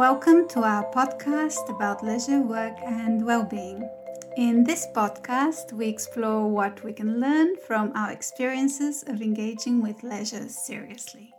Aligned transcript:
Welcome 0.00 0.48
to 0.48 0.62
our 0.62 0.90
podcast 0.92 1.68
about 1.68 2.02
leisure, 2.02 2.40
work, 2.40 2.78
and 2.86 3.22
well 3.22 3.44
being. 3.44 3.86
In 4.38 4.64
this 4.64 4.86
podcast, 4.96 5.74
we 5.74 5.88
explore 5.88 6.48
what 6.48 6.82
we 6.82 6.94
can 6.94 7.20
learn 7.20 7.56
from 7.66 7.92
our 7.94 8.10
experiences 8.10 9.04
of 9.06 9.20
engaging 9.20 9.82
with 9.82 10.02
leisure 10.02 10.48
seriously 10.48 11.34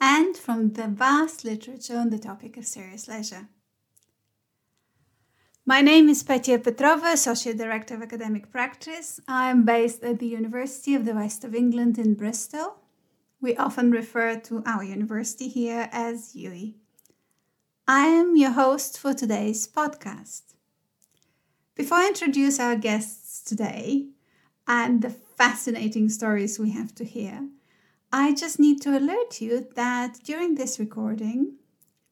and 0.00 0.36
from 0.36 0.72
the 0.72 0.88
vast 0.88 1.44
literature 1.44 1.96
on 1.96 2.10
the 2.10 2.18
topic 2.18 2.56
of 2.56 2.66
serious 2.66 3.06
leisure. 3.06 3.46
My 5.64 5.80
name 5.80 6.08
is 6.08 6.24
Petya 6.24 6.58
Petrova, 6.58 7.12
Associate 7.12 7.56
Director 7.56 7.94
of 7.94 8.02
Academic 8.02 8.50
Practice. 8.50 9.20
I 9.28 9.50
am 9.50 9.64
based 9.64 10.02
at 10.02 10.18
the 10.18 10.26
University 10.26 10.96
of 10.96 11.04
the 11.04 11.14
West 11.14 11.44
of 11.44 11.54
England 11.54 11.96
in 11.96 12.14
Bristol. 12.14 12.78
We 13.40 13.54
often 13.54 13.92
refer 13.92 14.34
to 14.40 14.64
our 14.66 14.82
university 14.82 15.46
here 15.46 15.88
as 15.92 16.34
UWE. 16.34 16.74
I 17.90 18.08
am 18.08 18.36
your 18.36 18.50
host 18.50 18.98
for 18.98 19.14
today's 19.14 19.66
podcast. 19.66 20.42
Before 21.74 21.96
I 21.96 22.08
introduce 22.08 22.60
our 22.60 22.76
guests 22.76 23.40
today 23.40 24.08
and 24.66 25.00
the 25.00 25.08
fascinating 25.08 26.10
stories 26.10 26.58
we 26.58 26.72
have 26.72 26.94
to 26.96 27.04
hear, 27.06 27.48
I 28.12 28.34
just 28.34 28.60
need 28.60 28.82
to 28.82 28.98
alert 28.98 29.40
you 29.40 29.68
that 29.74 30.18
during 30.22 30.56
this 30.56 30.78
recording, 30.78 31.54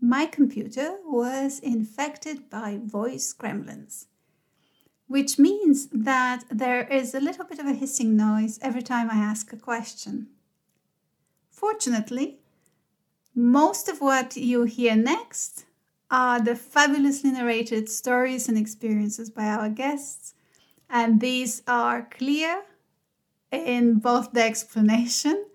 my 0.01 0.25
computer 0.25 0.97
was 1.05 1.59
infected 1.59 2.49
by 2.49 2.81
voice 2.83 3.35
gremlins, 3.39 4.07
which 5.09 5.39
means 5.39 5.89
that 5.93 6.45
there 6.51 6.89
is 6.89 7.15
a 7.15 7.21
little 7.21 7.45
bit 7.45 7.59
of 7.59 7.67
a 7.67 7.75
hissing 7.75 8.17
noise 8.17 8.59
every 8.63 8.83
time 8.83 9.11
I 9.11 9.17
ask 9.17 9.53
a 9.53 9.59
question. 9.59 10.29
Fortunately, 11.51 12.39
most 13.37 13.89
of 13.89 14.01
what 14.01 14.37
you 14.37 14.65
hear 14.65 14.97
next 14.97 15.67
are 16.11 16.41
the 16.41 16.57
fabulously 16.57 17.31
narrated 17.31 17.89
stories 17.89 18.49
and 18.49 18.57
experiences 18.57 19.31
by 19.31 19.45
our 19.45 19.69
guests, 19.69 20.35
and 20.89 21.21
these 21.21 21.63
are 21.67 22.09
clear 22.11 22.63
in 23.53 23.99
both 23.99 24.33
the 24.33 24.43
explanation 24.43 25.47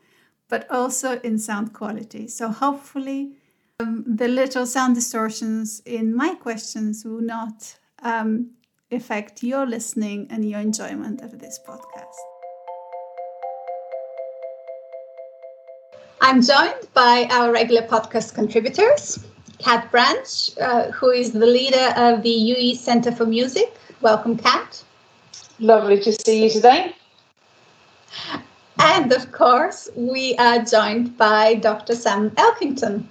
but 0.48 0.70
also 0.70 1.20
in 1.22 1.40
sound 1.40 1.74
quality. 1.74 2.28
So, 2.28 2.50
hopefully, 2.50 3.38
um, 3.80 4.04
the 4.06 4.28
little 4.28 4.66
sound 4.66 4.96
distortions 4.96 5.82
in 5.86 6.14
my 6.14 6.36
questions 6.36 7.06
will 7.06 7.22
not 7.22 7.78
um, 8.04 8.52
affect 8.92 9.44
your 9.44 9.66
listening 9.66 10.28
and 10.30 10.48
your 10.48 10.60
enjoyment 10.60 11.22
of 11.22 11.40
this 11.40 11.58
podcast. 11.66 12.31
I'm 16.24 16.40
joined 16.44 16.88
by 16.94 17.28
our 17.32 17.52
regular 17.52 17.82
podcast 17.82 18.36
contributors, 18.36 19.26
Kat 19.58 19.90
Branch, 19.90 20.52
uh, 20.62 20.92
who 20.92 21.10
is 21.10 21.32
the 21.32 21.48
leader 21.48 21.94
of 21.98 22.22
the 22.22 22.30
UWE 22.30 22.76
Center 22.76 23.12
for 23.12 23.26
Music. 23.26 23.74
Welcome, 24.02 24.38
Kat. 24.38 24.84
Lovely 25.58 26.00
to 26.02 26.14
see 26.14 26.44
you 26.44 26.52
today. 26.52 26.96
And 28.78 29.12
of 29.12 29.32
course, 29.32 29.90
we 29.96 30.36
are 30.38 30.64
joined 30.64 31.18
by 31.18 31.56
Dr. 31.56 31.96
Sam 31.96 32.30
Elkington 32.32 33.06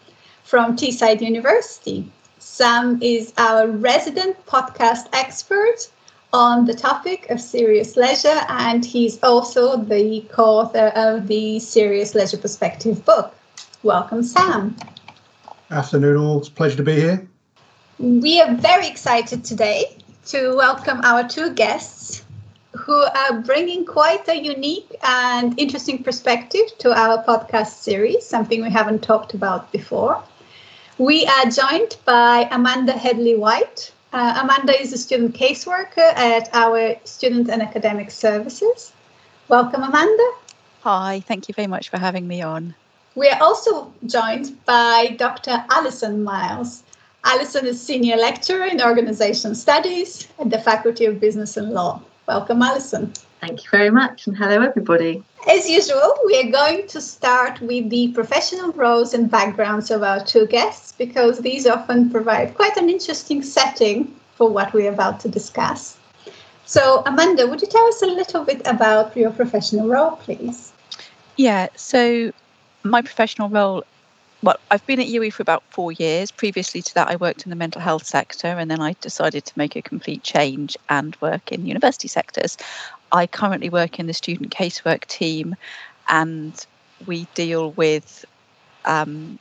from 0.44 0.76
Teesside 0.76 1.20
University. 1.20 2.08
Sam 2.38 3.02
is 3.02 3.32
our 3.38 3.66
resident 3.66 4.36
podcast 4.46 5.08
expert 5.12 5.90
on 6.32 6.64
the 6.64 6.74
topic 6.74 7.28
of 7.30 7.40
serious 7.40 7.96
leisure, 7.96 8.40
and 8.48 8.84
he's 8.84 9.22
also 9.22 9.76
the 9.76 10.24
co 10.30 10.44
author 10.44 10.88
of 10.94 11.26
the 11.26 11.58
Serious 11.58 12.14
Leisure 12.14 12.38
Perspective 12.38 13.04
book. 13.04 13.34
Welcome, 13.82 14.22
Sam. 14.22 14.76
Afternoon, 15.70 16.16
all. 16.16 16.38
It's 16.38 16.48
a 16.48 16.52
pleasure 16.52 16.76
to 16.76 16.82
be 16.82 16.94
here. 16.94 17.28
We 17.98 18.40
are 18.40 18.54
very 18.54 18.86
excited 18.86 19.44
today 19.44 19.96
to 20.26 20.54
welcome 20.56 21.00
our 21.02 21.28
two 21.28 21.52
guests 21.54 22.24
who 22.72 22.94
are 22.94 23.40
bringing 23.40 23.84
quite 23.84 24.28
a 24.28 24.40
unique 24.40 24.94
and 25.02 25.58
interesting 25.58 26.02
perspective 26.02 26.66
to 26.78 26.92
our 26.92 27.22
podcast 27.24 27.82
series, 27.82 28.24
something 28.26 28.62
we 28.62 28.70
haven't 28.70 29.02
talked 29.02 29.34
about 29.34 29.70
before. 29.72 30.22
We 30.98 31.26
are 31.26 31.50
joined 31.50 31.96
by 32.04 32.48
Amanda 32.50 32.92
Headley 32.92 33.36
White, 33.36 33.92
uh, 34.12 34.40
Amanda 34.42 34.80
is 34.80 34.92
a 34.92 34.98
student 34.98 35.34
caseworker 35.34 36.14
at 36.16 36.48
our 36.52 36.96
Student 37.04 37.48
and 37.48 37.62
Academic 37.62 38.10
Services. 38.10 38.92
Welcome, 39.48 39.82
Amanda. 39.82 40.30
Hi, 40.82 41.22
thank 41.26 41.48
you 41.48 41.54
very 41.54 41.66
much 41.66 41.88
for 41.88 41.98
having 41.98 42.26
me 42.26 42.42
on. 42.42 42.74
We 43.14 43.28
are 43.28 43.42
also 43.42 43.92
joined 44.06 44.64
by 44.64 45.14
Dr. 45.18 45.64
Alison 45.70 46.22
Miles. 46.24 46.82
Alison 47.24 47.66
is 47.66 47.80
Senior 47.80 48.16
Lecturer 48.16 48.64
in 48.64 48.80
Organization 48.80 49.54
Studies 49.54 50.28
at 50.38 50.50
the 50.50 50.58
Faculty 50.58 51.04
of 51.04 51.20
Business 51.20 51.56
and 51.56 51.70
Law. 51.70 52.00
Welcome, 52.26 52.62
Alison. 52.62 53.12
Thank 53.40 53.64
you 53.64 53.70
very 53.70 53.90
much, 53.90 54.26
and 54.26 54.36
hello, 54.36 54.60
everybody. 54.60 55.22
As 55.48 55.68
usual, 55.68 56.14
we 56.26 56.38
are 56.40 56.50
going 56.50 56.86
to 56.88 57.00
start 57.00 57.58
with 57.62 57.88
the 57.88 58.08
professional 58.12 58.70
roles 58.72 59.14
and 59.14 59.30
backgrounds 59.30 59.90
of 59.90 60.02
our 60.02 60.22
two 60.22 60.46
guests 60.46 60.92
because 60.92 61.38
these 61.40 61.66
often 61.66 62.10
provide 62.10 62.54
quite 62.54 62.76
an 62.76 62.90
interesting 62.90 63.42
setting 63.42 64.14
for 64.34 64.50
what 64.50 64.74
we're 64.74 64.92
about 64.92 65.20
to 65.20 65.28
discuss. 65.28 65.96
So, 66.66 67.02
Amanda, 67.06 67.46
would 67.46 67.62
you 67.62 67.68
tell 67.68 67.86
us 67.86 68.02
a 68.02 68.06
little 68.06 68.44
bit 68.44 68.60
about 68.66 69.16
your 69.16 69.30
professional 69.30 69.88
role, 69.88 70.16
please? 70.16 70.72
Yeah, 71.36 71.68
so 71.76 72.32
my 72.82 73.00
professional 73.00 73.48
role 73.48 73.84
well, 74.42 74.56
I've 74.70 74.86
been 74.86 75.00
at 75.00 75.06
UWE 75.06 75.32
for 75.32 75.42
about 75.42 75.62
four 75.68 75.92
years. 75.92 76.30
Previously 76.30 76.80
to 76.80 76.94
that, 76.94 77.08
I 77.08 77.16
worked 77.16 77.44
in 77.44 77.50
the 77.50 77.56
mental 77.56 77.80
health 77.80 78.06
sector, 78.06 78.46
and 78.46 78.70
then 78.70 78.80
I 78.80 78.96
decided 79.02 79.44
to 79.44 79.58
make 79.58 79.76
a 79.76 79.82
complete 79.82 80.22
change 80.22 80.78
and 80.88 81.14
work 81.20 81.52
in 81.52 81.66
university 81.66 82.08
sectors. 82.08 82.56
I 83.12 83.26
currently 83.26 83.70
work 83.70 83.98
in 83.98 84.06
the 84.06 84.14
student 84.14 84.50
casework 84.50 85.06
team, 85.06 85.56
and 86.08 86.54
we 87.06 87.26
deal 87.34 87.72
with 87.72 88.24
um, 88.84 89.38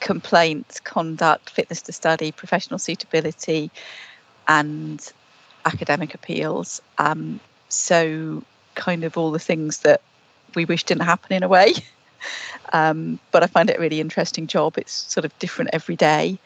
complaints, 0.00 0.80
conduct, 0.80 1.50
fitness 1.50 1.82
to 1.82 1.92
study, 1.92 2.32
professional 2.32 2.78
suitability, 2.78 3.70
and 4.48 5.12
academic 5.64 6.14
appeals. 6.14 6.80
Um, 6.98 7.40
so, 7.68 8.42
kind 8.74 9.04
of 9.04 9.16
all 9.16 9.30
the 9.30 9.38
things 9.38 9.80
that 9.80 10.00
we 10.54 10.64
wish 10.64 10.84
didn't 10.84 11.04
happen 11.04 11.32
in 11.36 11.42
a 11.42 11.48
way. 11.48 11.74
Um, 12.72 13.20
but 13.30 13.44
I 13.44 13.46
find 13.46 13.70
it 13.70 13.76
a 13.76 13.80
really 13.80 14.00
interesting 14.00 14.48
job. 14.48 14.76
It's 14.76 14.92
sort 14.92 15.24
of 15.24 15.38
different 15.38 15.70
every 15.72 15.94
day. 15.94 16.38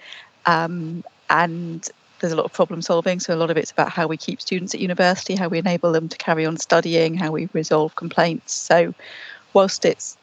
Um, 0.44 1.02
and 1.30 1.88
there's 2.20 2.32
a 2.32 2.36
lot 2.36 2.44
of 2.44 2.52
problem 2.52 2.82
solving. 2.82 3.20
So 3.20 3.34
a 3.34 3.36
lot 3.36 3.50
of 3.50 3.56
it's 3.56 3.70
about 3.70 3.90
how 3.90 4.06
we 4.06 4.16
keep 4.16 4.40
students 4.40 4.74
at 4.74 4.80
university, 4.80 5.34
how 5.34 5.48
we 5.48 5.58
enable 5.58 5.92
them 5.92 6.08
to 6.08 6.16
carry 6.16 6.46
on 6.46 6.56
studying, 6.58 7.14
how 7.14 7.32
we 7.32 7.48
resolve 7.52 7.96
complaints. 7.96 8.52
So 8.52 8.94
whilst 9.52 9.84
it's 9.84 10.16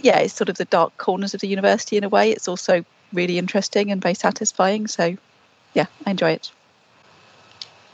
yeah, 0.00 0.18
it's 0.18 0.34
sort 0.34 0.48
of 0.48 0.56
the 0.56 0.64
dark 0.64 0.96
corners 0.96 1.34
of 1.34 1.40
the 1.40 1.48
university 1.48 1.96
in 1.96 2.04
a 2.04 2.08
way, 2.08 2.30
it's 2.30 2.46
also 2.46 2.84
really 3.12 3.36
interesting 3.36 3.90
and 3.90 4.00
very 4.00 4.14
satisfying. 4.14 4.86
So 4.86 5.16
yeah, 5.74 5.86
I 6.06 6.12
enjoy 6.12 6.32
it. 6.32 6.52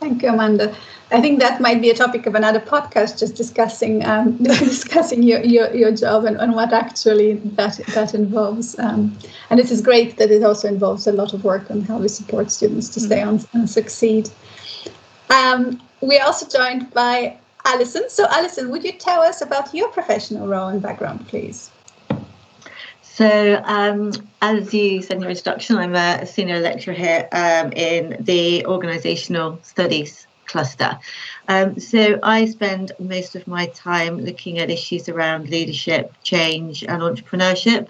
Thank 0.05 0.23
you, 0.23 0.29
Amanda. 0.29 0.77
I 1.11 1.23
think 1.23 1.41
that 1.41 1.63
might 1.63 1.81
be 1.81 1.89
a 1.89 1.95
topic 1.95 2.27
of 2.27 2.35
another 2.35 2.61
podcast, 2.61 3.19
just 3.19 3.37
discussing 3.37 4.05
um, 4.05 4.37
discussing 4.43 5.23
your, 5.23 5.41
your, 5.43 5.75
your 5.75 5.93
job 5.93 6.27
and, 6.27 6.37
and 6.37 6.55
what 6.55 6.75
actually 6.75 7.37
that 7.57 7.81
that 7.95 8.13
involves. 8.13 8.79
Um, 8.79 9.17
and 9.49 9.59
it 9.59 9.71
is 9.71 9.81
great 9.81 10.19
that 10.19 10.31
it 10.31 10.43
also 10.43 10.69
involves 10.69 11.07
a 11.07 11.13
lot 11.13 11.33
of 11.33 11.43
work 11.43 11.71
on 11.71 11.81
how 11.81 11.97
we 11.97 12.09
support 12.09 12.51
students 12.51 12.91
to 12.91 13.01
stay 13.01 13.23
on 13.23 13.41
and 13.55 13.71
succeed. 13.71 14.29
Um, 15.31 15.81
we're 16.03 16.23
also 16.23 16.47
joined 16.47 16.93
by 16.93 17.39
Alison. 17.65 18.11
So, 18.11 18.27
Alison, 18.29 18.69
would 18.69 18.85
you 18.85 18.93
tell 18.93 19.23
us 19.23 19.41
about 19.41 19.73
your 19.73 19.89
professional 19.89 20.47
role 20.47 20.69
and 20.69 20.83
background, 20.83 21.27
please? 21.29 21.71
So, 23.14 23.62
um, 23.64 24.11
as 24.43 24.75
you 24.75 25.00
said 25.00 25.19
in 25.19 25.20
your 25.20 25.31
introduction, 25.31 25.76
I'm 25.76 25.94
a 25.94 26.26
senior 26.26 26.58
lecturer 26.58 26.94
here 26.94 27.28
um, 27.31 27.70
in 27.70 28.16
the 28.19 28.64
organisational 28.66 29.64
studies 29.64 30.26
cluster. 30.46 30.99
Um, 31.46 31.78
so, 31.78 32.19
I 32.25 32.46
spend 32.46 32.90
most 32.99 33.37
of 33.37 33.46
my 33.46 33.66
time 33.66 34.19
looking 34.19 34.58
at 34.58 34.69
issues 34.69 35.08
around 35.08 35.49
leadership, 35.49 36.12
change, 36.25 36.82
and 36.82 37.02
entrepreneurship. 37.02 37.87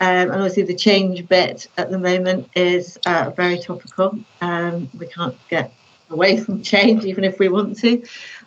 Um, 0.00 0.30
and 0.30 0.32
obviously, 0.32 0.62
the 0.62 0.76
change 0.76 1.28
bit 1.28 1.68
at 1.76 1.90
the 1.90 1.98
moment 1.98 2.48
is 2.56 2.98
uh, 3.04 3.32
very 3.36 3.58
topical. 3.58 4.18
Um, 4.40 4.88
we 4.98 5.08
can't 5.08 5.36
get 5.50 5.74
away 6.08 6.40
from 6.40 6.62
change, 6.62 7.04
even 7.04 7.24
if 7.24 7.38
we 7.38 7.50
want 7.50 7.78
to. 7.80 8.02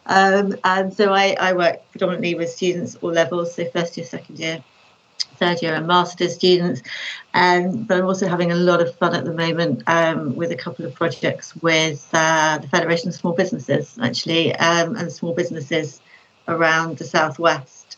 Um, 0.08 0.56
and 0.64 0.92
so, 0.92 1.14
I, 1.14 1.36
I 1.40 1.54
work 1.54 1.80
predominantly 1.92 2.34
with 2.34 2.50
students 2.50 2.96
all 2.96 3.12
levels, 3.12 3.54
so 3.54 3.70
first 3.70 3.98
year, 3.98 4.06
second 4.08 4.40
year, 4.40 4.64
third 5.38 5.62
year 5.62 5.76
and 5.76 5.88
master's 5.88 6.36
students. 6.36 6.82
Um, 7.34 7.84
but 7.84 7.98
I'm 7.98 8.06
also 8.06 8.28
having 8.28 8.52
a 8.52 8.56
lot 8.56 8.82
of 8.82 8.96
fun 8.96 9.16
at 9.16 9.26
the 9.26 9.34
moment 9.34 9.84
um, 9.88 10.36
with 10.36 10.52
a 10.52 10.56
couple 10.56 10.86
of 10.86 10.94
projects 10.94 11.56
with 11.58 12.08
uh, 12.14 12.58
the 12.60 12.68
Federation 12.68 13.10
of 13.10 13.16
Small 13.16 13.34
Businesses, 13.34 13.98
actually, 14.02 14.56
um, 14.56 14.96
and 14.96 15.12
small 15.12 15.34
businesses 15.34 16.02
around 16.48 16.98
the 16.98 17.06
southwest, 17.06 17.98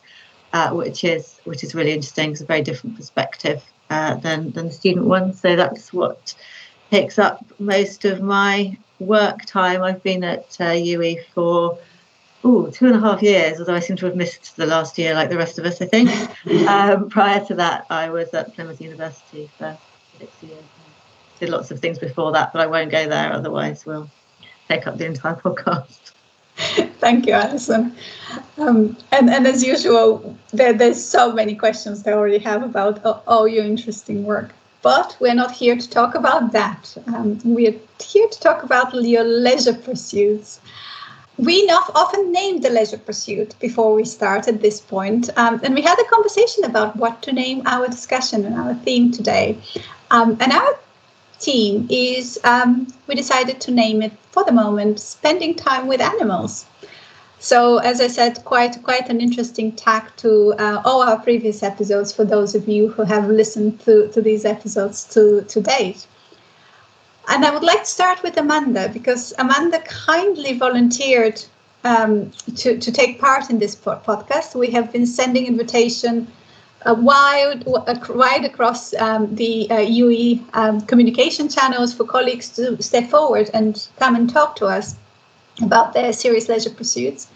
uh, 0.53 0.71
which 0.71 1.03
is 1.03 1.39
which 1.45 1.63
is 1.63 1.75
really 1.75 1.91
interesting. 1.91 2.31
It's 2.31 2.41
a 2.41 2.45
very 2.45 2.61
different 2.61 2.97
perspective 2.97 3.63
uh, 3.89 4.15
than 4.15 4.51
than 4.51 4.67
the 4.67 4.73
student 4.73 5.05
one. 5.05 5.33
So 5.33 5.55
that's 5.55 5.93
what 5.93 6.35
takes 6.91 7.19
up 7.19 7.45
most 7.59 8.05
of 8.05 8.21
my 8.21 8.77
work 8.99 9.45
time. 9.45 9.83
I've 9.83 10.03
been 10.03 10.23
at 10.23 10.57
uh, 10.59 10.73
UWE 10.73 11.23
for 11.33 11.77
oh 12.43 12.69
two 12.69 12.87
and 12.87 12.95
a 12.95 12.99
half 12.99 13.21
years, 13.21 13.59
although 13.59 13.75
I 13.75 13.79
seem 13.79 13.97
to 13.97 14.05
have 14.05 14.15
missed 14.15 14.55
the 14.55 14.65
last 14.65 14.97
year 14.97 15.13
like 15.13 15.29
the 15.29 15.37
rest 15.37 15.59
of 15.59 15.65
us. 15.65 15.81
I 15.81 15.85
think. 15.85 16.09
um, 16.67 17.09
prior 17.09 17.43
to 17.45 17.55
that, 17.55 17.85
I 17.89 18.09
was 18.09 18.33
at 18.33 18.53
Plymouth 18.55 18.81
University 18.81 19.49
for 19.57 19.77
six 20.17 20.31
years. 20.43 20.63
Did 21.39 21.49
lots 21.49 21.71
of 21.71 21.79
things 21.79 21.99
before 21.99 22.31
that, 22.33 22.51
but 22.51 22.61
I 22.61 22.67
won't 22.67 22.91
go 22.91 23.07
there. 23.07 23.31
Otherwise, 23.31 23.85
we'll 23.85 24.09
take 24.67 24.87
up 24.87 24.97
the 24.97 25.05
entire 25.05 25.35
podcast. 25.35 26.11
Thank 26.99 27.25
you, 27.25 27.33
Alison. 27.33 27.95
Um, 28.57 28.97
and, 29.13 29.29
and 29.29 29.47
as 29.47 29.63
usual, 29.63 30.37
there, 30.51 30.73
there's 30.73 31.03
so 31.03 31.31
many 31.31 31.55
questions 31.55 32.05
I 32.05 32.11
already 32.11 32.39
have 32.39 32.63
about 32.63 33.03
all, 33.05 33.23
all 33.27 33.47
your 33.47 33.63
interesting 33.63 34.23
work. 34.23 34.51
But 34.81 35.15
we're 35.19 35.33
not 35.33 35.51
here 35.51 35.77
to 35.77 35.89
talk 35.89 36.15
about 36.15 36.51
that. 36.51 36.97
Um, 37.07 37.39
we're 37.43 37.75
here 38.01 38.27
to 38.27 38.39
talk 38.39 38.63
about 38.63 38.93
your 38.93 39.23
leisure 39.23 39.73
pursuits. 39.73 40.59
We 41.39 41.65
not 41.65 41.89
often 41.95 42.33
named 42.33 42.63
the 42.63 42.69
leisure 42.69 42.97
pursuit 42.97 43.55
before 43.61 43.95
we 43.95 44.03
start 44.03 44.49
at 44.49 44.61
this 44.61 44.81
point, 44.81 45.29
um, 45.37 45.61
and 45.63 45.73
we 45.73 45.81
had 45.81 45.97
a 45.97 46.03
conversation 46.03 46.65
about 46.65 46.97
what 46.97 47.21
to 47.21 47.31
name 47.31 47.61
our 47.65 47.87
discussion 47.87 48.43
and 48.43 48.55
our 48.55 48.75
theme 48.75 49.09
today. 49.09 49.57
Um, 50.11 50.35
and 50.41 50.51
our 50.51 50.77
team 51.39 51.87
is 51.89 52.37
um, 52.43 52.87
we 53.07 53.15
decided 53.15 53.61
to 53.61 53.71
name 53.71 54.01
it 54.01 54.11
for 54.31 54.43
the 54.43 54.51
moment 54.51 54.99
spending 54.99 55.55
time 55.55 55.87
with 55.87 56.01
animals. 56.01 56.65
So 57.39 57.77
as 57.77 58.01
i 58.01 58.07
said 58.07 58.43
quite 58.43 58.83
quite 58.83 59.09
an 59.09 59.21
interesting 59.21 59.71
tack 59.71 60.13
to 60.17 60.53
uh, 60.59 60.81
all 60.83 61.01
our 61.01 61.19
previous 61.19 61.63
episodes 61.63 62.11
for 62.11 62.25
those 62.25 62.53
of 62.53 62.67
you 62.67 62.89
who 62.89 63.03
have 63.03 63.29
listened 63.29 63.79
to, 63.85 64.09
to 64.09 64.21
these 64.21 64.43
episodes 64.43 65.05
to, 65.13 65.43
to 65.43 65.61
date 65.61 66.05
and 67.29 67.45
i 67.45 67.51
would 67.51 67.63
like 67.63 67.79
to 67.79 67.89
start 67.89 68.21
with 68.23 68.37
amanda 68.37 68.89
because 68.93 69.33
amanda 69.39 69.79
kindly 69.79 70.57
volunteered 70.57 71.43
um, 71.85 72.29
to, 72.57 72.77
to 72.77 72.91
take 72.91 73.19
part 73.19 73.49
in 73.49 73.59
this 73.59 73.75
podcast 73.75 74.55
we 74.55 74.69
have 74.69 74.91
been 74.91 75.05
sending 75.07 75.45
invitation 75.45 76.27
uh, 76.85 76.95
wide, 76.97 77.63
wide 77.65 78.45
across 78.45 78.93
um, 78.95 79.33
the 79.35 79.69
uh, 79.69 79.77
UWE 79.77 80.43
um, 80.53 80.81
communication 80.81 81.49
channels 81.49 81.93
for 81.93 82.05
colleagues 82.05 82.49
to 82.49 82.81
step 82.81 83.09
forward 83.09 83.49
and 83.53 83.87
come 83.97 84.15
and 84.15 84.29
talk 84.29 84.55
to 84.57 84.65
us 84.65 84.95
about 85.61 85.93
their 85.93 86.13
serious 86.13 86.47
leisure 86.47 86.69
pursuits. 86.69 87.27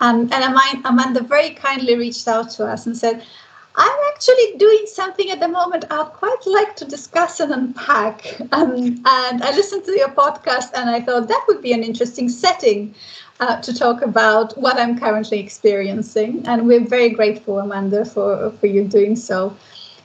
Um, 0.00 0.30
and 0.32 0.56
Amanda 0.84 1.20
very 1.20 1.50
kindly 1.50 1.94
reached 1.94 2.26
out 2.26 2.50
to 2.52 2.66
us 2.66 2.86
and 2.86 2.96
said, 2.96 3.22
I'm 3.82 3.98
actually 4.12 4.58
doing 4.58 4.84
something 4.84 5.30
at 5.30 5.40
the 5.40 5.48
moment 5.48 5.86
I'd 5.90 6.12
quite 6.12 6.46
like 6.46 6.76
to 6.76 6.84
discuss 6.84 7.40
and 7.40 7.50
unpack. 7.50 8.38
Um, 8.52 9.00
and 9.06 9.42
I 9.42 9.52
listened 9.52 9.84
to 9.86 9.92
your 9.92 10.10
podcast 10.10 10.72
and 10.74 10.90
I 10.90 11.00
thought 11.00 11.28
that 11.28 11.44
would 11.48 11.62
be 11.62 11.72
an 11.72 11.82
interesting 11.82 12.28
setting 12.28 12.94
uh, 13.40 13.58
to 13.62 13.72
talk 13.72 14.02
about 14.02 14.52
what 14.58 14.78
I'm 14.78 14.98
currently 14.98 15.40
experiencing. 15.40 16.46
And 16.46 16.66
we're 16.66 16.84
very 16.86 17.08
grateful, 17.08 17.58
Amanda, 17.58 18.04
for, 18.04 18.50
for 18.50 18.66
you 18.66 18.84
doing 18.84 19.16
so. 19.16 19.56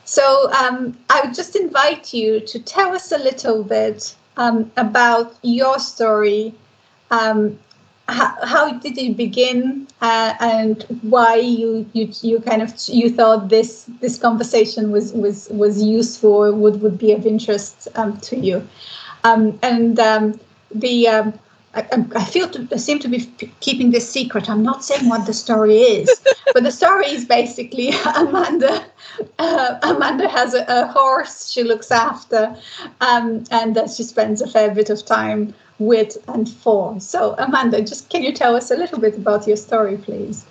So 0.05 0.49
um, 0.53 0.97
I 1.09 1.19
would 1.25 1.35
just 1.35 1.57
invite 1.57 2.13
you 2.13 2.39
to 2.39 2.59
tell 2.59 2.95
us 2.95 3.11
a 3.11 3.17
little 3.17 3.61
bit 3.61 4.15
um, 4.37 4.71
about 4.77 5.35
your 5.41 5.79
story. 5.79 6.53
Um, 7.11 7.59
how, 8.07 8.45
how, 8.45 8.71
did 8.71 8.97
it 8.97 9.17
begin, 9.17 9.87
uh, 10.01 10.33
and 10.39 10.83
why 11.01 11.35
you, 11.35 11.89
you 11.93 12.11
you 12.21 12.39
kind 12.39 12.61
of 12.61 12.73
you 12.87 13.09
thought 13.09 13.49
this 13.49 13.85
this 13.99 14.19
conversation 14.19 14.91
was 14.91 15.11
was 15.13 15.49
was 15.49 15.81
useful, 15.81 16.51
would 16.53 16.81
would 16.81 16.97
be 16.97 17.11
of 17.11 17.25
interest 17.25 17.87
um, 17.95 18.17
to 18.21 18.37
you, 18.37 18.67
um, 19.23 19.57
and 19.63 19.99
um, 19.99 20.39
the 20.73 21.07
I, 21.75 22.05
I, 22.15 22.23
feel 22.23 22.47
to 22.49 22.67
I 22.71 22.77
seem 22.77 22.99
to 22.99 23.09
be 23.09 23.19
keeping 23.59 23.91
this 23.91 24.09
secret. 24.09 24.49
I'm 24.49 24.63
not 24.63 24.85
saying 24.85 25.09
what 25.09 25.25
the 25.25 25.33
story 25.33 25.79
is, 25.79 26.09
but 26.53 26.63
the 26.63 26.71
story 26.71 27.07
is 27.07 27.25
basically 27.25 27.89
Amanda. 28.15 28.85
Uh, 29.39 29.77
Amanda 29.83 30.29
has 30.29 30.53
a, 30.53 30.65
a, 30.67 30.87
horse 30.87 31.49
she 31.49 31.63
looks 31.63 31.91
after, 31.91 32.55
um, 33.01 33.43
and 33.51 33.75
that 33.75 33.89
she 33.89 34.03
spends 34.03 34.41
a 34.41 34.47
fair 34.47 34.73
bit 34.73 34.89
of 34.89 35.05
time 35.05 35.53
with 35.79 36.17
and 36.27 36.49
for. 36.49 36.99
So, 36.99 37.35
Amanda, 37.37 37.81
just 37.81 38.09
can 38.09 38.23
you 38.23 38.31
tell 38.31 38.55
us 38.55 38.71
a 38.71 38.77
little 38.77 38.99
bit 38.99 39.17
about 39.17 39.47
your 39.47 39.57
story, 39.57 39.97
please? 39.97 40.45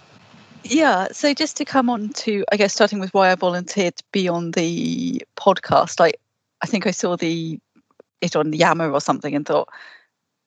Yeah, 0.64 1.08
so 1.12 1.34
just 1.34 1.56
to 1.58 1.64
come 1.64 1.90
on 1.90 2.10
to, 2.10 2.44
I 2.50 2.56
guess, 2.56 2.72
starting 2.72 2.98
with 2.98 3.12
why 3.12 3.30
I 3.30 3.34
volunteered 3.34 3.96
to 3.96 4.04
be 4.12 4.28
on 4.28 4.52
the 4.52 5.22
podcast, 5.36 6.00
I, 6.00 6.14
I 6.62 6.66
think 6.66 6.86
I 6.86 6.90
saw 6.90 7.16
the 7.16 7.58
it 8.22 8.34
on 8.34 8.52
Yammer 8.54 8.90
or 8.90 9.00
something 9.00 9.34
and 9.34 9.44
thought, 9.44 9.68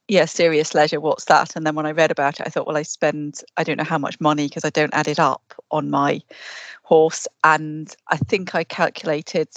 yeah, 0.07 0.25
serious 0.25 0.73
leisure, 0.73 0.99
what's 0.99 1.25
that? 1.25 1.55
And 1.55 1.65
then 1.65 1.75
when 1.75 1.85
I 1.85 1.91
read 1.91 2.11
about 2.11 2.39
it, 2.39 2.47
I 2.47 2.49
thought, 2.49 2.65
well, 2.65 2.77
I 2.77 2.81
spend, 2.81 3.41
I 3.57 3.63
don't 3.63 3.77
know 3.77 3.83
how 3.83 3.97
much 3.97 4.19
money 4.19 4.47
because 4.47 4.65
I 4.65 4.69
don't 4.69 4.93
add 4.93 5.07
it 5.07 5.19
up 5.19 5.53
on 5.69 5.91
my 5.91 6.21
horse. 6.83 7.27
And 7.43 7.93
I 8.07 8.17
think 8.17 8.55
I 8.55 8.63
calculated 8.63 9.49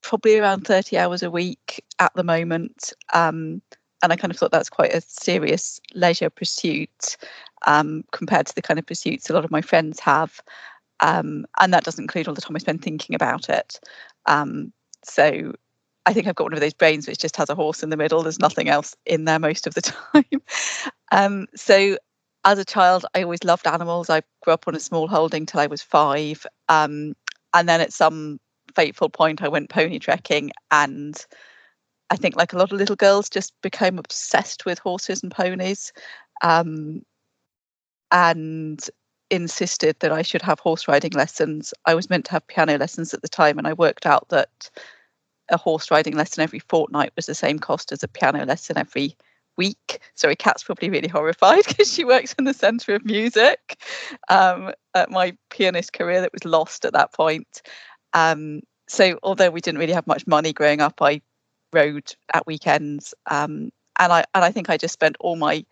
probably 0.00 0.38
around 0.38 0.66
30 0.66 0.96
hours 0.98 1.22
a 1.22 1.30
week 1.30 1.84
at 1.98 2.12
the 2.14 2.24
moment. 2.24 2.92
Um, 3.12 3.62
and 4.02 4.12
I 4.12 4.16
kind 4.16 4.32
of 4.32 4.38
thought 4.38 4.50
that's 4.50 4.70
quite 4.70 4.94
a 4.94 5.00
serious 5.00 5.80
leisure 5.94 6.30
pursuit 6.30 7.16
um, 7.66 8.04
compared 8.10 8.46
to 8.46 8.54
the 8.54 8.62
kind 8.62 8.78
of 8.78 8.86
pursuits 8.86 9.30
a 9.30 9.32
lot 9.32 9.44
of 9.44 9.50
my 9.50 9.62
friends 9.62 10.00
have. 10.00 10.40
Um, 11.00 11.46
and 11.60 11.72
that 11.72 11.84
doesn't 11.84 12.02
include 12.02 12.28
all 12.28 12.34
the 12.34 12.40
time 12.40 12.56
I 12.56 12.60
spend 12.60 12.82
thinking 12.82 13.14
about 13.14 13.48
it. 13.48 13.80
Um, 14.26 14.72
so 15.04 15.52
I 16.06 16.12
think 16.12 16.26
I've 16.26 16.34
got 16.34 16.44
one 16.44 16.54
of 16.54 16.60
those 16.60 16.74
brains 16.74 17.06
which 17.06 17.18
just 17.18 17.36
has 17.36 17.48
a 17.48 17.54
horse 17.54 17.82
in 17.82 17.90
the 17.90 17.96
middle. 17.96 18.22
There's 18.22 18.38
nothing 18.38 18.68
else 18.68 18.96
in 19.06 19.24
there 19.24 19.38
most 19.38 19.66
of 19.66 19.74
the 19.74 19.82
time. 20.12 20.42
um, 21.12 21.46
so 21.54 21.96
as 22.44 22.58
a 22.58 22.64
child, 22.64 23.06
I 23.14 23.22
always 23.22 23.44
loved 23.44 23.66
animals. 23.66 24.10
I 24.10 24.22
grew 24.42 24.54
up 24.54 24.66
on 24.66 24.74
a 24.74 24.80
small 24.80 25.06
holding 25.06 25.46
till 25.46 25.60
I 25.60 25.66
was 25.66 25.82
five. 25.82 26.44
Um, 26.68 27.14
and 27.54 27.68
then 27.68 27.80
at 27.80 27.92
some 27.92 28.40
fateful 28.74 29.08
point, 29.08 29.42
I 29.42 29.48
went 29.48 29.70
pony 29.70 29.98
trekking. 29.98 30.50
And 30.72 31.24
I 32.12 32.16
think, 32.16 32.36
like 32.36 32.52
a 32.52 32.58
lot 32.58 32.70
of 32.70 32.78
little 32.78 32.94
girls, 32.94 33.30
just 33.30 33.54
became 33.62 33.98
obsessed 33.98 34.66
with 34.66 34.78
horses 34.78 35.22
and 35.22 35.32
ponies. 35.32 35.94
Um, 36.42 37.02
and 38.10 38.86
insisted 39.30 39.96
that 40.00 40.12
I 40.12 40.20
should 40.20 40.42
have 40.42 40.60
horse 40.60 40.86
riding 40.86 41.12
lessons. 41.12 41.72
I 41.86 41.94
was 41.94 42.10
meant 42.10 42.26
to 42.26 42.32
have 42.32 42.46
piano 42.46 42.76
lessons 42.76 43.14
at 43.14 43.22
the 43.22 43.28
time, 43.28 43.56
and 43.56 43.66
I 43.66 43.72
worked 43.72 44.04
out 44.04 44.28
that 44.28 44.70
a 45.48 45.56
horse 45.56 45.90
riding 45.90 46.14
lesson 46.14 46.42
every 46.42 46.58
fortnight 46.58 47.14
was 47.16 47.24
the 47.24 47.34
same 47.34 47.58
cost 47.58 47.92
as 47.92 48.02
a 48.02 48.08
piano 48.08 48.44
lesson 48.44 48.76
every 48.76 49.16
week. 49.56 50.00
Sorry, 50.14 50.36
Kat's 50.36 50.64
probably 50.64 50.90
really 50.90 51.08
horrified 51.08 51.64
because 51.68 51.90
she 51.90 52.04
works 52.04 52.34
in 52.38 52.44
the 52.44 52.52
centre 52.52 52.94
of 52.94 53.06
music. 53.06 53.82
Um, 54.28 54.72
at 54.94 55.10
my 55.10 55.34
pianist 55.48 55.94
career 55.94 56.20
that 56.20 56.32
was 56.34 56.44
lost 56.44 56.84
at 56.84 56.92
that 56.92 57.14
point. 57.14 57.62
Um, 58.12 58.60
so 58.86 59.18
although 59.22 59.50
we 59.50 59.62
didn't 59.62 59.80
really 59.80 59.94
have 59.94 60.06
much 60.06 60.26
money 60.26 60.52
growing 60.52 60.82
up, 60.82 61.00
I 61.00 61.22
rode 61.72 62.14
at 62.34 62.46
weekends, 62.46 63.14
um, 63.30 63.70
and 63.98 64.12
I 64.12 64.24
and 64.34 64.44
I 64.44 64.52
think 64.52 64.70
I 64.70 64.76
just 64.76 64.94
spent 64.94 65.16
all 65.20 65.36
my 65.36 65.64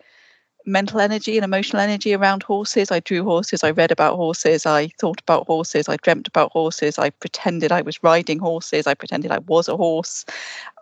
mental 0.66 1.00
energy 1.00 1.36
and 1.36 1.44
emotional 1.44 1.80
energy 1.80 2.14
around 2.14 2.42
horses. 2.42 2.90
I 2.90 3.00
drew 3.00 3.24
horses, 3.24 3.64
I 3.64 3.70
read 3.70 3.90
about 3.90 4.16
horses, 4.16 4.66
I 4.66 4.88
thought 5.00 5.20
about 5.20 5.46
horses, 5.46 5.88
I 5.88 5.96
dreamt 5.96 6.28
about 6.28 6.52
horses, 6.52 6.98
I 6.98 7.10
pretended 7.10 7.72
I 7.72 7.82
was 7.82 8.02
riding 8.02 8.38
horses, 8.38 8.86
I 8.86 8.94
pretended 8.94 9.30
I 9.30 9.38
was 9.38 9.68
a 9.68 9.76
horse. 9.76 10.24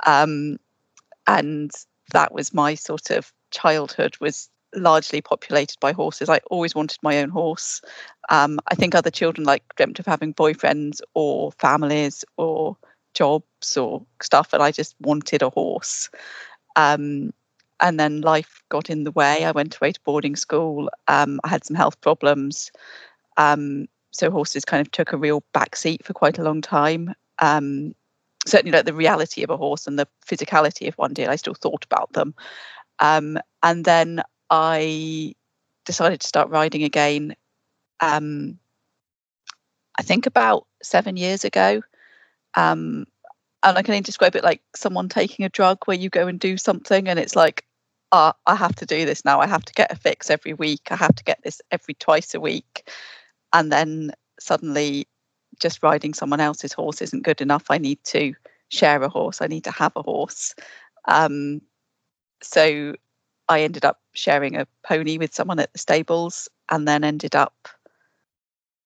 Um, 0.06 0.58
and 1.26 1.70
that 2.12 2.32
was 2.32 2.54
my 2.54 2.74
sort 2.74 3.10
of 3.10 3.32
childhood 3.50 4.16
was 4.20 4.48
largely 4.74 5.20
populated 5.20 5.78
by 5.80 5.92
horses. 5.92 6.28
I 6.28 6.40
always 6.50 6.74
wanted 6.74 6.98
my 7.02 7.18
own 7.18 7.30
horse. 7.30 7.80
Um, 8.30 8.58
I 8.68 8.74
think 8.74 8.94
other 8.94 9.10
children 9.10 9.46
like 9.46 9.62
dreamt 9.76 9.98
of 9.98 10.06
having 10.06 10.34
boyfriends 10.34 11.00
or 11.14 11.52
families 11.52 12.24
or 12.36 12.76
jobs 13.14 13.76
or 13.76 14.04
stuff, 14.22 14.52
and 14.52 14.62
I 14.62 14.70
just 14.70 14.94
wanted 15.00 15.42
a 15.42 15.50
horse. 15.50 16.10
Um, 16.76 17.32
and 17.80 17.98
then 17.98 18.22
life 18.22 18.62
got 18.68 18.90
in 18.90 19.04
the 19.04 19.12
way. 19.12 19.44
I 19.44 19.52
went 19.52 19.76
away 19.76 19.92
to 19.92 20.00
boarding 20.04 20.36
school. 20.36 20.90
Um, 21.06 21.40
I 21.44 21.48
had 21.48 21.64
some 21.64 21.76
health 21.76 22.00
problems. 22.00 22.72
Um, 23.36 23.86
so 24.10 24.30
horses 24.30 24.64
kind 24.64 24.80
of 24.80 24.90
took 24.90 25.12
a 25.12 25.16
real 25.16 25.42
backseat 25.54 26.04
for 26.04 26.12
quite 26.12 26.38
a 26.38 26.42
long 26.42 26.60
time. 26.60 27.14
Um, 27.38 27.94
certainly, 28.46 28.72
like 28.72 28.84
the 28.84 28.94
reality 28.94 29.42
of 29.42 29.50
a 29.50 29.56
horse 29.56 29.86
and 29.86 29.98
the 29.98 30.08
physicality 30.26 30.88
of 30.88 30.94
one 30.94 31.14
did, 31.14 31.28
I 31.28 31.36
still 31.36 31.54
thought 31.54 31.84
about 31.84 32.12
them. 32.12 32.34
Um, 32.98 33.38
and 33.62 33.84
then 33.84 34.22
I 34.50 35.34
decided 35.84 36.20
to 36.20 36.26
start 36.26 36.50
riding 36.50 36.82
again. 36.82 37.36
Um, 38.00 38.58
I 39.96 40.02
think 40.02 40.26
about 40.26 40.66
seven 40.82 41.16
years 41.16 41.44
ago. 41.44 41.82
Um, 42.58 43.06
and 43.62 43.78
I 43.78 43.82
can 43.82 44.02
describe 44.02 44.34
it 44.34 44.42
like 44.42 44.62
someone 44.74 45.08
taking 45.08 45.44
a 45.44 45.48
drug 45.48 45.78
where 45.84 45.96
you 45.96 46.10
go 46.10 46.26
and 46.26 46.40
do 46.40 46.56
something 46.56 47.08
and 47.08 47.18
it's 47.18 47.36
like 47.36 47.64
uh, 48.10 48.32
I 48.46 48.56
have 48.56 48.74
to 48.76 48.86
do 48.86 49.04
this 49.04 49.24
now. 49.24 49.40
I 49.40 49.46
have 49.46 49.64
to 49.64 49.72
get 49.74 49.92
a 49.92 49.96
fix 49.96 50.30
every 50.30 50.54
week. 50.54 50.88
I 50.90 50.96
have 50.96 51.14
to 51.14 51.24
get 51.24 51.40
this 51.44 51.60
every 51.70 51.94
twice 51.94 52.34
a 52.34 52.40
week. 52.40 52.90
And 53.52 53.70
then 53.70 54.12
suddenly 54.40 55.06
just 55.60 55.82
riding 55.82 56.14
someone 56.14 56.40
else's 56.40 56.72
horse 56.72 57.02
isn't 57.02 57.24
good 57.24 57.40
enough. 57.40 57.64
I 57.70 57.78
need 57.78 58.02
to 58.04 58.34
share 58.70 59.02
a 59.02 59.08
horse. 59.08 59.42
I 59.42 59.46
need 59.46 59.64
to 59.64 59.70
have 59.70 59.92
a 59.94 60.02
horse. 60.02 60.54
Um, 61.06 61.60
so 62.42 62.94
I 63.48 63.60
ended 63.60 63.84
up 63.84 64.00
sharing 64.14 64.56
a 64.56 64.66
pony 64.86 65.18
with 65.18 65.34
someone 65.34 65.58
at 65.58 65.72
the 65.72 65.78
stables 65.78 66.48
and 66.70 66.88
then 66.88 67.04
ended 67.04 67.36
up 67.36 67.68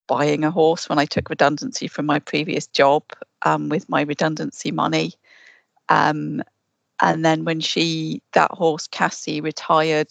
buying 0.08 0.44
a 0.44 0.50
horse 0.50 0.88
when 0.88 0.98
I 0.98 1.06
took 1.06 1.30
redundancy 1.30 1.86
from 1.86 2.06
my 2.06 2.18
previous 2.18 2.66
job 2.66 3.04
um, 3.44 3.68
with 3.68 3.88
my 3.88 4.02
redundancy 4.02 4.70
money. 4.70 5.14
Um, 5.88 6.42
and 7.00 7.24
then 7.24 7.44
when 7.44 7.60
she, 7.60 8.22
that 8.32 8.52
horse, 8.52 8.86
Cassie, 8.86 9.40
retired 9.40 10.08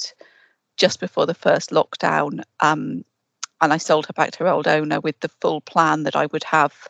just 0.77 0.99
before 0.99 1.25
the 1.25 1.33
first 1.33 1.69
lockdown, 1.69 2.43
um, 2.59 3.05
and 3.61 3.71
I 3.71 3.77
sold 3.77 4.07
her 4.07 4.13
back 4.13 4.31
to 4.31 4.39
her 4.39 4.49
old 4.49 4.67
owner 4.67 4.99
with 4.99 5.19
the 5.19 5.29
full 5.29 5.61
plan 5.61 6.03
that 6.03 6.15
I 6.15 6.25
would 6.27 6.43
have, 6.43 6.89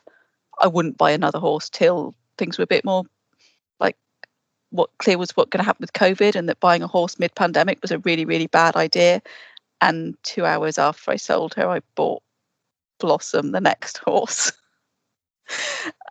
I 0.60 0.68
wouldn't 0.68 0.98
buy 0.98 1.12
another 1.12 1.40
horse 1.40 1.70
till 1.70 2.16
things 2.38 2.58
were 2.58 2.64
a 2.64 2.68
bit 2.68 2.86
more 2.86 3.04
like 3.80 3.98
what 4.70 4.90
clear 4.98 5.18
was 5.18 5.36
what 5.36 5.50
going 5.50 5.60
to 5.60 5.66
happen 5.66 5.82
with 5.82 5.94
COVID, 5.94 6.36
and 6.36 6.48
that 6.50 6.60
buying 6.60 6.82
a 6.82 6.88
horse 6.88 7.20
mid 7.20 7.36
pandemic 7.36 7.80
was 7.82 7.92
a 7.92 8.00
really, 8.00 8.26
really 8.26 8.48
bad 8.48 8.76
idea. 8.76 9.22
And 9.82 10.16
two 10.24 10.46
hours 10.46 10.78
after 10.78 11.12
I 11.12 11.18
sold 11.18 11.54
her, 11.56 11.68
I 11.68 11.82
bought 11.96 12.24
Blossom, 13.00 13.52
the 13.52 13.62
next 13.62 13.98
horse, 14.06 14.52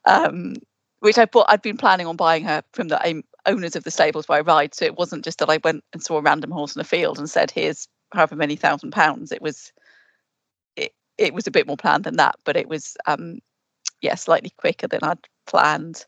um, 0.04 0.54
which 1.00 1.18
I 1.18 1.26
bought. 1.26 1.46
I'd 1.48 1.62
been 1.62 1.76
planning 1.76 2.06
on 2.06 2.16
buying 2.16 2.44
her 2.44 2.62
from 2.72 2.88
the 2.88 3.22
owners 3.46 3.76
of 3.76 3.84
the 3.84 3.90
stables 3.90 4.28
where 4.28 4.38
I 4.38 4.42
ride, 4.42 4.74
so 4.74 4.84
it 4.84 4.96
wasn't 4.98 5.24
just 5.24 5.38
that 5.38 5.50
I 5.50 5.58
went 5.64 5.84
and 5.92 6.02
saw 6.02 6.18
a 6.18 6.22
random 6.22 6.50
horse 6.50 6.74
in 6.74 6.80
a 6.80 6.84
field 6.84 7.18
and 7.18 7.28
said, 7.28 7.50
"Here's 7.50 7.88
however 8.12 8.36
many 8.36 8.56
thousand 8.56 8.92
pounds." 8.92 9.32
It 9.32 9.42
was, 9.42 9.72
it 10.76 10.92
it 11.18 11.34
was 11.34 11.46
a 11.46 11.50
bit 11.50 11.66
more 11.66 11.76
planned 11.76 12.04
than 12.04 12.16
that, 12.16 12.36
but 12.44 12.56
it 12.56 12.68
was, 12.68 12.96
um, 13.06 13.38
yeah, 14.02 14.14
slightly 14.14 14.50
quicker 14.58 14.88
than 14.88 15.00
I'd 15.02 15.18
planned. 15.46 16.04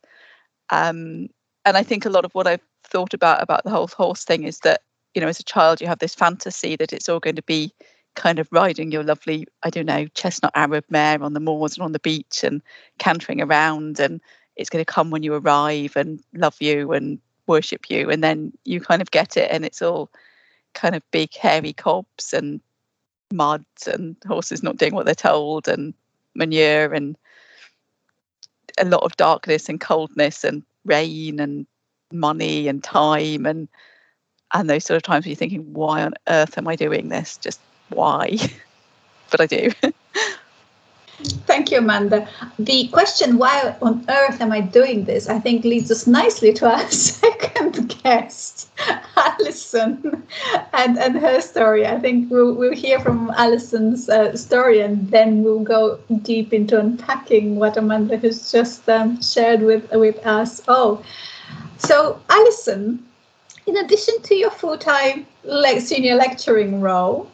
Um, 0.71 1.29
and 1.65 1.77
I 1.77 1.83
think 1.83 2.05
a 2.07 2.11
lot 2.11 2.25
of 2.25 2.33
what 2.35 2.47
I've 2.47 2.63
thought 2.85 3.15
about 3.15 3.43
about 3.43 3.65
the 3.65 3.71
whole 3.71 3.89
horse 3.89 4.25
thing 4.25 4.45
is 4.45 4.59
that 4.61 4.83
you 5.15 5.21
know, 5.21 5.29
as 5.29 5.41
a 5.41 5.45
child, 5.45 5.81
you 5.81 5.87
have 5.87 5.99
this 5.99 6.15
fantasy 6.15 6.77
that 6.77 6.93
it's 6.93 7.09
all 7.09 7.21
going 7.21 7.37
to 7.37 7.43
be 7.43 7.73
kind 8.14 8.38
of 8.38 8.49
riding 8.50 8.92
your 8.92 9.02
lovely, 9.02 9.47
I 9.62 9.71
don't 9.71 9.87
know, 9.87 10.07
chestnut 10.14 10.52
Arab 10.54 10.85
mare 10.90 11.23
on 11.23 11.33
the 11.33 11.40
moors 11.40 11.76
and 11.76 11.85
on 11.85 11.92
the 11.92 11.99
beach 11.99 12.45
and 12.45 12.62
cantering 12.99 13.40
around, 13.40 14.00
and 14.00 14.21
it's 14.57 14.71
going 14.71 14.85
to 14.85 14.92
come 14.92 15.11
when 15.11 15.23
you 15.23 15.35
arrive 15.35 15.97
and 15.97 16.21
love 16.35 16.57
you 16.61 16.92
and 16.92 17.19
worship 17.47 17.90
you, 17.90 18.11
and 18.11 18.23
then 18.23 18.52
you 18.64 18.81
kind 18.81 19.02
of 19.02 19.11
get 19.11 19.37
it, 19.37 19.50
and 19.50 19.64
it's 19.64 19.83
all 19.83 20.11
kind 20.75 20.95
of 20.95 21.02
big 21.11 21.35
hairy 21.35 21.73
cobs 21.73 22.33
and 22.33 22.61
mud 23.33 23.64
and 23.87 24.16
horses 24.26 24.62
not 24.62 24.76
doing 24.76 24.95
what 24.95 25.07
they're 25.07 25.14
told 25.14 25.69
and 25.69 25.95
manure 26.35 26.92
and 26.92 27.16
a 28.78 28.85
lot 28.85 29.02
of 29.02 29.16
darkness 29.16 29.69
and 29.69 29.81
coldness 29.81 30.45
and 30.45 30.62
rain 30.85 31.40
and 31.40 31.66
money 32.12 32.69
and 32.69 32.85
time 32.85 33.47
and 33.47 33.69
and 34.54 34.69
those 34.69 34.85
sort 34.85 34.97
of 34.97 35.02
times 35.02 35.25
where 35.25 35.31
you're 35.31 35.37
thinking 35.37 35.73
why 35.73 36.02
on 36.02 36.12
earth 36.28 36.59
am 36.59 36.69
i 36.69 36.76
doing 36.76 37.09
this? 37.09 37.38
Just 37.38 37.59
why, 37.95 38.37
but 39.31 39.41
I 39.41 39.47
do. 39.47 39.71
Thank 41.47 41.71
you, 41.71 41.79
Amanda. 41.79 42.27
The 42.59 42.89
question, 42.89 43.39
why 43.39 43.77
on 43.81 44.05
earth 44.09 44.41
am 44.41 44.51
I 44.51 44.61
doing 44.61 45.05
this, 45.05 45.29
I 45.29 45.39
think 45.39 45.65
leads 45.65 45.91
us 45.91 46.07
nicely 46.07 46.53
to 46.55 46.69
our 46.69 46.91
second 46.91 47.95
guest, 48.03 48.69
Alison, 49.17 50.25
and, 50.73 50.99
and 50.99 51.17
her 51.19 51.41
story. 51.41 51.87
I 51.87 51.99
think 52.01 52.31
we'll, 52.31 52.55
we'll 52.55 52.75
hear 52.75 52.99
from 52.99 53.31
Alison's 53.37 54.09
uh, 54.09 54.37
story 54.37 54.81
and 54.81 55.09
then 55.11 55.45
we'll 55.45 55.63
go 55.63 56.01
deep 56.23 56.53
into 56.53 56.79
unpacking 56.79 57.57
what 57.57 57.77
Amanda 57.77 58.17
has 58.17 58.51
just 58.51 58.89
um, 58.89 59.23
shared 59.23 59.63
with, 59.63 59.89
with 59.93 60.19
us 60.27 60.67
all. 60.67 61.05
So, 61.79 62.21
Alison, 62.31 63.05
in 63.67 63.77
addition 63.77 64.21
to 64.23 64.35
your 64.35 64.51
full 64.51 64.79
time 64.79 65.27
senior 65.79 66.17
lecturing 66.17 66.81
role, 66.81 67.31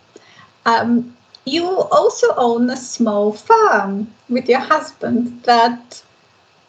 um, 0.68 1.16
you 1.46 1.66
also 1.66 2.34
own 2.36 2.68
a 2.68 2.76
small 2.76 3.32
farm 3.32 4.12
with 4.28 4.48
your 4.48 4.60
husband 4.60 5.42
that, 5.44 6.02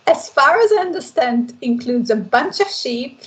as 0.07 0.29
far 0.29 0.57
as 0.57 0.71
I 0.71 0.77
understand, 0.77 1.57
includes 1.61 2.09
a 2.09 2.15
bunch 2.15 2.61
of 2.61 2.69
sheep, 2.69 3.21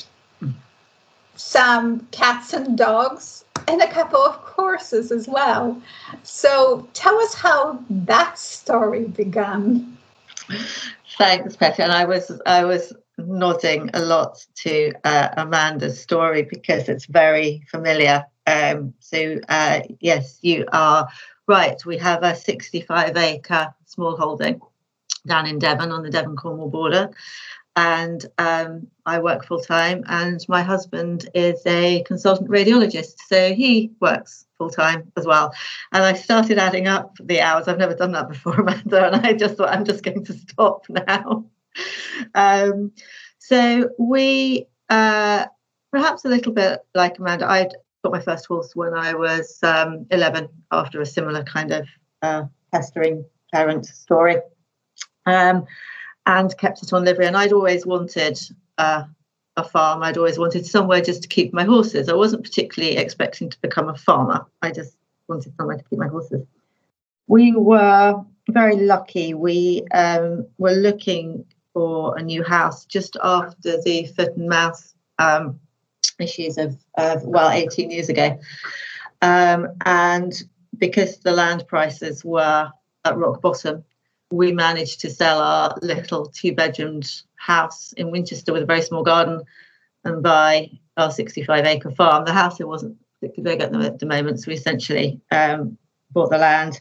some 1.37 2.07
cats 2.11 2.55
and 2.55 2.79
dogs, 2.79 3.45
and 3.69 3.83
a 3.83 3.93
couple 3.93 4.21
of 4.21 4.35
horses 4.37 5.13
as 5.13 5.29
well. 5.29 5.81
So 6.23 6.89
tell 6.95 7.19
us 7.21 7.35
how 7.35 7.79
that 7.91 8.39
story 8.39 9.05
began. 9.05 9.99
Thanks, 11.19 11.55
Petya. 11.55 11.85
And 11.85 11.93
I 11.93 12.05
was 12.07 12.41
I 12.47 12.65
was 12.65 12.95
nodding 13.27 13.91
a 13.95 14.01
lot 14.01 14.45
to 14.55 14.93
uh, 15.05 15.29
Amanda's 15.37 16.01
story 16.01 16.43
because 16.43 16.89
it's 16.89 17.07
very 17.07 17.65
familiar 17.71 18.27
um, 18.47 18.95
so, 19.01 19.39
uh, 19.49 19.81
yes, 20.01 20.39
you 20.43 20.67
are 20.73 21.09
right. 21.47 21.85
We 21.85 21.99
have 21.99 22.23
a 22.23 22.35
65 22.35 23.17
acre 23.17 23.75
small 23.87 24.17
holding 24.17 24.61
down 25.27 25.47
in 25.47 25.59
Devon 25.59 25.93
on 25.93 26.03
the 26.03 26.11
Devon 26.11 26.37
Cornwall 26.37 26.71
border. 26.71 27.11
And 27.75 28.25
um, 28.37 28.89
I 29.07 29.21
work 29.21 29.47
full 29.47 29.61
time, 29.61 30.05
and 30.07 30.45
my 30.47 30.61
husband 30.61 31.31
is 31.35 31.63
a 31.65 32.03
consultant 32.03 32.51
radiologist. 32.51 33.15
So 33.29 33.55
he 33.55 33.93
works 33.99 34.45
full 34.59 34.69
time 34.69 35.11
as 35.17 35.25
well. 35.25 35.55
And 35.91 36.05
I 36.05 36.13
started 36.13 36.59
adding 36.59 36.87
up 36.87 37.17
the 37.19 37.41
hours. 37.41 37.69
I've 37.69 37.79
never 37.79 37.95
done 37.95 38.13
that 38.13 38.29
before, 38.29 38.55
Amanda, 38.61 39.07
and 39.07 39.27
I 39.27 39.33
just 39.33 39.57
thought 39.57 39.71
I'm 39.71 39.87
just 39.87 40.03
going 40.03 40.23
to 40.25 40.35
stop 40.35 40.85
now. 40.91 41.47
um, 42.35 42.93
so 43.39 43.91
we, 43.99 44.67
uh, 44.89 45.47
perhaps 45.91 46.25
a 46.25 46.29
little 46.29 46.53
bit 46.53 46.81
like 46.95 47.19
Amanda, 47.19 47.49
I'd 47.49 47.75
got 48.03 48.13
my 48.13 48.21
first 48.21 48.47
horse 48.47 48.75
when 48.75 48.95
I 48.95 49.15
was 49.15 49.59
um, 49.63 50.07
11 50.11 50.49
after 50.71 51.01
a 51.01 51.07
similar 51.07 51.45
kind 51.45 51.73
of 51.73 51.87
uh, 52.23 52.45
pestering 52.73 53.25
parent 53.53 53.87
story 53.87 54.37
um, 55.27 55.67
and 56.27 56.57
kept 56.59 56.83
it 56.83 56.93
on 56.93 57.05
livery. 57.05 57.27
And 57.27 57.37
I'd 57.37 57.53
always 57.53 57.87
wanted 57.87 58.39
uh, 58.79 59.05
a 59.57 59.65
farm, 59.65 60.03
I'd 60.03 60.17
always 60.17 60.39
wanted 60.39 60.67
somewhere 60.67 61.01
just 61.01 61.23
to 61.23 61.29
keep 61.29 61.53
my 61.53 61.65
horses. 61.65 62.09
I 62.09 62.15
wasn't 62.15 62.45
particularly 62.45 62.97
expecting 62.97 63.51
to 63.51 63.61
become 63.61 63.89
a 63.89 63.97
farmer, 63.97 64.47
I 64.63 64.71
just 64.71 64.97
wanted 65.29 65.55
somewhere 65.57 65.77
to 65.77 65.85
keep 65.85 65.99
my 65.99 66.09
horses. 66.09 66.47
We 67.29 67.53
were 67.53 68.25
very 68.49 68.77
lucky. 68.77 69.35
We 69.35 69.85
um, 69.95 70.47
were 70.59 70.73
looking 70.73 71.45
for 71.73 72.17
a 72.17 72.23
new 72.23 72.43
house 72.43 72.85
just 72.85 73.17
after 73.23 73.81
the 73.83 74.07
foot 74.17 74.37
and 74.37 74.49
mouth 74.49 74.95
um, 75.19 75.59
issues 76.19 76.59
of, 76.59 76.77
of 76.97 77.23
well, 77.25 77.51
18 77.51 77.91
years 77.91 78.09
ago. 78.09 78.39
Um, 79.21 79.69
and 79.85 80.33
because 80.77 81.19
the 81.19 81.33
land 81.33 81.67
prices 81.69 82.25
were 82.25 82.71
at 83.05 83.17
rock 83.17 83.41
bottom, 83.41 83.85
we 84.31 84.53
managed 84.53 85.01
to 85.01 85.11
sell 85.11 85.41
our 85.41 85.77
little 85.83 86.27
two 86.27 86.55
bedroomed 86.55 87.11
house 87.37 87.93
in 87.93 88.11
Winchester 88.11 88.53
with 88.53 88.63
a 88.63 88.67
very 88.67 88.83
small 88.83 89.03
garden 89.03 89.43
and 90.05 90.23
buy 90.23 90.71
our 90.97 91.11
65 91.11 91.65
acre 91.67 91.91
farm. 91.91 92.25
The 92.25 92.33
house 92.33 92.61
it 92.61 92.69
wasn't 92.69 92.97
big 93.21 93.61
at 93.61 93.73
the, 93.73 93.79
at 93.81 93.99
the 93.99 94.07
moment, 94.07 94.41
so 94.41 94.49
we 94.49 94.55
essentially 94.55 95.21
um, 95.31 95.79
bought 96.11 96.31
the 96.31 96.39
land. 96.39 96.81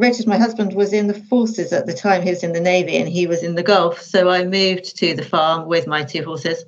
Richard, 0.00 0.26
my 0.26 0.38
husband, 0.38 0.74
was 0.74 0.94
in 0.94 1.08
the 1.08 1.14
forces 1.14 1.72
at 1.74 1.86
the 1.86 1.92
time. 1.92 2.22
He 2.22 2.30
was 2.30 2.42
in 2.42 2.52
the 2.52 2.60
Navy 2.60 2.96
and 2.96 3.08
he 3.08 3.26
was 3.26 3.42
in 3.42 3.54
the 3.54 3.62
Gulf. 3.62 4.00
So 4.00 4.30
I 4.30 4.44
moved 4.44 4.96
to 4.96 5.14
the 5.14 5.22
farm 5.22 5.68
with 5.68 5.86
my 5.86 6.04
two 6.04 6.24
horses 6.24 6.64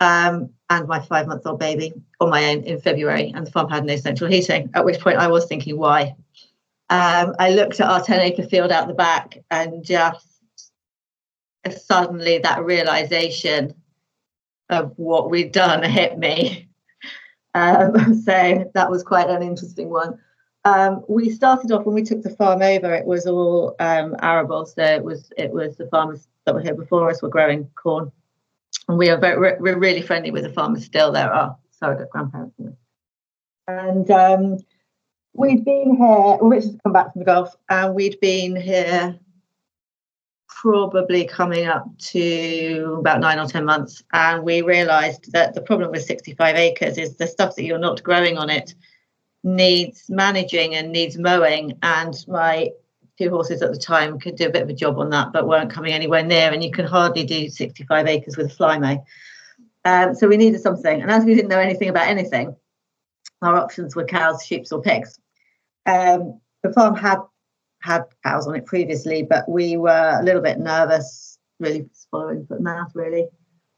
um, 0.00 0.48
and 0.70 0.88
my 0.88 1.00
five 1.00 1.26
month 1.26 1.46
old 1.46 1.60
baby 1.60 1.92
on 2.20 2.30
my 2.30 2.46
own 2.46 2.62
in 2.62 2.80
February, 2.80 3.32
and 3.34 3.46
the 3.46 3.50
farm 3.50 3.68
had 3.68 3.84
no 3.84 3.96
central 3.96 4.30
heating. 4.30 4.70
At 4.74 4.86
which 4.86 5.00
point 5.00 5.18
I 5.18 5.28
was 5.28 5.44
thinking, 5.44 5.78
why? 5.78 6.16
Um, 6.88 7.34
I 7.38 7.50
looked 7.50 7.80
at 7.80 7.90
our 7.90 8.02
10 8.02 8.20
acre 8.20 8.44
field 8.44 8.72
out 8.72 8.88
the 8.88 8.94
back 8.94 9.38
and 9.50 9.84
just 9.84 10.26
suddenly 11.70 12.38
that 12.38 12.64
realization 12.64 13.74
of 14.70 14.92
what 14.96 15.30
we'd 15.30 15.52
done 15.52 15.82
hit 15.90 16.18
me. 16.18 16.68
Um, 17.56 18.20
so 18.20 18.68
that 18.74 18.90
was 18.90 19.04
quite 19.04 19.30
an 19.30 19.40
interesting 19.40 19.88
one. 19.88 20.18
Um, 20.64 21.04
we 21.08 21.30
started 21.30 21.72
off 21.72 21.84
when 21.84 21.94
we 21.94 22.02
took 22.02 22.22
the 22.22 22.30
farm 22.30 22.62
over. 22.62 22.94
It 22.94 23.06
was 23.06 23.26
all 23.26 23.76
um, 23.80 24.16
arable, 24.22 24.64
so 24.64 24.82
it 24.82 25.04
was 25.04 25.30
it 25.36 25.52
was 25.52 25.76
the 25.76 25.86
farmers 25.88 26.26
that 26.46 26.54
were 26.54 26.62
here 26.62 26.74
before 26.74 27.10
us 27.10 27.22
were 27.22 27.28
growing 27.28 27.68
corn 27.74 28.10
and 28.88 28.98
we 28.98 29.08
are 29.08 29.18
very, 29.18 29.56
we're 29.58 29.78
really 29.78 30.02
friendly 30.02 30.30
with 30.30 30.42
the 30.42 30.52
farmers 30.52 30.84
still. 30.84 31.12
There 31.12 31.32
are 31.32 31.56
surrogate 31.70 32.10
grandparents. 32.10 32.54
And 33.66 34.10
um, 34.10 34.58
we'd 35.32 35.64
been 35.64 35.96
here, 35.96 36.38
Richard's 36.42 36.76
come 36.82 36.92
back 36.92 37.12
from 37.12 37.20
the 37.20 37.24
Gulf, 37.24 37.54
and 37.70 37.94
we'd 37.94 38.20
been 38.20 38.56
here 38.56 39.18
probably 40.48 41.26
coming 41.26 41.66
up 41.66 41.86
to 41.98 42.96
about 42.98 43.20
nine 43.20 43.38
or 43.38 43.46
10 43.46 43.64
months. 43.64 44.02
And 44.12 44.44
we 44.44 44.62
realized 44.62 45.32
that 45.32 45.54
the 45.54 45.60
problem 45.60 45.90
with 45.90 46.04
65 46.04 46.56
acres 46.56 46.98
is 46.98 47.16
the 47.16 47.26
stuff 47.26 47.56
that 47.56 47.64
you're 47.64 47.78
not 47.78 48.02
growing 48.02 48.38
on 48.38 48.50
it 48.50 48.74
needs 49.44 50.06
managing 50.08 50.74
and 50.74 50.90
needs 50.90 51.16
mowing. 51.16 51.78
And 51.82 52.14
my 52.26 52.70
two 53.18 53.30
horses 53.30 53.62
at 53.62 53.70
the 53.70 53.78
time 53.78 54.18
could 54.18 54.36
do 54.36 54.46
a 54.46 54.50
bit 54.50 54.62
of 54.62 54.68
a 54.68 54.74
job 54.74 54.98
on 54.98 55.10
that, 55.10 55.32
but 55.32 55.46
weren't 55.46 55.70
coming 55.70 55.92
anywhere 55.92 56.24
near. 56.24 56.50
And 56.50 56.64
you 56.64 56.72
can 56.72 56.86
hardly 56.86 57.24
do 57.24 57.48
65 57.48 58.06
acres 58.06 58.36
with 58.36 58.50
a 58.50 58.54
flymo. 58.54 59.04
Um, 59.84 60.14
so 60.14 60.26
we 60.26 60.36
needed 60.36 60.60
something. 60.60 61.02
And 61.02 61.10
as 61.10 61.24
we 61.24 61.34
didn't 61.34 61.50
know 61.50 61.60
anything 61.60 61.88
about 61.88 62.08
anything, 62.08 62.56
our 63.42 63.56
options 63.56 63.94
were 63.94 64.04
cows, 64.04 64.44
sheep, 64.44 64.64
or 64.72 64.82
pigs. 64.82 65.18
Um, 65.86 66.40
the 66.62 66.72
farm 66.72 66.96
had 66.96 67.18
had 67.80 68.04
cows 68.24 68.46
on 68.46 68.56
it 68.56 68.64
previously, 68.64 69.22
but 69.22 69.46
we 69.46 69.76
were 69.76 70.18
a 70.18 70.24
little 70.24 70.40
bit 70.40 70.58
nervous, 70.58 71.38
really 71.60 71.86
following 72.10 72.46
foot 72.46 72.62
mouth, 72.62 72.90
really. 72.94 73.28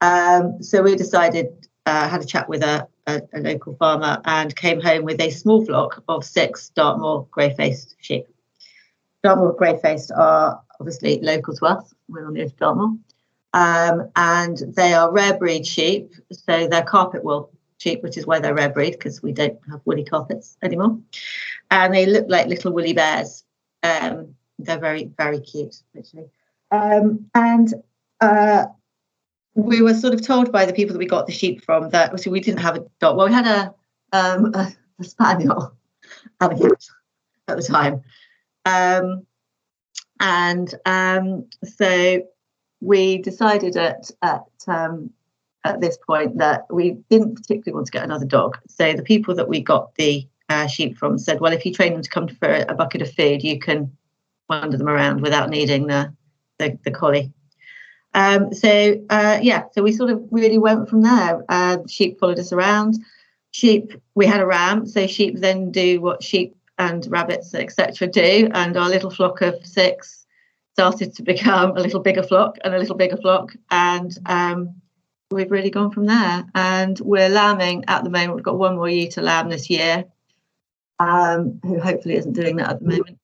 Um, 0.00 0.62
so 0.62 0.82
we 0.82 0.94
decided, 0.94 1.49
uh, 1.87 2.09
had 2.09 2.21
a 2.21 2.26
chat 2.26 2.49
with 2.49 2.62
a, 2.62 2.87
a, 3.07 3.23
a, 3.33 3.40
local 3.40 3.75
farmer, 3.76 4.21
and 4.25 4.55
came 4.55 4.81
home 4.81 5.05
with 5.05 5.21
a 5.21 5.31
small 5.31 5.64
flock 5.64 6.02
of 6.09 6.25
six 6.25 6.71
Dartmoor 6.71 7.28
grey-faced 7.31 7.97
sheep. 8.00 8.26
Dartmoor 9.23 9.55
grey-faced 9.55 10.11
are 10.12 10.61
obviously 10.81 11.21
local 11.21 11.55
to 11.55 11.66
us. 11.66 11.95
We're 12.09 12.26
on 12.26 12.35
the 12.35 12.43
edge 12.43 12.52
of 12.52 12.57
Dartmoor. 12.57 12.97
Um, 13.55 14.11
and 14.16 14.59
they 14.75 14.93
are 14.93 15.11
rare 15.11 15.38
breed 15.38 15.66
sheep, 15.66 16.12
so 16.31 16.66
they're 16.66 16.83
carpet 16.83 17.25
wool 17.25 17.50
sheep, 17.78 18.02
which 18.02 18.19
is 18.19 18.26
why 18.26 18.38
they're 18.38 18.55
rare 18.55 18.69
breed 18.69 18.93
because 18.93 19.23
we 19.23 19.33
don't 19.33 19.59
have 19.71 19.81
woolly 19.85 20.05
carpets 20.05 20.57
anymore. 20.62 20.99
And 21.71 21.95
they 21.95 22.07
look 22.07 22.26
like 22.28 22.49
little 22.49 22.73
woolly 22.73 22.93
bears. 22.93 23.45
Um, 23.83 24.35
they're 24.59 24.78
very, 24.78 25.11
very 25.16 25.40
cute, 25.40 25.76
actually. 25.97 26.28
Um, 26.71 27.31
and 27.35 27.73
uh, 28.21 28.66
we 29.56 29.80
were 29.80 29.94
sort 29.94 30.12
of 30.12 30.22
told 30.22 30.52
by 30.52 30.66
the 30.66 30.72
people 30.72 30.92
that 30.92 30.98
we 30.98 31.06
got 31.06 31.26
the 31.26 31.32
sheep 31.32 31.64
from 31.64 31.88
that 31.90 32.12
we 32.26 32.40
didn't 32.40 32.60
have 32.60 32.76
a 32.76 32.84
dog. 33.00 33.16
Well, 33.16 33.26
we 33.26 33.32
had 33.32 33.46
a 33.46 33.75
um, 34.12 34.54
a, 34.54 34.72
a 35.00 35.04
spaniel 35.04 35.75
at 36.40 36.50
the 36.50 37.62
time, 37.66 38.02
um, 38.66 39.26
and 40.20 40.72
um, 40.84 41.46
so 41.64 42.22
we 42.80 43.18
decided 43.18 43.76
at 43.76 44.10
at 44.20 44.44
um, 44.68 45.10
at 45.64 45.80
this 45.80 45.96
point 46.06 46.36
that 46.36 46.66
we 46.70 46.98
didn't 47.08 47.34
particularly 47.34 47.75
want 47.75 47.86
to 47.86 47.92
get 47.92 48.04
another 48.04 48.26
dog. 48.26 48.58
So 48.68 48.92
the 48.92 49.02
people 49.02 49.34
that 49.36 49.48
we 49.48 49.60
got 49.60 49.94
the 49.94 50.28
uh, 50.50 50.66
sheep 50.66 50.98
from 50.98 51.18
said, 51.18 51.40
well, 51.40 51.52
if 51.52 51.64
you 51.64 51.72
train 51.72 51.94
them 51.94 52.02
to 52.02 52.10
come 52.10 52.28
for 52.28 52.64
a 52.68 52.75
bucket 52.75 53.02
of 53.02 53.12
food, 53.12 53.42
you 53.42 53.58
can 53.58 53.96
wander 54.50 54.76
them 54.76 54.88
around 54.88 55.22
without 55.22 55.48
needing 55.48 55.86
the 55.86 56.14
the, 56.58 56.78
the 56.84 56.90
collie. 56.90 57.32
Um, 58.16 58.52
so 58.54 58.99
uh, 59.11 59.38
yeah, 59.42 59.64
so 59.73 59.82
we 59.82 59.92
sort 59.92 60.11
of 60.11 60.26
really 60.30 60.58
went 60.58 60.88
from 60.88 61.02
there. 61.02 61.44
Uh, 61.50 61.78
sheep 61.87 62.18
followed 62.18 62.38
us 62.38 62.50
around. 62.50 62.96
Sheep, 63.50 63.92
we 64.14 64.26
had 64.26 64.40
a 64.40 64.46
ram, 64.46 64.87
so 64.87 65.06
sheep 65.06 65.38
then 65.38 65.70
do 65.70 66.00
what 66.00 66.23
sheep 66.23 66.56
and 66.78 67.06
rabbits 67.11 67.54
etc. 67.54 68.08
do, 68.08 68.49
and 68.52 68.76
our 68.76 68.88
little 68.88 69.11
flock 69.11 69.42
of 69.42 69.54
six 69.64 70.26
started 70.73 71.14
to 71.14 71.23
become 71.23 71.76
a 71.76 71.80
little 71.80 72.00
bigger 72.00 72.23
flock 72.23 72.56
and 72.64 72.75
a 72.75 72.78
little 72.78 72.96
bigger 72.96 73.18
flock, 73.18 73.54
and 73.70 74.18
um, 74.25 74.75
we've 75.30 75.50
really 75.50 75.70
gone 75.70 75.90
from 75.90 76.06
there. 76.06 76.46
And 76.54 76.99
we're 77.00 77.28
lambing 77.28 77.85
at 77.87 78.02
the 78.02 78.11
moment. 78.11 78.37
We've 78.37 78.44
got 78.44 78.58
one 78.58 78.76
more 78.76 78.88
ewe 78.88 79.11
to 79.11 79.20
lamb 79.20 79.50
this 79.50 79.68
year, 79.68 80.06
um, 80.99 81.61
who 81.62 81.78
hopefully 81.80 82.16
isn't 82.16 82.32
doing 82.32 82.56
that 82.56 82.70
at 82.70 82.80
the 82.80 82.88
moment. 82.88 83.18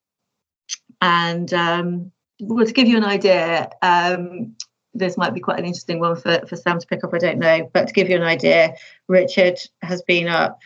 And 1.01 1.53
um, 1.55 2.13
well, 2.41 2.67
to 2.67 2.73
give 2.73 2.89
you 2.89 2.99
an 2.99 3.05
idea, 3.05 3.71
um, 3.81 4.55
this 4.95 5.17
might 5.17 5.35
be 5.35 5.41
quite 5.41 5.59
an 5.59 5.65
interesting 5.65 6.01
one 6.01 6.17
for, 6.17 6.45
for 6.47 6.57
Sam 6.57 6.79
to 6.79 6.87
pick 6.87 7.05
up, 7.05 7.15
I 7.15 7.19
don't 7.19 7.39
know. 7.39 7.71
But 7.73 7.89
to 7.89 7.95
give 7.95 8.09
you 8.09 8.17
an 8.17 8.23
idea, 8.23 8.75
Richard 9.09 9.59
has 9.83 10.03
been 10.03 10.29
up 10.29 10.61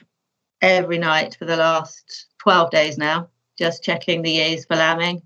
every 0.60 0.98
night 0.98 1.36
for 1.38 1.44
the 1.44 1.56
last 1.56 2.26
12 2.38 2.70
days 2.70 2.98
now, 2.98 3.28
just 3.58 3.84
checking 3.84 4.22
the 4.22 4.30
ewes 4.30 4.64
for 4.64 4.76
lambing. 4.76 5.22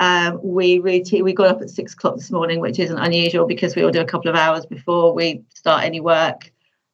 Um, 0.00 0.40
we 0.42 0.78
routine, 0.78 1.24
we 1.24 1.32
got 1.32 1.48
up 1.48 1.62
at 1.62 1.70
six 1.70 1.92
o'clock 1.92 2.16
this 2.16 2.30
morning, 2.30 2.60
which 2.60 2.78
isn't 2.78 2.98
unusual 2.98 3.46
because 3.46 3.76
we 3.76 3.84
all 3.84 3.90
do 3.90 4.00
a 4.00 4.06
couple 4.06 4.30
of 4.30 4.36
hours 4.36 4.66
before 4.66 5.14
we 5.14 5.44
start 5.54 5.84
any 5.84 6.00
work. 6.00 6.50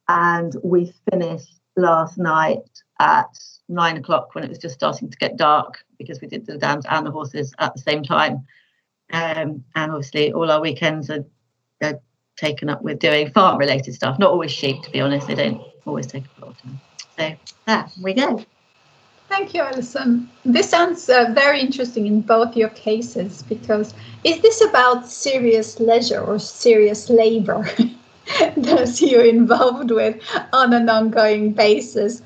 And 0.07 0.53
we 0.63 0.93
finished 1.09 1.59
last 1.75 2.17
night 2.17 2.81
at 2.99 3.29
nine 3.67 3.97
o'clock 3.97 4.35
when 4.35 4.43
it 4.43 4.49
was 4.49 4.57
just 4.57 4.75
starting 4.75 5.09
to 5.09 5.17
get 5.17 5.37
dark 5.37 5.83
because 5.97 6.19
we 6.21 6.27
did 6.27 6.45
the 6.45 6.57
dams 6.57 6.85
and 6.89 7.05
the 7.05 7.11
horses 7.11 7.53
at 7.59 7.73
the 7.73 7.81
same 7.81 8.03
time. 8.03 8.45
Um, 9.11 9.63
and 9.75 9.91
obviously, 9.91 10.31
all 10.33 10.51
our 10.51 10.61
weekends 10.61 11.09
are, 11.09 11.25
are 11.81 11.99
taken 12.37 12.69
up 12.69 12.81
with 12.81 12.99
doing 12.99 13.31
farm 13.31 13.57
related 13.57 13.93
stuff, 13.93 14.19
not 14.19 14.31
always 14.31 14.51
sheep, 14.51 14.81
to 14.83 14.91
be 14.91 15.01
honest. 15.01 15.27
They 15.27 15.35
don't 15.35 15.61
always 15.85 16.07
take 16.07 16.23
a 16.37 16.45
lot 16.45 16.51
of 16.51 16.61
time. 16.61 16.79
So, 17.17 17.35
there 17.65 17.87
we 18.01 18.13
go. 18.13 18.43
Thank 19.29 19.53
you, 19.53 19.61
Alison. 19.61 20.27
This 20.43 20.69
sounds 20.69 21.07
uh, 21.07 21.31
very 21.33 21.59
interesting 21.59 22.07
in 22.07 22.21
both 22.21 22.57
your 22.57 22.69
cases 22.69 23.43
because 23.43 23.93
is 24.23 24.41
this 24.41 24.61
about 24.61 25.07
serious 25.07 25.79
leisure 25.79 26.19
or 26.19 26.39
serious 26.39 27.11
labor 27.11 27.61
that 28.57 28.97
you're 28.99 29.25
involved 29.25 29.91
with 29.91 30.19
on 30.51 30.73
an 30.73 30.89
ongoing 30.89 31.53
basis? 31.53 32.23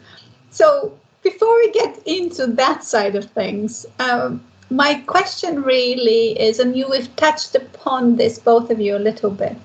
So, 0.49 0.97
before 1.23 1.55
we 1.55 1.71
get 1.71 2.01
into 2.05 2.47
that 2.47 2.83
side 2.83 3.15
of 3.15 3.25
things, 3.31 3.85
um, 3.99 4.43
my 4.69 4.95
question 5.05 5.61
really 5.61 6.39
is, 6.39 6.59
and 6.59 6.75
you 6.75 6.91
have 6.91 7.15
touched 7.15 7.55
upon 7.55 8.15
this, 8.15 8.39
both 8.39 8.69
of 8.69 8.79
you, 8.79 8.95
a 8.95 8.99
little 8.99 9.31
bit, 9.31 9.57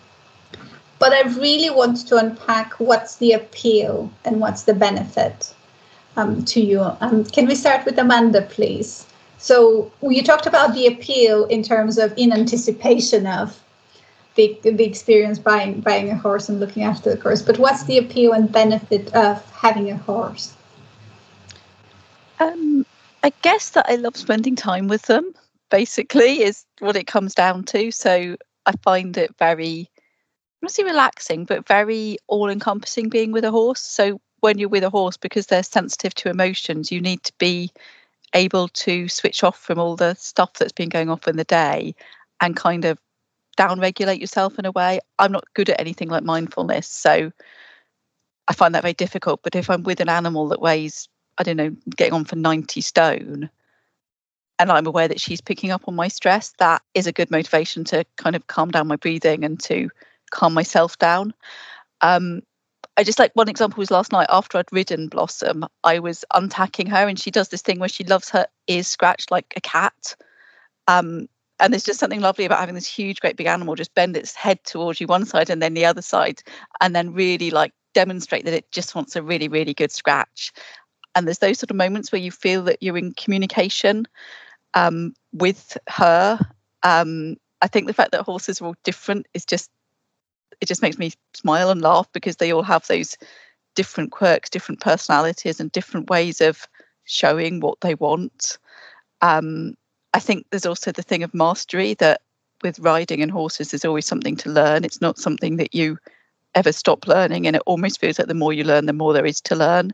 but 0.98 1.12
I 1.12 1.22
really 1.38 1.70
want 1.70 2.06
to 2.08 2.16
unpack 2.16 2.74
what's 2.80 3.16
the 3.16 3.32
appeal 3.32 4.11
and 4.24 4.40
what's 4.40 4.64
the 4.64 4.74
benefit 4.74 5.54
um, 6.16 6.44
to 6.46 6.61
you. 6.61 6.82
Um, 7.00 7.24
can 7.24 7.46
we 7.46 7.54
start 7.54 7.84
with 7.84 7.98
Amanda, 7.98 8.42
please? 8.42 9.06
So 9.38 9.92
you 10.02 10.22
talked 10.22 10.46
about 10.46 10.74
the 10.74 10.87
appeal 10.87 11.44
in 11.44 11.62
terms 11.62 11.96
of 11.96 12.12
in 12.16 12.32
anticipation 12.32 13.26
of 13.26 13.61
the, 14.34 14.58
the 14.62 14.84
experience 14.84 15.38
buying 15.38 15.80
buying 15.80 16.11
a 16.11 16.16
horse 16.16 16.48
and 16.48 16.61
looking 16.61 16.82
after 16.82 17.14
the 17.14 17.20
horse, 17.20 17.42
but 17.42 17.58
what's 17.58 17.84
the 17.84 17.98
appeal 17.98 18.32
and 18.32 18.50
benefit 18.50 19.12
of 19.14 19.44
having 19.52 19.90
a 19.90 19.96
horse? 19.96 20.54
Um, 22.40 22.87
I 23.22 23.33
guess 23.42 23.70
that 23.70 23.87
I 23.88 23.96
love 23.96 24.16
spending 24.16 24.57
time 24.57 24.88
with 24.88 25.02
them. 25.02 25.33
Basically, 25.70 26.42
is 26.42 26.64
what 26.78 26.96
it 26.96 27.07
comes 27.07 27.35
down 27.35 27.62
to. 27.64 27.90
So 27.90 28.37
I 28.64 28.72
find 28.83 29.16
it 29.18 29.35
very, 29.38 29.90
not 30.62 30.70
say 30.70 30.83
relaxing, 30.83 31.44
but 31.44 31.68
very 31.68 32.16
all-encompassing 32.26 33.11
being 33.11 33.33
with 33.33 33.44
a 33.44 33.50
horse. 33.50 33.81
So 33.81 34.20
when 34.40 34.57
you're 34.57 34.70
with 34.70 34.85
a 34.85 34.90
horse, 34.90 35.18
because 35.18 35.46
they're 35.46 35.62
sensitive 35.62 36.14
to 36.14 36.31
emotions, 36.31 36.90
you 36.90 37.02
need 37.02 37.22
to 37.24 37.33
be 37.38 37.70
able 38.35 38.68
to 38.68 39.09
switch 39.09 39.44
off 39.44 39.59
from 39.59 39.78
all 39.78 39.96
the 39.96 40.14
stuff 40.14 40.54
that's 40.54 40.72
been 40.72 40.88
going 40.88 41.11
off 41.11 41.28
in 41.28 41.37
the 41.37 41.44
day 41.44 41.94
and 42.40 42.57
kind 42.57 42.85
of 42.85 42.98
down 43.57 43.81
regulate 43.81 44.20
yourself 44.20 44.59
in 44.59 44.64
a 44.64 44.70
way. 44.70 45.00
I'm 45.18 45.33
not 45.33 45.44
good 45.54 45.68
at 45.68 45.81
anything 45.81 46.09
like 46.09 46.22
mindfulness, 46.24 46.87
so 46.87 47.31
I 48.46 48.52
find 48.54 48.74
that 48.74 48.83
very 48.83 48.94
difficult. 48.94 49.40
But 49.42 49.54
if 49.54 49.68
I'm 49.68 49.83
with 49.83 50.00
an 50.00 50.09
animal 50.09 50.48
that 50.48 50.61
weighs, 50.61 51.09
I 51.38 51.42
don't 51.42 51.57
know, 51.57 51.74
getting 51.96 52.14
on 52.14 52.24
for 52.24 52.37
90 52.37 52.81
stone, 52.81 53.51
and 54.59 54.72
I'm 54.72 54.87
aware 54.87 55.09
that 55.09 55.20
she's 55.20 55.40
picking 55.40 55.70
up 55.70 55.83
on 55.87 55.94
my 55.94 56.09
stress, 56.09 56.53
that 56.59 56.83
is 56.94 57.07
a 57.07 57.12
good 57.12 57.31
motivation 57.31 57.85
to 57.85 58.05
kind 58.16 58.35
of 58.35 58.46
calm 58.48 58.70
down 58.70 58.88
my 58.88 58.96
breathing 58.96 59.44
and 59.44 59.59
to 59.61 59.88
calm 60.31 60.53
myself 60.53 60.98
down. 60.98 61.33
Um, 62.01 62.42
I 62.96 63.05
just 63.05 63.20
like 63.20 63.31
one 63.35 63.48
example 63.48 63.79
was 63.81 63.92
last 63.92 64.11
night 64.11 64.27
after 64.31 64.59
I'd 64.59 64.72
ridden 64.72 65.09
Blossom, 65.09 65.64
I 65.85 66.01
was 66.01 66.24
untacking 66.35 66.88
her 66.88 67.07
and 67.09 67.18
she 67.18 67.31
does 67.31 67.48
this 67.48 67.62
thing 67.62 67.79
where 67.79 67.88
she 67.88 68.05
loves 68.05 68.29
her 68.31 68.46
ears 68.66 68.88
scratched 68.88 69.31
like 69.31 69.53
a 69.57 69.61
cat. 69.61 70.16
Um, 70.88 71.29
and 71.61 71.72
there's 71.72 71.85
just 71.85 72.01
something 72.01 72.20
lovely 72.20 72.44
about 72.44 72.59
having 72.59 72.74
this 72.74 72.87
huge, 72.87 73.20
great 73.20 73.37
big 73.37 73.46
animal 73.46 73.74
just 73.74 73.94
bend 73.94 74.16
its 74.16 74.35
head 74.35 74.62
towards 74.64 75.01
you 75.01 75.07
one 75.07 75.27
side 75.27 75.51
and 75.51 75.62
then 75.62 75.74
the 75.74 75.87
other 75.87 76.03
side, 76.03 76.42
and 76.81 76.94
then 76.94 77.12
really 77.12 77.51
like 77.51 77.72
demonstrate 77.94 78.44
that 78.44 78.55
it 78.55 78.70
just 78.72 78.94
wants 78.94 79.16
a 79.16 79.22
really, 79.22 79.48
really 79.48 79.74
good 79.74 79.92
scratch. 79.92 80.53
And 81.18 81.26
there's 81.26 81.38
those 81.40 81.59
sort 81.59 81.72
of 81.72 81.76
moments 81.76 82.12
where 82.12 82.20
you 82.20 82.31
feel 82.31 82.62
that 82.62 82.81
you're 82.81 82.96
in 82.96 83.12
communication 83.12 84.07
um, 84.74 85.14
with 85.33 85.76
her. 85.88 86.38
Um, 86.85 87.38
I 87.61 87.66
think 87.66 87.88
the 87.88 87.92
fact 87.92 88.12
that 88.12 88.22
horses 88.22 88.61
are 88.61 88.66
all 88.66 88.76
different 88.85 89.26
is 89.35 89.44
just 89.44 89.68
it 90.61 90.66
just 90.66 90.81
makes 90.81 90.96
me 90.96 91.12
smile 91.35 91.70
and 91.70 91.83
laugh 91.83 92.07
because 92.12 92.37
they 92.37 92.52
all 92.52 92.62
have 92.62 92.87
those 92.87 93.16
different 93.74 94.12
quirks, 94.12 94.48
different 94.48 94.81
personalities, 94.81 95.59
and 95.59 95.72
different 95.72 96.09
ways 96.09 96.40
of 96.40 96.68
showing 97.02 97.59
what 97.59 97.81
they 97.81 97.96
want. 97.96 98.59
Um, 99.20 99.74
I 100.14 100.20
think 100.20 100.46
there's 100.50 100.66
also 100.66 100.92
the 100.92 101.02
thing 101.02 101.24
of 101.24 101.35
mastery 101.35 101.94
that 101.94 102.20
with 102.62 102.78
riding 102.78 103.22
and 103.22 103.31
horses, 103.33 103.72
there's 103.72 103.85
always 103.85 104.07
something 104.07 104.37
to 104.37 104.50
learn. 104.50 104.85
It's 104.85 105.00
not 105.00 105.18
something 105.18 105.57
that 105.57 105.74
you 105.74 105.98
ever 106.54 106.70
stop 106.70 107.09
learning, 107.09 107.48
and 107.48 107.57
it 107.57 107.62
almost 107.66 108.00
feels 108.00 108.20
like 108.20 108.28
the 108.28 108.35
more 108.35 108.52
you 108.52 108.62
learn, 108.62 108.87
the 108.87 108.92
more 108.92 109.12
there 109.12 109.26
is 109.26 109.40
to 109.42 109.57
learn. 109.57 109.92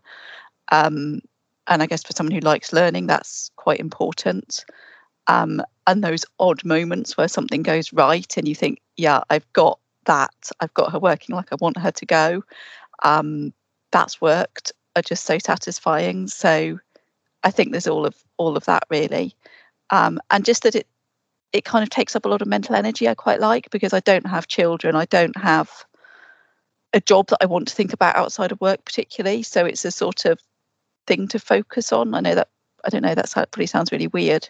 Um, 0.73 1.21
and 1.67 1.83
I 1.83 1.87
guess 1.87 2.03
for 2.05 2.13
someone 2.13 2.33
who 2.35 2.41
likes 2.41 2.73
learning, 2.73 3.07
that's 3.07 3.51
quite 3.57 3.81
important. 3.81 4.65
Um, 5.27 5.63
and 5.87 6.03
those 6.05 6.25
odd 6.39 6.65
moments 6.65 7.17
where 7.17 7.29
something 7.29 7.63
goes 7.63 7.93
right, 7.93 8.37
and 8.37 8.49
you 8.49 8.55
think, 8.55 8.81
"Yeah, 8.97 9.23
I've 9.31 9.51
got 9.53 9.79
that 10.07 10.51
I've 10.61 10.75
got 10.75 10.93
her 10.93 10.99
working 10.99 11.37
like 11.37 11.53
I 11.53 11.57
want 11.61 11.79
her 11.79 11.91
to 11.93 12.07
go. 12.07 12.45
Um, 13.05 13.53
that's 13.93 14.21
worked 14.21 14.73
are 14.97 15.03
just 15.03 15.25
so 15.25 15.39
satisfying. 15.39 16.29
So 16.29 16.81
I 17.45 17.51
think 17.53 17.73
there's 17.73 17.87
all 17.89 18.07
of 18.07 18.17
all 18.39 18.57
of 18.57 18.65
that 18.67 18.85
really. 18.91 19.37
um, 19.91 20.21
and 20.31 20.45
just 20.45 20.65
that 20.65 20.77
it 20.77 20.87
it 21.53 21.65
kind 21.65 21.83
of 21.85 21.91
takes 21.91 22.17
up 22.17 22.27
a 22.27 22.29
lot 22.29 22.43
of 22.43 22.49
mental 22.49 22.75
energy. 22.77 23.09
I 23.09 23.15
quite 23.15 23.41
like 23.41 23.71
because 23.71 23.93
I 23.95 24.01
don't 24.01 24.27
have 24.27 24.49
children. 24.49 24.97
I 24.97 25.07
don't 25.07 25.37
have 25.39 25.71
a 26.93 27.01
job 27.01 27.27
that 27.29 27.39
I 27.41 27.47
want 27.47 27.69
to 27.69 27.75
think 27.75 27.93
about 27.93 28.17
outside 28.17 28.53
of 28.53 28.61
work, 28.61 28.85
particularly. 28.85 29.43
So 29.43 29.65
it's 29.67 29.85
a 29.85 29.91
sort 29.91 30.25
of 30.25 30.39
thing 31.07 31.29
to 31.29 31.39
focus 31.39 31.93
on. 31.93 32.15
I 32.15 32.21
know 32.21 32.35
that 32.35 32.49
I 32.85 32.91
don't 32.91 33.03
know 33.03 33.15
that 33.15 33.31
probably 33.33 33.67
sounds 33.67 33.93
really 33.93 34.09
weird, 34.09 34.49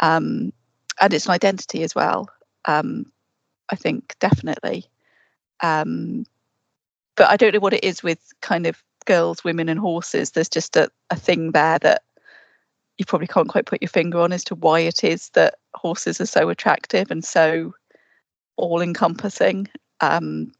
um, 0.00 0.52
and 1.00 1.12
it's 1.14 1.26
an 1.26 1.32
identity 1.32 1.82
as 1.82 1.94
well. 1.94 2.28
Um, 2.66 3.06
I 3.70 3.76
think 3.76 4.14
definitely, 4.20 4.86
um, 5.62 6.24
but 7.16 7.30
I 7.30 7.36
don't 7.36 7.54
know 7.54 7.60
what 7.60 7.74
it 7.74 7.84
is 7.84 8.02
with 8.02 8.20
kind 8.40 8.66
of 8.66 8.82
girls, 9.06 9.44
women, 9.44 9.68
and 9.68 9.80
horses. 9.80 10.30
There's 10.30 10.48
just 10.48 10.76
a, 10.76 10.90
a 11.10 11.16
thing 11.16 11.52
there 11.52 11.78
that 11.80 12.02
you 12.98 13.04
probably 13.04 13.26
can't 13.26 13.48
quite 13.48 13.66
put 13.66 13.82
your 13.82 13.88
finger 13.88 14.20
on 14.20 14.32
as 14.32 14.44
to 14.44 14.54
why 14.54 14.80
it 14.80 15.02
is 15.02 15.30
that 15.30 15.54
horses 15.74 16.20
are 16.20 16.26
so 16.26 16.48
attractive 16.48 17.10
and 17.10 17.24
so 17.24 17.72
all 18.56 18.80
encompassing. 18.80 19.68
Um, 20.00 20.52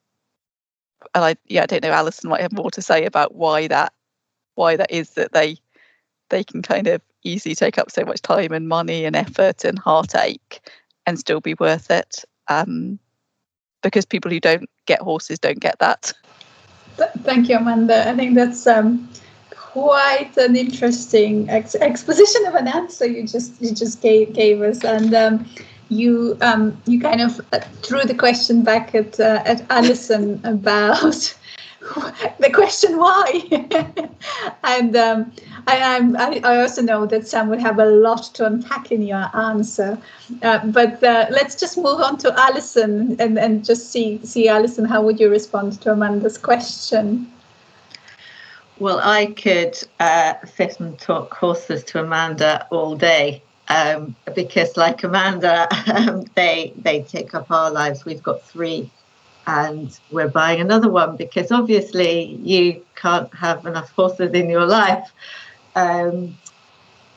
and 1.14 1.24
I 1.24 1.36
yeah, 1.46 1.64
I 1.64 1.66
don't 1.66 1.82
know, 1.82 1.90
Alison 1.90 2.30
might 2.30 2.40
have 2.40 2.52
more 2.52 2.70
to 2.70 2.82
say 2.82 3.04
about 3.04 3.34
why 3.34 3.68
that 3.68 3.92
why 4.54 4.76
that 4.76 4.90
is 4.90 5.10
that 5.10 5.32
they 5.32 5.56
they 6.30 6.44
can 6.44 6.62
kind 6.62 6.86
of 6.86 7.02
easily 7.24 7.54
take 7.54 7.78
up 7.78 7.90
so 7.90 8.04
much 8.04 8.22
time 8.22 8.52
and 8.52 8.68
money 8.68 9.04
and 9.04 9.14
effort 9.14 9.64
and 9.64 9.78
heartache 9.78 10.60
and 11.06 11.18
still 11.18 11.40
be 11.40 11.54
worth 11.54 11.90
it. 11.90 12.24
Um, 12.48 12.98
because 13.82 14.04
people 14.06 14.30
who 14.30 14.40
don't 14.40 14.68
get 14.86 15.00
horses 15.00 15.38
don't 15.38 15.60
get 15.60 15.78
that. 15.80 16.12
Thank 17.22 17.48
you, 17.48 17.56
Amanda. 17.56 18.08
I 18.08 18.14
think 18.14 18.34
that's 18.34 18.66
um, 18.66 19.08
quite 19.50 20.36
an 20.36 20.56
interesting 20.56 21.48
ex- 21.50 21.74
exposition 21.74 22.46
of 22.46 22.54
an 22.54 22.68
answer 22.68 23.06
you 23.06 23.26
just 23.26 23.60
you 23.60 23.74
just 23.74 24.00
gave 24.02 24.32
gave 24.34 24.60
us, 24.60 24.84
and 24.84 25.14
um, 25.14 25.46
you 25.88 26.36
um, 26.42 26.80
you 26.86 27.00
kind 27.00 27.20
of 27.20 27.40
uh, 27.52 27.60
threw 27.82 28.02
the 28.02 28.14
question 28.14 28.62
back 28.62 28.94
at 28.94 29.18
uh, 29.18 29.42
at 29.44 29.64
Alison 29.70 30.40
about 30.44 31.34
the 32.38 32.50
question 32.52 32.96
why, 32.96 33.42
and 34.64 34.94
um, 34.94 35.32
I, 35.66 36.40
I, 36.44 36.60
also 36.60 36.80
know 36.80 37.06
that 37.06 37.26
Sam 37.26 37.48
would 37.48 37.60
have 37.60 37.80
a 37.80 37.84
lot 37.84 38.22
to 38.34 38.46
unpack 38.46 38.92
in 38.92 39.02
your 39.02 39.28
answer, 39.34 39.98
uh, 40.42 40.64
but 40.66 41.02
uh, 41.02 41.26
let's 41.30 41.58
just 41.58 41.76
move 41.76 42.00
on 42.00 42.18
to 42.18 42.32
Alison 42.38 43.16
and, 43.18 43.36
and 43.36 43.64
just 43.64 43.90
see 43.90 44.24
see 44.24 44.48
Alison 44.48 44.84
how 44.84 45.02
would 45.02 45.18
you 45.18 45.28
respond 45.28 45.80
to 45.80 45.92
Amanda's 45.92 46.38
question. 46.38 47.26
Well, 48.78 49.00
I 49.02 49.26
could 49.26 49.76
uh, 49.98 50.34
sit 50.56 50.78
and 50.78 50.96
talk 50.98 51.34
horses 51.34 51.82
to 51.84 52.00
Amanda 52.00 52.66
all 52.70 52.94
day 52.94 53.42
um, 53.68 54.14
because, 54.36 54.76
like 54.76 55.02
Amanda, 55.02 55.66
um, 55.92 56.26
they 56.36 56.72
they 56.76 57.02
take 57.02 57.34
up 57.34 57.50
our 57.50 57.70
lives. 57.70 58.04
We've 58.04 58.22
got 58.22 58.42
three, 58.42 58.90
and 59.46 59.98
we're 60.10 60.28
buying 60.28 60.60
another 60.60 60.88
one 60.88 61.16
because 61.16 61.50
obviously 61.50 62.36
you 62.42 62.84
can't 62.94 63.32
have 63.34 63.66
enough 63.66 63.90
horses 63.92 64.32
in 64.32 64.48
your 64.48 64.66
life. 64.66 65.12
Um, 65.74 66.36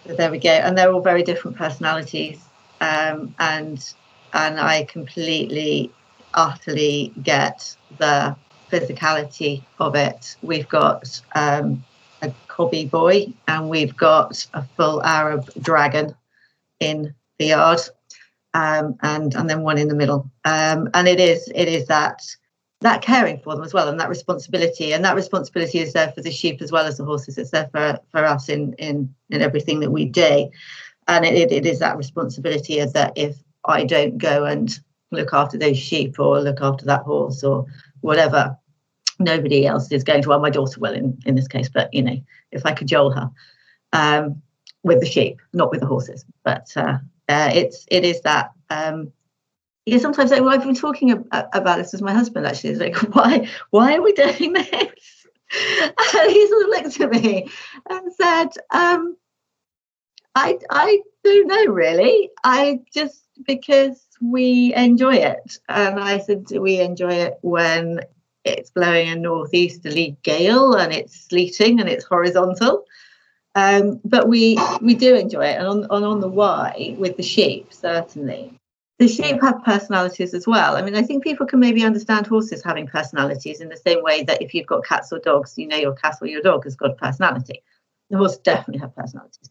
so 0.05 0.15
there 0.15 0.31
we 0.31 0.39
go, 0.39 0.49
and 0.49 0.77
they're 0.77 0.91
all 0.91 1.01
very 1.01 1.23
different 1.23 1.57
personalities, 1.57 2.39
um, 2.81 3.33
and 3.39 3.93
and 4.33 4.59
I 4.59 4.83
completely, 4.83 5.91
utterly 6.33 7.13
get 7.23 7.75
the 7.97 8.35
physicality 8.69 9.63
of 9.79 9.95
it. 9.95 10.35
We've 10.41 10.67
got 10.67 11.21
um, 11.33 11.83
a 12.21 12.33
cobby 12.47 12.85
boy 12.85 13.33
and 13.47 13.69
we've 13.69 13.95
got 13.95 14.45
a 14.53 14.63
full 14.75 15.03
Arab 15.03 15.49
dragon 15.61 16.15
in 16.79 17.13
the 17.37 17.47
yard, 17.47 17.79
um, 18.55 18.95
and 19.01 19.35
and 19.35 19.49
then 19.49 19.61
one 19.61 19.77
in 19.77 19.89
the 19.89 19.95
middle. 19.95 20.31
Um, 20.45 20.89
and 20.93 21.07
it 21.07 21.19
is 21.19 21.51
it 21.53 21.67
is 21.67 21.87
that 21.87 22.21
that 22.81 23.01
caring 23.01 23.39
for 23.39 23.53
them 23.53 23.65
as 23.65 23.73
well, 23.73 23.89
and 23.89 23.99
that 23.99 24.09
responsibility, 24.09 24.93
and 24.93 25.03
that 25.03 25.15
responsibility 25.15 25.79
is 25.79 25.91
there 25.93 26.11
for 26.13 26.21
the 26.21 26.31
sheep 26.31 26.61
as 26.61 26.71
well 26.71 26.85
as 26.85 26.97
the 26.97 27.03
horses. 27.03 27.37
It's 27.37 27.51
there 27.51 27.69
for 27.71 27.99
for 28.11 28.23
us 28.23 28.47
in 28.47 28.73
in 28.73 29.13
in 29.29 29.41
everything 29.41 29.81
that 29.81 29.91
we 29.91 30.05
do, 30.05 30.49
and 31.07 31.25
it, 31.25 31.51
it 31.51 31.65
is 31.65 31.79
that 31.79 31.97
responsibility 31.97 32.79
of 32.79 32.93
that 32.93 33.13
if 33.17 33.35
I 33.65 33.83
don't 33.83 34.17
go 34.17 34.45
and 34.45 34.79
look 35.11 35.33
after 35.33 35.57
those 35.57 35.77
sheep 35.77 36.17
or 36.17 36.39
look 36.39 36.61
after 36.61 36.85
that 36.85 37.03
horse 37.03 37.43
or 37.43 37.65
whatever. 38.01 38.57
Nobody 39.17 39.65
else 39.65 39.91
is 39.91 40.03
going 40.03 40.21
to. 40.23 40.29
Well, 40.29 40.39
my 40.39 40.49
daughter 40.49 40.79
will 40.79 40.93
in 40.93 41.17
in 41.25 41.35
this 41.35 41.47
case, 41.47 41.69
but 41.73 41.93
you 41.93 42.03
know, 42.03 42.17
if 42.51 42.65
I 42.65 42.73
cajole 42.73 43.11
her 43.11 43.29
um, 43.91 44.41
with 44.83 45.01
the 45.01 45.05
sheep, 45.05 45.41
not 45.53 45.71
with 45.71 45.81
the 45.81 45.87
horses, 45.87 46.25
but 46.43 46.67
uh, 46.75 46.97
uh, 47.29 47.51
it's 47.53 47.85
it 47.89 48.05
is 48.05 48.21
that. 48.21 48.51
Um, 48.69 49.11
yeah, 49.85 49.99
sometimes 49.99 50.31
like, 50.31 50.41
well, 50.41 50.49
I've 50.49 50.63
been 50.63 50.73
talking 50.73 51.11
ab- 51.11 51.49
about 51.53 51.77
this 51.77 51.91
with 51.91 52.01
my 52.01 52.13
husband. 52.13 52.47
Actually, 52.47 52.71
it's 52.71 52.79
like, 52.79 52.95
why 53.13 53.47
why 53.69 53.95
are 53.95 54.01
we 54.01 54.13
doing 54.13 54.53
this? 54.53 55.25
and 56.15 56.31
he 56.31 56.47
sort 56.47 56.63
of 56.63 56.69
looked 56.69 57.01
at 57.01 57.11
me 57.11 57.49
and 57.89 58.13
said, 58.13 58.49
um, 58.71 59.15
I 60.33 60.57
I 60.69 61.01
don't 61.23 61.47
know 61.47 61.65
really. 61.73 62.29
I 62.43 62.79
just 62.93 63.21
because 63.45 64.05
we 64.21 64.73
enjoy 64.73 65.15
it. 65.15 65.57
And 65.69 65.99
I 65.99 66.19
said, 66.19 66.45
we 66.51 66.79
enjoy 66.79 67.13
it 67.13 67.35
when 67.41 68.01
it's 68.43 68.69
blowing 68.69 69.09
a 69.09 69.15
northeasterly 69.15 70.17
gale 70.23 70.73
and 70.73 70.93
it's 70.93 71.27
sleeting 71.27 71.79
and 71.79 71.89
it's 71.89 72.05
horizontal. 72.05 72.85
Um, 73.55 74.01
but 74.03 74.27
we 74.27 74.59
we 74.81 74.95
do 74.95 75.15
enjoy 75.15 75.45
it, 75.45 75.57
and 75.57 75.67
on, 75.67 75.85
on 75.85 76.03
on 76.03 76.19
the 76.19 76.27
why 76.27 76.95
with 76.99 77.17
the 77.17 77.23
sheep 77.23 77.73
certainly. 77.73 78.53
The 78.97 79.07
sheep 79.09 79.41
have 79.41 79.63
personalities 79.65 80.33
as 80.33 80.47
well. 80.47 80.77
I 80.77 80.81
mean, 80.81 80.95
I 80.95 81.01
think 81.01 81.21
people 81.21 81.45
can 81.45 81.59
maybe 81.59 81.83
understand 81.83 82.27
horses 82.27 82.63
having 82.63 82.87
personalities 82.87 83.59
in 83.59 83.67
the 83.67 83.75
same 83.75 84.01
way 84.01 84.23
that 84.23 84.41
if 84.41 84.53
you've 84.53 84.67
got 84.67 84.85
cats 84.85 85.11
or 85.11 85.19
dogs, 85.19 85.55
you 85.57 85.67
know 85.67 85.75
your 85.75 85.95
cat 85.95 86.15
or 86.21 86.27
your 86.27 86.41
dog 86.41 86.63
has 86.63 86.77
got 86.77 86.91
a 86.91 86.93
personality. 86.93 87.61
The 88.09 88.17
horse 88.17 88.37
definitely 88.37 88.79
have 88.79 88.95
personalities. 88.95 89.49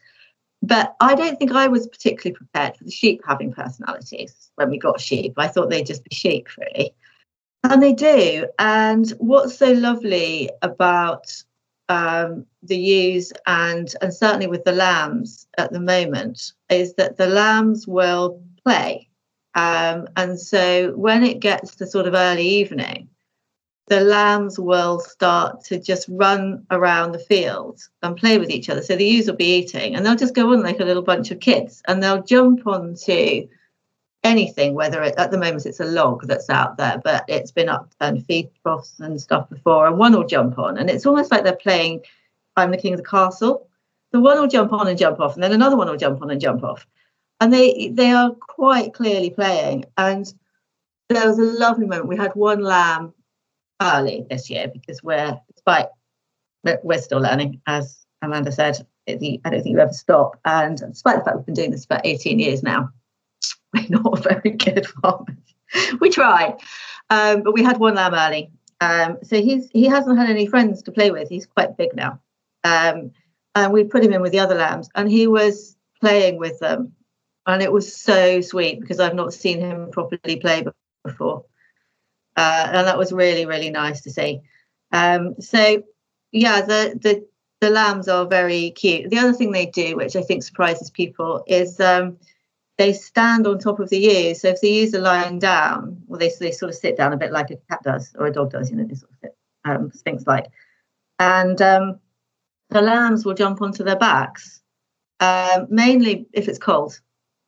But 0.63 0.97
I 0.99 1.15
don't 1.15 1.39
think 1.39 1.53
I 1.53 1.67
was 1.69 1.87
particularly 1.87 2.35
prepared 2.35 2.77
for 2.77 2.85
the 2.85 2.91
sheep 2.91 3.21
having 3.27 3.53
personalities 3.53 4.51
when 4.55 4.71
we 4.71 4.79
got 4.79 4.99
sheep. 4.99 5.35
I 5.37 5.49
thought 5.49 5.69
they'd 5.69 5.85
just 5.85 6.05
be 6.05 6.15
sheep, 6.15 6.49
really. 6.57 6.95
And 7.65 7.83
they 7.83 7.93
do. 7.93 8.47
And 8.59 9.11
what's 9.19 9.59
so 9.59 9.73
lovely 9.73 10.51
about 10.63 11.31
um, 11.89 12.47
the 12.63 12.77
ewes 12.77 13.33
and 13.47 13.95
and 14.01 14.13
certainly 14.13 14.47
with 14.47 14.65
the 14.65 14.73
lambs 14.73 15.47
at 15.59 15.73
the 15.73 15.81
moment 15.81 16.53
is 16.71 16.95
that 16.95 17.17
the 17.17 17.27
lambs 17.27 17.87
will 17.87 18.43
play. 18.65 19.09
Um, 19.55 20.09
and 20.17 20.41
so 20.41 20.93
when 20.97 21.23
it 21.23 21.41
gets 21.41 21.77
to 21.77 21.87
sort 21.87 22.07
of 22.07 22.15
early 22.15 22.47
evening, 22.47 23.09
the 23.87 24.01
lambs 24.01 24.59
will 24.59 24.99
start 24.99 25.63
to 25.65 25.79
just 25.79 26.09
run 26.09 26.67
around 26.71 27.13
the 27.13 27.19
field 27.19 27.81
and 28.03 28.17
play 28.17 28.39
with 28.39 28.51
each 28.51 28.71
other. 28.71 28.83
So 28.83 28.97
the 28.97 29.05
ewes 29.05 29.27
will 29.27 29.37
be 29.37 29.57
eating 29.59 29.95
and 29.95 30.05
they'll 30.05 30.17
just 30.17 30.35
go 30.35 30.53
on 30.53 30.63
like 30.63 30.81
a 30.81 30.85
little 30.85 31.03
bunch 31.03 31.31
of 31.31 31.41
kids 31.41 31.83
and 31.87 32.03
they'll 32.03 32.23
jump 32.23 32.67
onto 32.67 33.47
anything, 34.25 34.75
whether 34.75 35.03
it, 35.03 35.15
at 35.17 35.31
the 35.31 35.39
moment 35.39 35.67
it's 35.67 35.81
a 35.81 35.85
log 35.85 36.27
that's 36.27 36.51
out 36.51 36.77
there, 36.79 37.01
but 37.05 37.25
it's 37.29 37.53
been 37.53 37.69
upturned 37.69 38.27
feed 38.27 38.51
troughs 38.63 38.99
and 38.99 39.21
stuff 39.21 39.49
before, 39.49 39.87
and 39.87 39.99
one 39.99 40.15
will 40.15 40.27
jump 40.27 40.59
on. 40.59 40.79
And 40.79 40.91
it's 40.91 41.07
almost 41.07 41.31
like 41.31 41.45
they're 41.45 41.55
playing 41.55 42.01
I'm 42.57 42.71
the 42.71 42.77
King 42.77 42.95
of 42.95 42.99
the 42.99 43.07
Castle. 43.07 43.69
The 44.13 44.21
one 44.21 44.41
will 44.41 44.49
jump 44.49 44.73
on 44.73 44.89
and 44.89 44.99
jump 44.99 45.21
off, 45.21 45.35
and 45.35 45.43
then 45.43 45.53
another 45.53 45.77
one 45.77 45.89
will 45.89 45.97
jump 45.97 46.23
on 46.23 46.31
and 46.31 46.41
jump 46.41 46.65
off. 46.65 46.87
And 47.41 47.53
they 47.53 47.91
they 47.93 48.11
are 48.13 48.31
quite 48.33 48.95
clearly 48.95 49.31
playing. 49.31 49.85
And 49.97 50.33
there 51.09 51.29
was 51.29 51.39
a 51.39 51.43
lovely 51.43 51.87
moment. 51.87 52.09
We 52.09 52.17
had 52.17 52.35
one 52.35 52.63
lamb 52.63 53.13
early 53.83 54.25
this 54.31 54.49
year 54.51 54.69
because 54.73 55.03
we're 55.03 55.39
despite 55.53 55.87
we're 56.83 56.99
still 56.99 57.21
learning, 57.21 57.61
as 57.67 58.07
Amanda 58.23 58.53
said. 58.53 58.87
I 59.07 59.13
don't 59.17 59.43
think 59.43 59.67
you 59.67 59.81
ever 59.81 59.93
stop. 59.93 60.41
And 60.47 60.79
despite 60.79 61.19
the 61.19 61.25
fact 61.25 61.37
we've 61.37 61.47
been 61.47 61.55
doing 61.55 61.71
this 61.73 61.85
for 61.85 62.01
18 62.03 62.39
years 62.39 62.63
now, 62.63 62.89
we're 63.75 64.01
not 64.01 64.23
very 64.23 64.51
good 64.51 64.87
farmers. 64.87 65.37
we 66.01 66.11
try, 66.11 66.57
um, 67.11 67.43
but 67.43 67.55
we 67.55 67.63
had 67.63 67.79
one 67.79 67.95
lamb 67.95 68.15
early. 68.15 68.51
Um, 68.81 69.19
so 69.23 69.41
he's 69.41 69.71
he 69.71 69.87
hasn't 69.87 70.19
had 70.19 70.31
any 70.31 70.47
friends 70.47 70.83
to 70.83 70.93
play 70.93 71.11
with. 71.11 71.29
He's 71.29 71.47
quite 71.47 71.77
big 71.77 71.95
now, 71.95 72.21
um, 72.65 73.13
and 73.55 73.73
we 73.73 73.85
put 73.85 74.05
him 74.05 74.13
in 74.13 74.23
with 74.23 74.33
the 74.33 74.41
other 74.41 74.57
lambs, 74.57 74.89
and 74.95 75.11
he 75.11 75.27
was 75.27 75.77
playing 76.01 76.39
with 76.39 76.59
them, 76.59 76.93
and 77.47 77.63
it 77.63 77.73
was 77.73 77.95
so 77.95 78.41
sweet 78.41 78.81
because 78.81 79.01
I've 79.01 79.15
not 79.15 79.35
seen 79.35 79.61
him 79.61 79.91
properly 79.91 80.37
play 80.37 80.65
before 81.05 81.45
uh, 82.37 82.69
and 82.73 82.87
that 82.87 82.99
was 82.99 83.13
really 83.13 83.47
really 83.47 83.71
nice 83.71 84.01
to 84.03 84.11
see. 84.11 84.41
Um, 84.93 85.41
so 85.41 85.83
yeah, 86.33 86.63
the 86.63 86.99
the 87.01 87.27
the 87.61 87.71
lambs 87.71 88.09
are 88.09 88.27
very 88.27 88.71
cute. 88.71 89.11
The 89.11 89.19
other 89.19 89.33
thing 89.33 89.53
they 89.53 89.67
do, 89.67 89.97
which 89.97 90.17
I 90.17 90.23
think 90.23 90.43
surprises 90.43 90.91
people, 90.91 91.45
is 91.47 91.81
um, 91.81 92.19
they 92.77 92.93
stand 92.93 93.47
on 93.47 93.59
top 93.59 93.81
of 93.81 93.89
the 93.91 93.99
ewes. 93.99 94.41
So 94.41 94.49
if 94.49 94.61
the 94.61 94.69
ewes 94.69 94.95
are 94.95 95.01
lying 95.01 95.39
down, 95.39 96.03
well, 96.07 96.19
they 96.19 96.33
they 96.41 96.51
sort 96.51 96.71
of 96.71 96.77
sit 96.77 96.97
down 96.97 97.13
a 97.13 97.17
bit 97.17 97.33
like 97.33 97.51
a 97.51 97.57
cat 97.69 97.81
does 97.85 98.15
or 98.19 98.27
a 98.27 98.33
dog 98.33 98.51
does, 98.51 98.71
you 98.71 98.77
know, 98.77 98.85
they 98.85 98.95
sort 98.95 99.13
of 99.23 99.31
um, 99.65 99.91
sphinx 99.93 100.27
like, 100.27 100.47
and 101.19 101.61
um, 101.63 102.01
the 102.71 102.83
lambs 102.83 103.25
will 103.25 103.35
jump 103.35 103.63
onto 103.63 103.85
their 103.85 103.99
backs, 103.99 104.61
um, 105.21 105.67
mainly 105.71 106.27
if 106.33 106.49
it's 106.49 106.59
cold. 106.59 107.01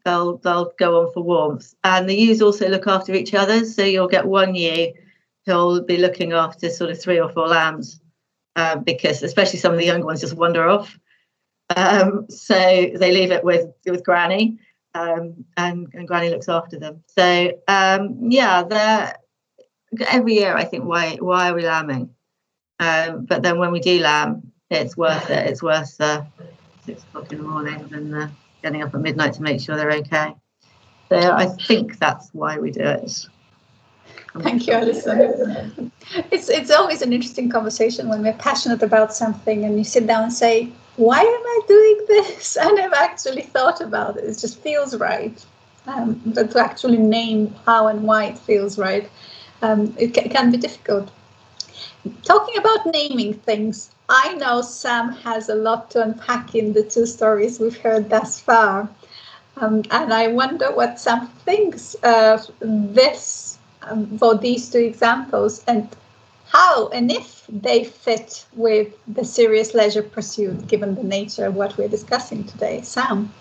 they'll 0.07 0.39
they'll 0.39 0.73
go 0.79 1.03
on 1.03 1.13
for 1.13 1.23
warmth. 1.23 1.75
And 1.85 2.09
the 2.09 2.15
ewes 2.15 2.41
also 2.41 2.69
look 2.69 2.87
after 2.87 3.13
each 3.13 3.35
other, 3.35 3.65
so 3.67 3.83
you'll 3.83 4.09
get 4.09 4.25
one 4.25 4.55
ewe 4.55 4.95
who'll 5.45 5.83
be 5.83 5.99
looking 5.99 6.33
after 6.33 6.71
sort 6.71 6.91
of 6.91 7.01
three 7.01 7.21
or 7.21 7.29
four 7.29 7.49
lambs, 7.49 8.01
uh, 8.55 8.77
because 8.77 9.23
especially 9.23 9.59
some 9.59 9.73
of 9.73 9.79
the 9.79 9.85
younger 9.85 10.07
ones 10.07 10.21
just 10.21 10.37
wander 10.37 10.67
off. 10.67 10.99
Um, 11.75 12.27
so 12.31 12.55
they 12.55 13.13
leave 13.13 13.33
it 13.33 13.45
with 13.45 13.67
with 13.85 14.05
Granny, 14.05 14.59
um, 14.97 15.45
and, 15.57 15.89
and 15.93 16.09
Granny 16.09 16.31
looks 16.31 16.49
after 16.49 16.79
them. 16.79 17.03
So 17.07 17.53
um, 17.69 18.31
yeah, 18.31 18.63
they're 18.63 19.17
every 20.09 20.35
year 20.35 20.57
I 20.57 20.65
think 20.65 20.85
why 20.85 21.17
why 21.21 21.51
are 21.51 21.55
we 21.55 21.67
lambing? 21.67 22.11
Um, 22.79 23.25
but 23.25 23.43
then 23.43 23.59
when 23.59 23.73
we 23.73 23.81
do 23.81 24.01
lamb, 24.01 24.53
it's 24.71 24.97
worth 24.97 25.31
it. 25.31 25.47
It's 25.49 25.63
worth 25.63 25.97
the 25.99 26.27
six 26.85 27.03
o'clock 27.05 27.33
in 27.33 27.39
the 27.39 27.45
morning 27.45 27.87
than 27.89 28.11
the 28.11 28.31
getting 28.63 28.83
up 28.83 28.95
at 28.95 29.01
midnight 29.01 29.35
to 29.35 29.43
make 29.43 29.61
sure 29.61 29.77
they're 29.77 29.93
okay. 29.93 30.35
So 31.09 31.33
I 31.33 31.47
think 31.47 31.99
that's 31.99 32.31
why 32.33 32.59
we 32.59 32.71
do 32.71 32.83
it. 32.83 33.27
Thank 34.41 34.67
you, 34.67 34.75
Alison. 34.75 35.93
It's 36.31 36.49
it's 36.49 36.71
always 36.71 37.03
an 37.03 37.13
interesting 37.13 37.49
conversation 37.49 38.09
when 38.09 38.23
we're 38.23 38.35
passionate 38.35 38.83
about 38.83 39.15
something 39.15 39.65
and 39.65 39.79
you 39.79 39.85
sit 39.85 40.07
down 40.07 40.25
and 40.25 40.33
say, 40.33 40.71
"Why 40.97 41.21
am 41.21 41.27
I 41.27 41.61
doing 41.69 42.01
this?" 42.09 42.57
And 42.57 42.69
I 42.79 42.83
never 42.83 42.95
actually 42.97 43.43
thought 43.43 43.81
about 43.81 44.17
it. 44.17 44.25
It 44.25 44.39
just 44.39 44.59
feels 44.61 44.97
right. 44.97 45.45
Um, 45.87 46.21
but 46.27 46.51
to 46.51 46.59
actually 46.59 46.99
name 46.99 47.55
how 47.65 47.87
and 47.87 48.03
why 48.03 48.25
it 48.25 48.39
feels 48.39 48.77
right, 48.77 49.09
um, 49.63 49.95
it 49.97 50.15
can 50.15 50.51
be 50.51 50.59
difficult. 50.59 51.11
Talking 52.23 52.57
about 52.59 52.87
naming 52.87 53.35
things, 53.35 53.91
I 54.09 54.35
know 54.35 54.63
Sam 54.63 55.13
has 55.13 55.49
a 55.49 55.55
lot 55.55 55.91
to 55.93 56.03
unpack 56.03 56.55
in 56.55 56.73
the 56.73 56.83
two 56.83 57.07
stories 57.07 57.61
we've 57.61 57.77
heard 57.79 58.11
thus 58.11 58.41
far. 58.41 58.89
Um, 59.57 59.83
and 59.91 60.13
I 60.13 60.29
wonder 60.29 60.71
what 60.73 61.01
Sam 61.01 61.29
thinks 61.45 61.95
of 62.03 62.51
this 62.61 63.59
um, 63.83 64.19
for 64.19 64.37
these 64.37 64.71
two 64.71 64.79
examples 64.79 65.65
and 65.67 65.89
how 66.49 66.89
and 66.89 67.11
if 67.11 67.45
they 67.49 67.85
fit 67.85 68.47
with 68.55 68.95
the 69.09 69.25
serious 69.25 69.75
leisure 69.75 70.03
pursuit 70.03 70.67
given 70.69 70.95
the 70.95 71.03
nature 71.03 71.47
of 71.47 71.55
what 71.55 71.77
we're 71.77 71.89
discussing 71.89 72.45
today. 72.45 72.81
Sam. 72.83 73.33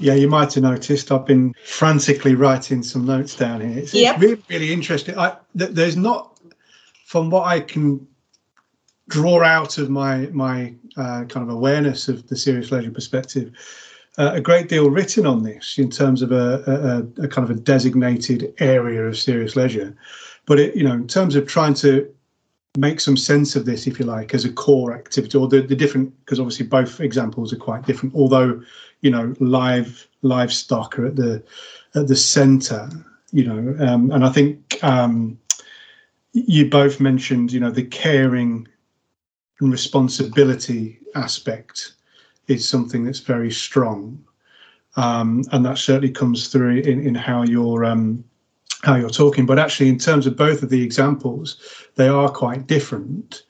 Yeah, 0.00 0.14
you 0.14 0.28
might 0.28 0.52
have 0.54 0.62
noticed 0.64 1.12
I've 1.12 1.24
been 1.26 1.54
frantically 1.64 2.34
writing 2.34 2.82
some 2.82 3.06
notes 3.06 3.36
down 3.36 3.60
here. 3.60 3.78
It's, 3.78 3.94
Yep. 3.94 4.14
it's 4.14 4.22
really, 4.22 4.42
really 4.50 4.72
interesting. 4.72 5.16
I, 5.16 5.36
th- 5.56 5.70
there's 5.70 5.96
not, 5.96 6.40
from 7.06 7.30
what 7.30 7.46
I 7.46 7.60
can 7.60 8.06
draw 9.08 9.42
out 9.44 9.78
of 9.78 9.90
my 9.90 10.26
my 10.32 10.74
uh, 10.96 11.24
kind 11.24 11.48
of 11.48 11.50
awareness 11.50 12.08
of 12.08 12.26
the 12.28 12.36
serious 12.36 12.72
leisure 12.72 12.90
perspective, 12.90 13.52
uh, 14.18 14.32
a 14.34 14.40
great 14.40 14.68
deal 14.68 14.90
written 14.90 15.26
on 15.26 15.42
this 15.42 15.78
in 15.78 15.90
terms 15.90 16.22
of 16.22 16.32
a, 16.32 16.62
a, 17.18 17.24
a 17.24 17.28
kind 17.28 17.48
of 17.48 17.56
a 17.56 17.60
designated 17.60 18.54
area 18.58 19.04
of 19.04 19.18
serious 19.18 19.56
leisure. 19.56 19.96
But 20.46 20.60
it, 20.60 20.76
you 20.76 20.84
know, 20.84 20.94
in 20.94 21.08
terms 21.08 21.36
of 21.36 21.46
trying 21.46 21.74
to 21.74 22.08
make 22.76 23.00
some 23.00 23.16
sense 23.16 23.56
of 23.56 23.64
this, 23.64 23.86
if 23.86 23.98
you 23.98 24.04
like, 24.04 24.34
as 24.34 24.44
a 24.44 24.52
core 24.52 24.94
activity, 24.94 25.38
or 25.38 25.48
the, 25.48 25.62
the 25.62 25.76
different, 25.76 26.12
because 26.24 26.40
obviously 26.40 26.66
both 26.66 27.00
examples 27.00 27.52
are 27.52 27.56
quite 27.56 27.86
different. 27.86 28.14
Although, 28.14 28.60
you 29.00 29.10
know, 29.10 29.34
live 29.40 30.06
livestock 30.22 30.98
are 30.98 31.06
at 31.06 31.16
the 31.16 31.42
at 31.94 32.08
the 32.08 32.16
centre, 32.16 32.88
you 33.32 33.44
know, 33.44 33.86
um, 33.86 34.10
and 34.10 34.24
I 34.24 34.30
think 34.30 34.82
um, 34.82 35.38
you 36.32 36.68
both 36.68 37.00
mentioned, 37.00 37.52
you 37.52 37.60
know, 37.60 37.70
the 37.70 37.84
caring 37.84 38.66
and 39.60 39.70
responsibility 39.70 40.98
aspect 41.14 41.92
is 42.48 42.68
something 42.68 43.04
that's 43.04 43.20
very 43.20 43.50
strong, 43.50 44.22
um, 44.96 45.44
and 45.52 45.64
that 45.64 45.78
certainly 45.78 46.10
comes 46.10 46.48
through 46.48 46.78
in, 46.78 47.06
in 47.06 47.14
how 47.14 47.42
you're 47.42 47.84
um, 47.84 48.24
how 48.82 48.96
you're 48.96 49.10
talking. 49.10 49.46
But 49.46 49.58
actually, 49.58 49.88
in 49.88 49.98
terms 49.98 50.26
of 50.26 50.36
both 50.36 50.62
of 50.62 50.70
the 50.70 50.82
examples, 50.82 51.56
they 51.96 52.08
are 52.08 52.28
quite 52.28 52.66
different 52.66 53.42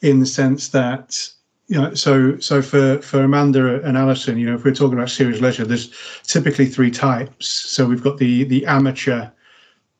in 0.00 0.20
the 0.20 0.26
sense 0.26 0.68
that 0.68 1.30
you 1.68 1.80
know 1.80 1.94
so 1.94 2.38
so 2.38 2.60
for 2.60 3.00
for 3.00 3.22
amanda 3.22 3.80
and 3.82 3.96
alison 3.96 4.38
you 4.38 4.46
know 4.46 4.54
if 4.54 4.64
we're 4.64 4.74
talking 4.74 4.98
about 4.98 5.10
serious 5.10 5.40
leisure 5.40 5.64
there's 5.64 5.94
typically 6.24 6.66
three 6.66 6.90
types. 6.90 7.46
So 7.46 7.86
we've 7.86 8.02
got 8.02 8.18
the 8.18 8.44
the 8.44 8.66
amateur 8.66 9.28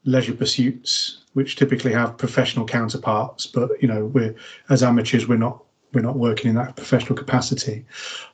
leisure 0.05 0.35
pursuits 0.35 1.24
which 1.35 1.55
typically 1.55 1.92
have 1.92 2.18
professional 2.18 2.66
counterparts. 2.66 3.46
But 3.46 3.70
you 3.81 3.88
know 3.88 4.07
we're 4.07 4.35
as 4.68 4.83
amateurs 4.83 5.29
we're 5.29 5.38
not 5.38 5.62
we're 5.92 6.00
not 6.00 6.16
working 6.16 6.50
in 6.50 6.57
that 6.57 6.76
professional 6.76 7.16
capacity 7.16 7.85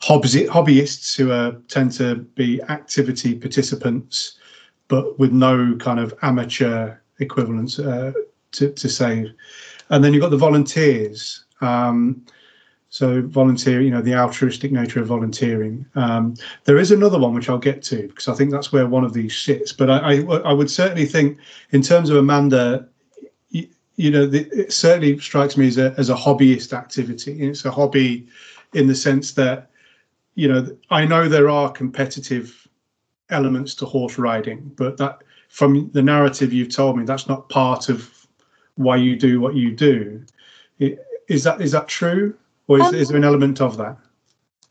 Hobby, 0.03 0.29
hobbyists 0.47 1.17
who 1.17 1.33
are 1.33 1.53
tend 1.69 1.93
to 1.93 2.17
be 2.17 2.63
activity 2.63 3.35
participants 3.35 4.39
but 4.89 5.19
with 5.19 5.33
no 5.33 5.77
kind 5.77 5.99
of 5.99 6.15
amateur 6.23 6.95
equivalence 7.19 7.79
uh, 7.79 8.13
to, 8.53 8.73
to 8.73 8.89
say 8.89 9.33
and 9.91 10.03
then 10.03 10.13
you've 10.13 10.23
got 10.23 10.31
the 10.31 10.37
volunteers 10.37 11.45
um, 11.61 12.25
so 12.97 13.21
volunteer, 13.21 13.83
you 13.83 13.91
know, 13.91 14.01
the 14.01 14.15
altruistic 14.15 14.73
nature 14.73 15.01
of 15.01 15.07
volunteering. 15.07 15.85
Um, 15.97 16.35
there 16.65 16.79
is 16.79 16.91
another 16.91 17.19
one 17.19 17.35
which 17.35 17.51
I'll 17.51 17.59
get 17.59 17.83
to 17.85 18.09
because 18.09 18.27
I 18.27 18.35
think 18.35 18.51
that's 18.51 18.73
where 18.73 18.87
one 18.87 19.05
of 19.05 19.13
these 19.13 19.37
sits. 19.37 19.71
But 19.71 19.91
I, 19.91 19.99
I, 19.99 20.21
I 20.21 20.53
would 20.55 20.71
certainly 20.71 21.05
think, 21.05 21.39
in 21.73 21.83
terms 21.83 22.09
of 22.09 22.17
Amanda, 22.17 22.89
you, 23.97 24.11
know, 24.11 24.27
the, 24.27 24.49
it 24.51 24.73
certainly 24.73 25.19
strikes 25.19 25.57
me 25.57 25.67
as 25.67 25.79
a 25.79 25.95
as 25.99 26.11
a 26.11 26.15
hobbyist 26.15 26.73
activity. 26.73 27.43
It's 27.43 27.65
a 27.65 27.71
hobby 27.71 28.27
in 28.75 28.87
the 28.87 28.95
sense 28.95 29.33
that, 29.33 29.71
you 30.35 30.49
know, 30.49 30.77
I 30.91 31.05
know 31.07 31.29
there 31.29 31.49
are 31.49 31.71
competitive 31.71 32.69
elements 33.31 33.75
to 33.77 33.87
horse 33.87 34.19
riding, 34.19 34.71
but 34.77 34.97
that 34.99 35.23
from 35.49 35.91
the 35.93 36.03
narrative 36.03 36.53
you've 36.53 36.75
told 36.75 36.99
me, 36.99 37.05
that's 37.05 37.29
not 37.29 37.49
part 37.49 37.89
of 37.89 38.27
why 38.75 38.97
you 38.97 39.17
do 39.17 39.41
what 39.41 39.55
you 39.55 39.73
do. 39.73 40.25
Is 40.79 41.45
that 41.45 41.61
is 41.61 41.73
that 41.73 41.89
true? 41.89 42.35
or 42.69 42.79
is, 42.79 42.87
Um, 42.87 42.95
is 42.95 43.09
there 43.09 43.17
an 43.17 43.25
element 43.25 43.61
of 43.61 43.77
that? 43.79 43.97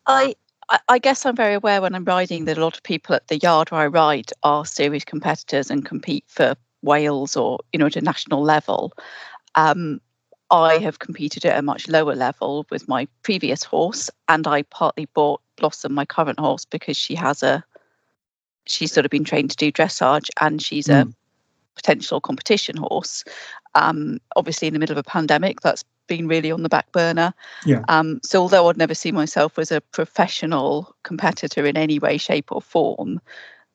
I 0.08 0.36
I 0.90 0.98
guess 0.98 1.26
I'm 1.26 1.36
very 1.36 1.54
aware 1.54 1.82
when 1.82 1.94
I'm 1.94 2.06
riding 2.06 2.46
that 2.46 2.58
a 2.58 2.62
lot 2.62 2.76
of 2.76 2.84
people 2.84 3.16
at 3.16 3.28
the 3.28 3.38
yard 3.38 3.70
where 3.70 3.82
I 3.82 3.88
ride 3.88 4.32
are 4.42 4.66
serious 4.66 5.06
competitors 5.06 5.70
and 5.70 5.86
compete 5.86 6.26
for 6.28 6.56
Wales 6.86 7.36
or 7.36 7.60
you 7.74 7.80
know 7.80 7.88
at 7.88 7.96
a 7.96 8.02
national 8.02 8.42
level. 8.42 8.94
Um, 9.56 10.00
I 10.52 10.78
have 10.78 11.00
competed 11.00 11.44
at 11.46 11.58
a 11.58 11.64
much 11.64 11.88
lower 11.88 12.16
level 12.16 12.66
with 12.70 12.88
my 12.88 13.08
previous 13.24 13.64
horse, 13.64 14.10
and 14.30 14.48
I 14.48 14.62
partly 14.62 15.06
bought 15.14 15.42
Blossom, 15.58 15.94
my 15.94 16.06
current 16.06 16.40
horse, 16.40 16.66
because 16.66 16.96
she 16.96 17.16
has 17.16 17.42
a 17.42 17.64
she's 18.66 18.92
sort 18.92 19.06
of 19.06 19.12
been 19.12 19.24
trained 19.24 19.52
to 19.52 19.58
do 19.58 19.72
dressage, 19.72 20.30
and 20.40 20.62
she's 20.62 20.90
a 20.90 21.08
potential 21.76 22.22
competition 22.22 22.78
horse. 22.78 23.24
Um, 23.76 24.20
obviously, 24.36 24.68
in 24.68 24.74
the 24.74 24.80
middle 24.80 24.94
of 24.94 25.06
a 25.06 25.10
pandemic, 25.10 25.62
that's 25.62 25.84
been 26.08 26.28
really 26.28 26.52
on 26.52 26.64
the 26.64 26.70
back 26.70 26.92
burner. 26.92 27.34
Yeah. 27.66 27.84
Um, 27.88 28.20
so, 28.24 28.42
although 28.42 28.70
I'd 28.70 28.78
never 28.78 28.96
see 28.96 29.12
myself 29.12 29.60
as 29.60 29.72
a 29.72 29.82
professional 29.82 30.96
competitor 31.04 31.66
in 31.66 31.78
any 31.78 32.00
way, 32.00 32.18
shape, 32.18 32.52
or 32.52 32.62
form, 32.62 33.20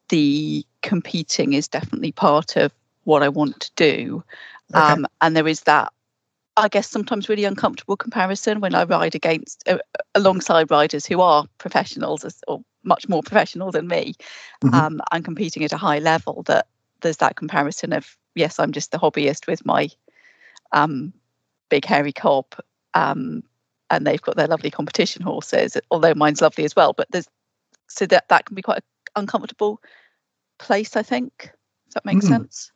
the 0.08 0.64
competing 0.82 1.52
is 1.52 1.68
definitely 1.68 2.12
part 2.12 2.56
of 2.56 2.72
what 3.04 3.22
I 3.22 3.28
want 3.28 3.60
to 3.60 3.70
do. 3.76 4.24
Okay. 4.74 4.92
Um, 4.92 5.06
and 5.20 5.36
there 5.36 5.48
is 5.48 5.62
that, 5.62 5.92
I 6.56 6.68
guess, 6.68 6.88
sometimes 6.88 7.28
really 7.28 7.44
uncomfortable 7.44 7.96
comparison 7.96 8.60
when 8.60 8.74
I 8.74 8.84
ride 8.84 9.14
against, 9.14 9.66
uh, 9.68 9.78
alongside 10.14 10.70
riders 10.70 11.06
who 11.06 11.20
are 11.20 11.46
professionals 11.58 12.24
or 12.46 12.60
much 12.82 13.08
more 13.08 13.22
professional 13.22 13.70
than 13.70 13.88
me 13.88 14.14
Mhm. 14.62 14.74
um, 14.74 15.00
and 15.12 15.24
competing 15.24 15.64
at 15.64 15.72
a 15.72 15.76
high 15.76 15.98
level. 15.98 16.42
That 16.44 16.66
there's 17.00 17.18
that 17.18 17.36
comparison 17.36 17.92
of, 17.92 18.16
yes, 18.34 18.58
I'm 18.58 18.72
just 18.72 18.90
the 18.90 18.98
hobbyist 18.98 19.46
with 19.46 19.64
my 19.64 19.88
um, 20.72 21.12
big 21.68 21.84
hairy 21.84 22.12
cob. 22.12 22.46
Um, 22.94 23.42
and 23.90 24.06
they've 24.06 24.22
got 24.22 24.36
their 24.36 24.46
lovely 24.46 24.70
competition 24.70 25.22
horses, 25.22 25.76
although 25.90 26.14
mine's 26.14 26.40
lovely 26.40 26.64
as 26.64 26.76
well. 26.76 26.92
But 26.92 27.08
there's 27.10 27.28
so 27.88 28.06
that 28.06 28.28
that 28.28 28.46
can 28.46 28.54
be 28.54 28.62
quite 28.62 28.78
an 28.78 28.82
uncomfortable 29.16 29.80
place, 30.58 30.94
I 30.94 31.02
think. 31.02 31.50
Does 31.86 31.94
that 31.94 32.04
make 32.04 32.18
Mm. 32.18 32.28
sense? 32.28 32.70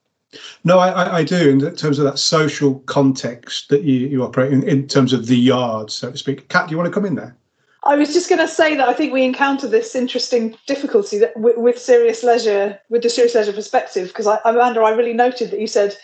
No, 0.65 0.79
I, 0.79 1.19
I, 1.19 1.25
do 1.25 1.51
in 1.51 1.61
terms 1.77 1.99
of 1.99 2.05
that 2.05 2.19
social 2.19 2.81
context 2.81 3.69
that 3.69 3.83
you, 3.83 4.07
you 4.09 4.23
operate 4.23 4.53
in, 4.53 4.63
in 4.69 4.87
terms 4.89 5.13
of 5.13 5.27
the 5.27 5.37
yard, 5.37 5.91
so 5.91 6.11
to 6.11 6.17
speak. 6.17 6.49
Kat, 6.49 6.69
do 6.69 6.73
you 6.73 6.77
want 6.79 6.89
to 6.89 6.93
come 6.93 7.05
in 7.05 7.15
there? 7.15 7.37
I 7.85 7.97
was 7.97 8.15
just 8.15 8.29
going 8.29 8.41
to 8.41 8.49
say 8.49 8.75
that 8.77 8.89
I 8.89 8.95
think 8.95 9.13
we 9.13 9.25
encounter 9.25 9.69
this 9.69 9.95
interesting 9.95 10.57
difficulty 10.67 11.19
that 11.19 11.37
with, 11.37 11.59
with 11.59 11.79
serious 11.79 12.23
leisure, 12.23 12.79
with 12.89 13.03
the 13.03 13.11
serious 13.11 13.35
leisure 13.35 13.53
perspective, 13.53 14.09
because 14.09 14.27
I, 14.27 14.39
Amanda, 14.45 14.81
I 14.81 14.91
really 14.91 15.13
noted 15.13 15.51
that 15.51 15.61
you 15.61 15.67
said 15.67 15.95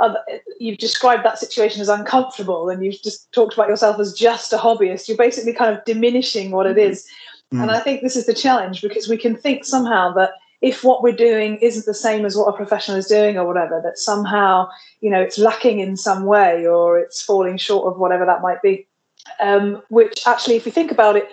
uh, 0.00 0.14
you've 0.58 0.78
described 0.78 1.24
that 1.24 1.38
situation 1.38 1.80
as 1.80 1.88
uncomfortable, 1.88 2.68
and 2.68 2.84
you've 2.84 3.00
just 3.02 3.32
talked 3.32 3.54
about 3.54 3.68
yourself 3.68 3.98
as 3.98 4.12
just 4.12 4.52
a 4.52 4.58
hobbyist. 4.58 5.08
You're 5.08 5.16
basically 5.16 5.54
kind 5.54 5.74
of 5.74 5.84
diminishing 5.84 6.50
what 6.50 6.66
it 6.66 6.76
is, 6.76 7.06
Mm. 7.52 7.62
and 7.62 7.70
I 7.70 7.80
think 7.80 8.02
this 8.02 8.16
is 8.16 8.26
the 8.26 8.34
challenge 8.34 8.80
because 8.80 9.08
we 9.08 9.18
can 9.18 9.36
think 9.36 9.64
somehow 9.64 10.12
that 10.14 10.32
if 10.62 10.82
what 10.84 11.02
we're 11.02 11.12
doing 11.12 11.56
isn't 11.56 11.86
the 11.86 11.94
same 11.94 12.24
as 12.24 12.36
what 12.36 12.48
a 12.48 12.56
professional 12.56 12.96
is 12.96 13.06
doing 13.06 13.36
or 13.36 13.46
whatever, 13.46 13.80
that 13.84 13.98
somehow 13.98 14.68
you 15.00 15.10
know 15.10 15.20
it's 15.20 15.38
lacking 15.38 15.80
in 15.80 15.96
some 15.96 16.24
way 16.24 16.66
or 16.66 16.98
it's 16.98 17.22
falling 17.22 17.56
short 17.56 17.92
of 17.92 18.00
whatever 18.00 18.24
that 18.24 18.42
might 18.42 18.62
be. 18.62 18.86
Um, 19.38 19.82
which 19.88 20.26
actually, 20.26 20.56
if 20.56 20.64
we 20.64 20.70
think 20.70 20.90
about 20.90 21.16
it, 21.16 21.28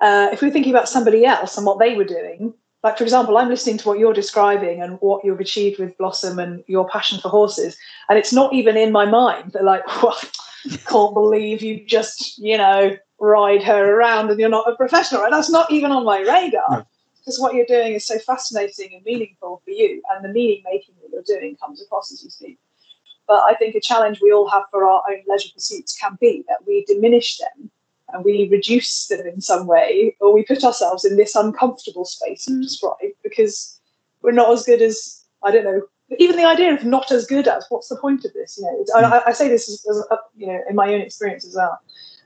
uh, 0.00 0.28
if 0.32 0.42
we're 0.42 0.50
thinking 0.50 0.72
about 0.72 0.88
somebody 0.88 1.24
else 1.24 1.56
and 1.56 1.66
what 1.66 1.78
they 1.78 1.94
were 1.94 2.04
doing, 2.04 2.54
like 2.82 2.96
for 2.96 3.04
example 3.04 3.36
i'm 3.36 3.48
listening 3.48 3.76
to 3.76 3.88
what 3.88 3.98
you're 3.98 4.14
describing 4.14 4.80
and 4.80 4.98
what 5.00 5.24
you've 5.24 5.40
achieved 5.40 5.80
with 5.80 5.98
blossom 5.98 6.38
and 6.38 6.62
your 6.68 6.88
passion 6.88 7.18
for 7.18 7.28
horses 7.28 7.76
and 8.08 8.16
it's 8.16 8.32
not 8.32 8.52
even 8.52 8.76
in 8.76 8.92
my 8.92 9.04
mind 9.04 9.50
they're 9.50 9.64
like 9.64 9.84
well, 10.02 10.16
can't 10.86 11.12
believe 11.12 11.60
you 11.60 11.84
just 11.86 12.38
you 12.38 12.56
know 12.56 12.96
ride 13.20 13.62
her 13.62 13.94
around 13.94 14.30
and 14.30 14.38
you're 14.38 14.48
not 14.48 14.70
a 14.70 14.76
professional. 14.76 15.24
And 15.24 15.32
that's 15.32 15.50
not 15.50 15.70
even 15.70 15.90
on 15.90 16.04
my 16.04 16.20
radar 16.20 16.86
because 17.28 17.40
what 17.40 17.54
you're 17.54 17.66
doing 17.66 17.92
is 17.92 18.06
so 18.06 18.18
fascinating 18.18 18.94
and 18.94 19.04
meaningful 19.04 19.60
for 19.64 19.70
you 19.70 20.02
and 20.10 20.24
the 20.24 20.28
meaning 20.30 20.62
making 20.64 20.94
that 21.02 21.10
you're 21.12 21.38
doing 21.38 21.56
comes 21.56 21.82
across 21.82 22.10
as 22.10 22.24
you 22.24 22.30
speak 22.30 22.58
but 23.26 23.42
i 23.44 23.54
think 23.54 23.74
a 23.74 23.80
challenge 23.80 24.20
we 24.22 24.32
all 24.32 24.48
have 24.48 24.64
for 24.70 24.86
our 24.86 25.02
own 25.10 25.22
leisure 25.26 25.50
pursuits 25.52 25.98
can 25.98 26.16
be 26.20 26.44
that 26.48 26.66
we 26.66 26.84
diminish 26.86 27.36
them 27.36 27.70
and 28.12 28.24
we 28.24 28.48
reduce 28.50 29.08
them 29.08 29.26
in 29.26 29.40
some 29.40 29.66
way, 29.66 30.16
or 30.20 30.32
we 30.32 30.42
put 30.42 30.64
ourselves 30.64 31.04
in 31.04 31.16
this 31.16 31.34
uncomfortable 31.34 32.04
space 32.04 32.48
you 32.48 32.62
described 32.62 33.02
because 33.22 33.78
we're 34.22 34.32
not 34.32 34.50
as 34.52 34.64
good 34.64 34.82
as 34.82 35.24
I 35.42 35.50
don't 35.50 35.64
know. 35.64 35.82
Even 36.18 36.36
the 36.36 36.46
idea 36.46 36.72
of 36.72 36.84
not 36.84 37.12
as 37.12 37.26
good 37.26 37.46
as 37.46 37.66
what's 37.68 37.88
the 37.88 37.96
point 37.96 38.24
of 38.24 38.32
this? 38.32 38.58
You 38.58 38.64
know, 38.64 38.84
mm. 38.94 39.12
I, 39.12 39.22
I, 39.26 39.32
say 39.32 39.48
this 39.48 39.68
as, 39.68 39.86
as, 39.86 40.18
you 40.36 40.46
know 40.46 40.58
in 40.68 40.74
my 40.74 40.92
own 40.94 41.00
experience 41.00 41.46
as 41.46 41.54
well. 41.54 41.78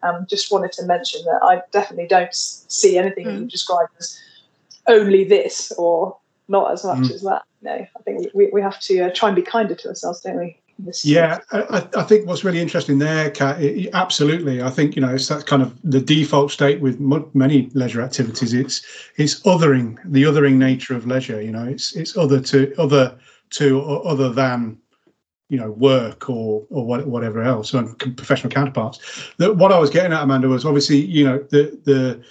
Um, 0.05 0.27
just 0.29 0.51
wanted 0.51 0.73
to 0.73 0.85
mention 0.85 1.25
that 1.25 1.41
I 1.43 1.63
definitely 1.73 2.09
don't 2.09 2.35
see 2.35 2.97
anything 2.97 3.27
mm. 3.27 3.41
you 3.41 3.47
described 3.47 3.91
as 3.99 4.19
only 4.87 5.25
this 5.25 5.73
or 5.79 6.17
not 6.49 6.73
as 6.73 6.85
much 6.85 6.99
mm. 6.99 7.13
as 7.13 7.23
that. 7.23 7.43
No, 7.63 7.73
I 7.73 8.03
think 8.05 8.29
we, 8.35 8.51
we 8.53 8.61
have 8.61 8.81
to 8.81 9.03
uh, 9.03 9.11
try 9.15 9.29
and 9.29 9.37
be 9.37 9.43
kinder 9.43 9.75
to 9.75 9.89
ourselves, 9.89 10.21
don't 10.21 10.39
we? 10.39 10.59
Yeah, 11.05 11.39
I, 11.53 11.87
I, 11.97 12.03
think 12.03 12.27
what's 12.27 12.45
really 12.45 12.61
interesting 12.61 12.99
there, 12.99 13.31
Kat, 13.31 13.63
it, 13.63 13.91
absolutely. 13.93 14.63
I 14.63 14.71
think 14.71 14.97
you 14.97 15.03
know 15.03 15.15
it's 15.15 15.29
that 15.29 15.47
kind 15.47 15.63
of 15.63 15.79
the 15.85 16.01
default 16.01 16.51
state 16.51 16.81
with 16.81 16.99
many 16.99 17.71
leisure 17.75 18.03
activities. 18.03 18.53
It's 18.53 18.83
it's 19.17 19.41
othering 19.43 19.99
the 20.05 20.25
othering 20.25 20.55
nature 20.55 20.97
of 20.97 21.07
leisure. 21.07 21.41
You 21.41 21.53
know, 21.53 21.65
it's 21.65 21.95
it's 21.95 22.17
other 22.17 22.41
to 22.41 22.75
other 22.79 23.17
to 23.51 23.81
or 23.81 24.07
other 24.07 24.33
than 24.33 24.79
you 25.51 25.59
know 25.59 25.71
work 25.71 26.29
or 26.29 26.65
or 26.71 26.85
whatever 26.85 27.43
else 27.43 27.75
and 27.75 27.97
professional 28.17 28.51
counterparts. 28.51 29.31
That 29.37 29.57
what 29.57 29.71
I 29.71 29.79
was 29.79 29.91
getting 29.91 30.13
at, 30.13 30.23
Amanda, 30.23 30.49
was 30.49 30.65
obviously 30.65 30.97
you 30.97 31.25
know 31.25 31.39
the 31.51 31.79
the 31.85 32.23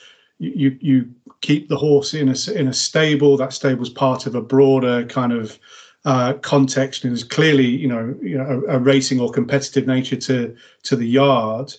you 0.41 0.77
you 0.81 1.13
keep 1.41 1.69
the 1.69 1.77
horse 1.77 2.13
in 2.13 2.29
a 2.29 2.51
in 2.53 2.67
a 2.67 2.73
stable. 2.73 3.37
That 3.37 3.53
stable's 3.53 3.89
part 3.89 4.25
of 4.25 4.35
a 4.35 4.41
broader 4.41 5.05
kind 5.05 5.31
of 5.31 5.59
uh, 6.03 6.33
context 6.33 7.03
and 7.03 7.13
is 7.13 7.23
clearly 7.23 7.67
you 7.67 7.87
know 7.87 8.15
you 8.21 8.37
know 8.37 8.63
a, 8.67 8.77
a, 8.77 8.79
racing 8.79 9.19
or 9.19 9.31
competitive 9.31 9.85
nature 9.85 10.15
to 10.15 10.55
to 10.81 10.95
the 10.95 11.05
yard 11.05 11.71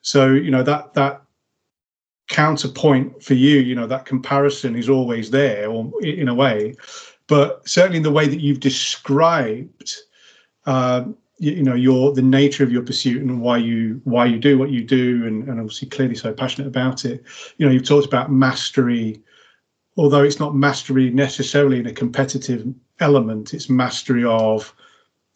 so 0.00 0.32
you 0.32 0.50
know 0.50 0.62
that 0.62 0.94
that 0.94 1.22
counterpoint 2.28 3.22
for 3.22 3.34
you 3.34 3.58
you 3.58 3.74
know 3.74 3.86
that 3.86 4.06
comparison 4.06 4.76
is 4.76 4.88
always 4.88 5.30
there 5.30 5.68
or 5.68 5.92
in 6.02 6.28
a 6.28 6.34
way 6.34 6.74
but 7.26 7.68
certainly 7.68 7.98
in 7.98 8.02
the 8.02 8.10
way 8.10 8.26
that 8.26 8.40
you've 8.40 8.60
described 8.60 9.94
uh, 10.64 11.04
you, 11.38 11.52
you, 11.52 11.62
know 11.62 11.74
your 11.74 12.12
the 12.12 12.22
nature 12.22 12.64
of 12.64 12.72
your 12.72 12.82
pursuit 12.82 13.22
and 13.22 13.40
why 13.40 13.56
you 13.58 14.00
why 14.04 14.24
you 14.26 14.38
do 14.38 14.58
what 14.58 14.70
you 14.70 14.82
do 14.84 15.26
and, 15.26 15.48
and 15.48 15.60
obviously 15.60 15.88
clearly 15.88 16.14
so 16.14 16.32
passionate 16.32 16.68
about 16.68 17.04
it. 17.04 17.22
You 17.58 17.66
know 17.66 17.72
you've 17.72 17.86
talked 17.86 18.06
about 18.06 18.30
mastery. 18.30 19.22
Although 19.98 20.24
it's 20.24 20.38
not 20.38 20.54
mastery 20.54 21.10
necessarily 21.10 21.78
in 21.78 21.86
a 21.86 21.92
competitive 21.92 22.66
element 23.00 23.52
it's 23.52 23.68
mastery 23.68 24.24
of 24.24 24.74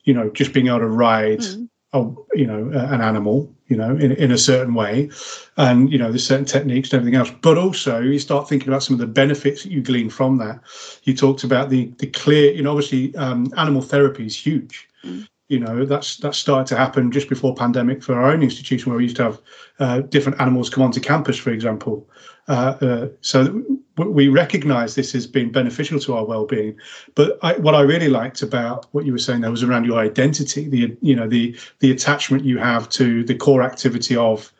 you 0.04 0.14
know 0.14 0.30
just 0.30 0.52
being 0.52 0.68
able 0.68 0.78
to 0.78 0.88
ride 0.88 1.40
mm. 1.40 1.68
a, 1.92 1.98
you 2.36 2.46
know 2.46 2.70
an 2.74 3.00
animal 3.00 3.52
you 3.68 3.76
know 3.76 3.90
in, 3.96 4.12
in 4.12 4.32
a 4.32 4.38
certain 4.38 4.74
way 4.74 5.10
and 5.56 5.92
you 5.92 5.98
know 5.98 6.08
there's 6.08 6.26
certain 6.26 6.44
techniques 6.44 6.92
and 6.92 7.00
everything 7.00 7.18
else. 7.18 7.30
But 7.42 7.58
also 7.58 8.00
you 8.00 8.18
start 8.18 8.48
thinking 8.48 8.68
about 8.68 8.82
some 8.82 8.94
of 8.94 9.00
the 9.00 9.06
benefits 9.06 9.62
that 9.62 9.72
you 9.72 9.82
glean 9.82 10.10
from 10.10 10.38
that. 10.38 10.60
You 11.04 11.14
talked 11.14 11.44
about 11.44 11.70
the 11.70 11.92
the 11.98 12.06
clear 12.06 12.52
you 12.52 12.62
know 12.62 12.70
obviously 12.70 13.14
um, 13.16 13.52
animal 13.56 13.82
therapy 13.82 14.26
is 14.26 14.36
huge. 14.36 14.88
Mm. 15.04 15.28
You 15.50 15.58
know 15.58 15.84
that's 15.84 16.16
that 16.18 16.34
started 16.34 16.66
to 16.66 16.76
happen 16.76 17.10
just 17.10 17.28
before 17.28 17.54
pandemic 17.54 18.02
for 18.02 18.14
our 18.14 18.30
own 18.32 18.42
institution 18.42 18.90
where 18.90 18.96
we 18.96 19.04
used 19.04 19.16
to 19.16 19.24
have 19.24 19.40
uh, 19.80 20.00
different 20.00 20.40
animals 20.40 20.70
come 20.70 20.82
onto 20.82 21.00
campus 21.00 21.36
for 21.36 21.50
example 21.50 22.08
uh, 22.48 22.76
uh, 22.80 23.08
so 23.20 23.62
we 23.96 24.28
recognise 24.28 24.94
this 24.94 25.14
as 25.14 25.26
being 25.26 25.52
beneficial 25.52 26.00
to 26.00 26.14
our 26.14 26.24
well-being. 26.24 26.76
But 27.14 27.38
I, 27.42 27.52
what 27.58 27.74
I 27.74 27.82
really 27.82 28.08
liked 28.08 28.42
about 28.42 28.86
what 28.92 29.04
you 29.04 29.12
were 29.12 29.18
saying 29.18 29.42
there 29.42 29.50
was 29.50 29.62
around 29.62 29.84
your 29.84 29.98
identity, 29.98 30.68
the 30.68 30.96
you 31.00 31.14
know 31.14 31.28
the 31.28 31.56
the 31.80 31.90
attachment 31.90 32.44
you 32.44 32.58
have 32.58 32.88
to 32.90 33.22
the 33.24 33.34
core 33.34 33.62
activity 33.62 34.16
of, 34.16 34.52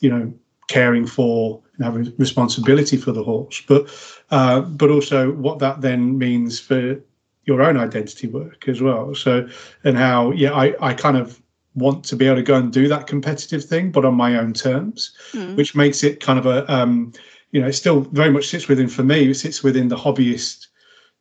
you 0.00 0.10
know, 0.10 0.32
caring 0.68 1.06
for 1.06 1.60
and 1.76 1.84
having 1.84 2.14
responsibility 2.18 2.96
for 2.96 3.12
the 3.12 3.22
horse, 3.22 3.62
but 3.66 3.88
uh, 4.30 4.60
but 4.60 4.90
also 4.90 5.32
what 5.32 5.58
that 5.58 5.80
then 5.80 6.16
means 6.16 6.60
for 6.60 6.98
your 7.46 7.62
own 7.62 7.76
identity 7.76 8.26
work 8.26 8.68
as 8.68 8.80
well. 8.80 9.14
So 9.14 9.48
and 9.84 9.96
how 9.96 10.32
yeah, 10.32 10.52
I 10.52 10.74
I 10.80 10.94
kind 10.94 11.16
of 11.16 11.40
want 11.74 12.04
to 12.04 12.16
be 12.16 12.26
able 12.26 12.36
to 12.36 12.42
go 12.42 12.54
and 12.54 12.72
do 12.72 12.88
that 12.88 13.06
competitive 13.06 13.64
thing, 13.64 13.90
but 13.90 14.04
on 14.04 14.14
my 14.14 14.38
own 14.38 14.52
terms, 14.52 15.12
mm. 15.32 15.56
which 15.56 15.74
makes 15.74 16.04
it 16.04 16.20
kind 16.20 16.38
of 16.38 16.46
a 16.46 16.72
um, 16.72 17.12
you 17.50 17.60
know, 17.60 17.68
it 17.68 17.74
still 17.74 18.00
very 18.00 18.30
much 18.30 18.48
sits 18.48 18.68
within 18.68 18.88
for 18.88 19.04
me. 19.04 19.30
It 19.30 19.34
sits 19.34 19.62
within 19.62 19.88
the 19.88 19.96
hobbyist 19.96 20.66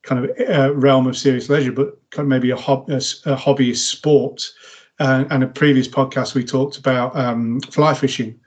kind 0.01 0.25
of 0.25 0.49
uh, 0.49 0.73
realm 0.73 1.07
of 1.07 1.17
serious 1.17 1.49
leisure, 1.49 1.71
but 1.71 1.97
kind 2.11 2.25
of 2.25 2.29
maybe 2.29 2.49
a, 2.49 2.55
hob- 2.55 2.89
a, 2.89 2.95
a 2.95 3.35
hobbyist 3.35 3.77
sport. 3.77 4.51
Uh, 4.99 5.25
and 5.31 5.43
a 5.43 5.47
previous 5.47 5.87
podcast 5.87 6.35
we 6.35 6.43
talked 6.43 6.77
about 6.77 7.15
um, 7.17 7.59
fly 7.61 7.95
fishing, 7.95 8.39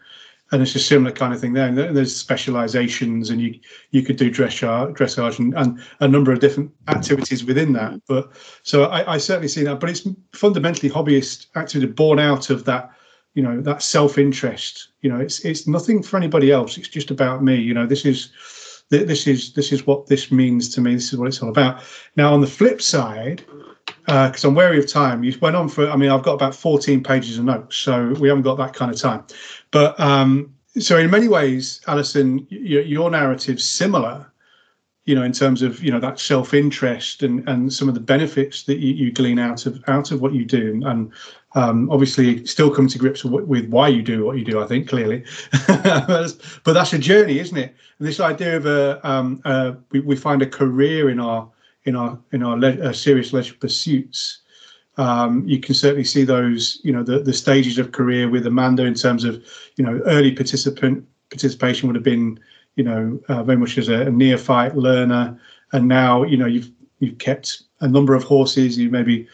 and 0.53 0.63
it's 0.63 0.75
a 0.75 0.81
similar 0.81 1.11
kind 1.11 1.35
of 1.35 1.41
thing 1.41 1.55
there. 1.55 1.67
And 1.67 1.77
there's 1.77 2.15
specializations, 2.15 3.31
and 3.31 3.41
you 3.41 3.59
you 3.91 4.03
could 4.03 4.17
do 4.17 4.31
dressage, 4.31 4.97
dressage, 4.97 5.39
and, 5.39 5.55
and 5.55 5.81
a 6.01 6.09
number 6.09 6.33
of 6.33 6.41
different 6.41 6.73
activities 6.89 7.45
within 7.45 7.73
that. 7.73 8.01
But 8.07 8.31
so 8.63 8.85
I, 8.85 9.15
I 9.15 9.19
certainly 9.19 9.49
see 9.49 9.65
that. 9.65 9.81
But 9.81 9.91
it's 9.91 10.07
fundamentally 10.33 10.91
hobbyist 10.91 11.47
activity 11.57 11.93
born 11.93 12.19
out 12.19 12.51
of 12.51 12.65
that 12.65 12.91
you 13.35 13.43
know 13.43 13.61
that 13.61 13.83
self-interest 13.83 14.89
you 15.03 15.11
know 15.11 15.21
it's 15.21 15.45
it's 15.45 15.69
nothing 15.69 16.03
for 16.03 16.17
anybody 16.17 16.51
else 16.51 16.79
it's 16.79 16.89
just 16.89 17.11
about 17.11 17.45
me 17.45 17.55
you 17.55 17.75
know 17.75 17.87
this 17.87 18.07
is 18.07 18.33
this 18.89 19.27
is 19.27 19.53
this 19.53 19.73
is 19.73 19.87
what 19.87 20.07
this 20.07 20.33
means 20.33 20.75
to 20.75 20.81
me 20.81 20.95
this 20.95 21.13
is 21.13 21.19
what 21.19 21.29
it's 21.29 21.43
all 21.43 21.51
about 21.51 21.83
now 22.17 22.33
on 22.33 22.41
the 22.41 22.47
flip 22.47 22.81
side 22.81 23.45
because 24.07 24.45
uh, 24.45 24.49
i'm 24.49 24.55
wary 24.55 24.79
of 24.79 24.87
time 24.87 25.25
you 25.25 25.37
went 25.41 25.57
on 25.57 25.69
for 25.69 25.89
i 25.91 25.97
mean 25.97 26.11
i've 26.11 26.23
got 26.23 26.35
about 26.35 26.55
14 26.55 27.03
pages 27.03 27.39
of 27.39 27.45
notes 27.45 27.77
so 27.77 28.15
we 28.21 28.29
haven't 28.29 28.45
got 28.45 28.57
that 28.57 28.73
kind 28.73 28.93
of 28.93 29.01
time 29.01 29.25
but 29.71 29.99
um 29.99 30.53
so 30.79 30.97
in 30.99 31.11
many 31.11 31.29
ways 31.29 31.81
alison 31.87 32.47
your, 32.51 32.83
your 32.83 33.11
narrative's 33.11 33.65
similar 33.65 34.31
you 35.07 35.15
know 35.15 35.23
in 35.23 35.33
terms 35.33 35.63
of 35.63 35.83
you 35.83 35.91
know 35.91 36.01
that 36.01 36.21
self-interest 36.21 37.23
and 37.23 37.49
and 37.49 37.73
some 37.73 37.89
of 37.89 37.95
the 37.95 38.01
benefits 38.01 38.65
that 38.65 38.79
you, 38.79 38.93
you 38.93 39.13
glean 39.13 39.39
out 39.39 39.67
of 39.67 39.83
out 39.89 40.11
of 40.11 40.21
what 40.21 40.33
you 40.35 40.45
do 40.45 40.81
and 40.85 41.13
um, 41.57 41.91
obviously 41.91 42.45
still 42.45 42.71
come 42.71 42.87
to 42.87 42.99
grips 42.99 43.25
with, 43.25 43.47
with, 43.47 43.67
why 43.71 43.89
you 43.89 44.03
do 44.03 44.27
what 44.27 44.37
you 44.37 44.45
do. 44.45 44.63
I 44.63 44.67
think 44.67 44.89
clearly, 44.89 45.25
but 45.67 46.75
that's 46.75 46.93
a 46.93 46.99
journey, 46.99 47.39
isn't 47.39 47.57
it? 47.57 47.75
And 47.99 48.07
this 48.07 48.21
idea 48.21 48.59
of 48.59 48.67
a 48.67 49.01
um, 49.09 49.41
uh, 49.47 49.73
we, 49.91 50.01
we 50.01 50.17
find 50.17 50.43
a 50.43 50.47
career 50.47 51.09
in 51.09 51.19
our 51.19 51.49
in 51.87 51.97
our 51.97 52.19
in 52.33 52.43
our 52.43 52.59
le- 52.59 52.83
uh, 52.83 52.93
serious 52.93 53.33
leisure 53.33 53.55
pursuits. 53.55 54.41
Um, 54.99 55.47
you 55.47 55.61
can 55.61 55.75
certainly 55.75 56.05
see 56.05 56.25
those, 56.25 56.81
you 56.83 56.91
know, 56.93 57.03
the, 57.03 57.19
the 57.19 57.33
stages 57.33 57.79
of 57.79 57.93
career 57.93 58.31
with 58.31 58.47
Amanda 58.47 58.85
in 58.85 58.95
terms 58.95 59.25
of, 59.25 59.45
you 59.77 59.85
know, 59.85 60.01
early 60.07 60.33
participant 60.33 61.07
participation 61.29 61.87
would 61.87 61.97
have 61.97 62.05
been, 62.05 62.41
you 62.77 62.85
know, 62.85 63.21
uh, 63.29 63.43
very 63.43 63.59
much 63.59 63.77
as 63.77 63.89
a, 63.89 64.07
a 64.07 64.11
neophyte 64.11 64.75
learner, 64.75 65.39
and 65.73 65.87
now, 65.87 66.23
you 66.23 66.37
know, 66.37 66.47
you've 66.47 66.71
you've 67.01 67.19
kept 67.19 67.63
a 67.81 67.89
number 67.89 68.15
of 68.15 68.25
horses. 68.25 68.79
You 68.79 68.91
maybe 68.91 69.29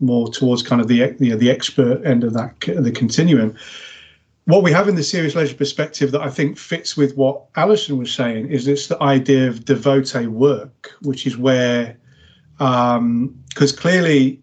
more 0.00 0.28
towards 0.30 0.62
kind 0.62 0.80
of 0.80 0.88
the 0.88 1.16
you 1.18 1.30
know, 1.30 1.36
the 1.36 1.50
expert 1.50 2.04
end 2.04 2.24
of 2.24 2.32
that 2.34 2.60
the 2.60 2.92
continuum. 2.92 3.56
What 4.44 4.62
we 4.62 4.72
have 4.72 4.88
in 4.88 4.94
the 4.94 5.02
serious 5.02 5.34
leisure 5.34 5.56
perspective 5.56 6.10
that 6.12 6.22
I 6.22 6.30
think 6.30 6.56
fits 6.56 6.96
with 6.96 7.16
what 7.16 7.44
Alison 7.56 7.98
was 7.98 8.14
saying 8.14 8.48
is 8.48 8.66
it's 8.66 8.86
the 8.86 9.02
idea 9.02 9.46
of 9.46 9.66
devotee 9.66 10.26
work, 10.26 10.92
which 11.02 11.26
is 11.26 11.36
where 11.36 11.98
because 12.58 13.72
um, 13.72 13.78
clearly 13.78 14.42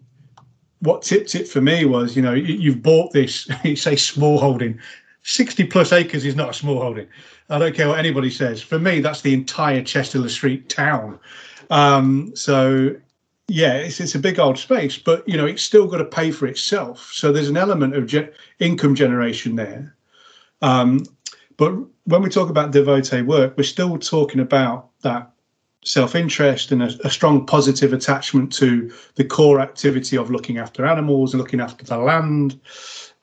what 0.80 1.02
tipped 1.02 1.36
it 1.36 1.48
for 1.48 1.62
me 1.62 1.86
was 1.86 2.16
you 2.16 2.22
know 2.22 2.34
you've 2.34 2.82
bought 2.82 3.12
this 3.12 3.50
you 3.64 3.76
say 3.76 3.96
small 3.96 4.38
holding 4.38 4.80
60 5.24 5.66
plus 5.66 5.92
acres 5.92 6.26
is 6.26 6.36
not 6.36 6.52
a 6.52 6.54
small 6.54 6.80
holding 6.80 7.08
i 7.50 7.58
don't 7.58 7.76
care 7.76 7.88
what 7.88 8.00
anybody 8.00 8.30
says 8.30 8.62
for 8.62 8.80
me 8.80 9.00
that's 9.00 9.22
the 9.22 9.34
entire 9.34 9.82
chester 9.82 10.28
street 10.30 10.70
town 10.70 11.20
um, 11.70 12.32
so 12.36 12.96
yeah, 13.48 13.74
it's, 13.74 14.00
it's 14.00 14.16
a 14.16 14.20
big 14.20 14.40
old 14.40 14.58
space, 14.58 14.98
but 14.98 15.28
you 15.28 15.38
know 15.38 15.46
it's 15.46 15.62
still 15.62 15.88
got 15.88 15.98
to 15.98 16.06
pay 16.06 16.32
for 16.32 16.48
itself. 16.48 17.12
So 17.14 17.32
there's 17.32 17.50
an 17.50 17.58
element 17.58 17.96
of 17.96 18.08
ge- 18.08 18.32
income 18.60 18.96
generation 18.96 19.56
there. 19.56 19.96
Um, 20.62 21.06
but 21.58 21.74
when 22.06 22.22
we 22.22 22.30
talk 22.30 22.50
about 22.50 22.72
devotee 22.72 23.22
work, 23.22 23.56
we're 23.58 23.64
still 23.64 23.98
talking 23.98 24.40
about 24.40 24.90
that 25.02 25.32
self-interest 25.86 26.72
and 26.72 26.84
a, 26.84 26.90
a, 27.06 27.10
strong 27.10 27.46
positive 27.46 27.94
attachment 27.94 28.52
to 28.52 28.92
the 29.16 29.24
core 29.24 29.62
activity 29.62 30.18
of 30.18 30.32
looking 30.32 30.58
after 30.58 30.86
animals 30.86 31.34
and 31.34 31.42
looking 31.42 31.62
after 31.62 31.86
the 31.86 31.98
land. 31.98 32.60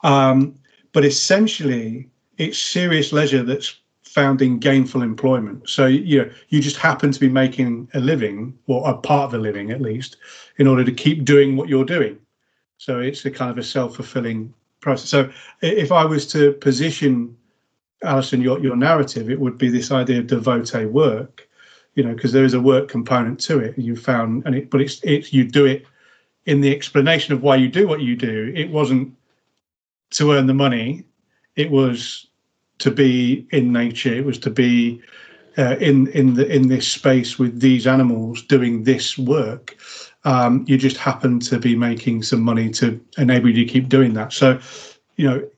Um, 0.04 0.54
but 0.92 1.04
essentially, 1.04 2.08
it's 2.38 2.58
serious 2.58 3.12
leisure 3.12 3.42
that's 3.42 3.76
found 4.04 4.40
in 4.42 4.58
gainful 4.58 5.02
employment. 5.02 5.68
So 5.68 5.86
you 5.86 6.22
know, 6.22 6.30
you 6.48 6.60
just 6.60 6.76
happen 6.76 7.10
to 7.10 7.20
be 7.20 7.28
making 7.28 7.88
a 7.94 8.00
living, 8.00 8.56
or 8.66 8.88
a 8.88 8.96
part 8.96 9.24
of 9.24 9.34
a 9.34 9.38
living 9.38 9.70
at 9.70 9.80
least, 9.80 10.16
in 10.58 10.66
order 10.66 10.84
to 10.84 10.92
keep 10.92 11.24
doing 11.24 11.56
what 11.56 11.68
you're 11.68 11.84
doing. 11.84 12.18
So 12.78 13.00
it's 13.00 13.24
a 13.24 13.30
kind 13.30 13.50
of 13.50 13.58
a 13.58 13.62
self-fulfilling 13.62 14.52
process. 14.80 15.08
So 15.08 15.30
if 15.62 15.90
I 15.90 16.04
was 16.04 16.26
to 16.32 16.52
position 16.52 17.36
Alison 18.04 18.40
your 18.40 18.60
your 18.60 18.76
narrative, 18.76 19.30
it 19.30 19.40
would 19.40 19.56
be 19.58 19.68
this 19.68 19.90
idea 19.90 20.18
of 20.20 20.26
devotee 20.26 20.86
work, 20.86 21.48
you 21.94 22.02
know, 22.02 22.14
because 22.14 22.32
there 22.32 22.44
is 22.44 22.54
a 22.54 22.60
work 22.60 22.88
component 22.88 23.40
to 23.40 23.58
it. 23.58 23.76
You 23.78 23.96
found, 23.96 24.44
and 24.46 24.54
it, 24.54 24.70
but 24.70 24.80
it's 24.80 25.00
it's 25.02 25.32
you 25.32 25.44
do 25.44 25.64
it 25.66 25.86
in 26.46 26.60
the 26.60 26.74
explanation 26.74 27.34
of 27.34 27.42
why 27.42 27.56
you 27.56 27.68
do 27.68 27.86
what 27.86 28.00
you 28.00 28.16
do. 28.16 28.52
It 28.54 28.70
wasn't 28.70 29.14
to 30.10 30.32
earn 30.32 30.46
the 30.46 30.54
money; 30.54 31.04
it 31.56 31.70
was 31.70 32.26
to 32.78 32.90
be 32.90 33.46
in 33.50 33.72
nature. 33.72 34.12
It 34.12 34.24
was 34.24 34.38
to 34.40 34.50
be 34.50 35.00
uh, 35.58 35.76
in 35.80 36.08
in 36.08 36.34
the 36.34 36.46
in 36.50 36.68
this 36.68 36.88
space 36.88 37.38
with 37.38 37.60
these 37.60 37.86
animals 37.86 38.42
doing 38.42 38.84
this 38.84 39.18
work. 39.18 39.76
Um, 40.24 40.64
you 40.68 40.78
just 40.78 40.96
happen 40.96 41.40
to 41.40 41.58
be 41.58 41.76
making 41.76 42.22
some 42.22 42.42
money 42.42 42.70
to 42.70 43.00
enable 43.18 43.48
you 43.50 43.64
to 43.64 43.72
keep 43.72 43.88
doing 43.88 44.14
that. 44.14 44.32
So, 44.32 44.60
you 45.16 45.28
know, 45.28 45.48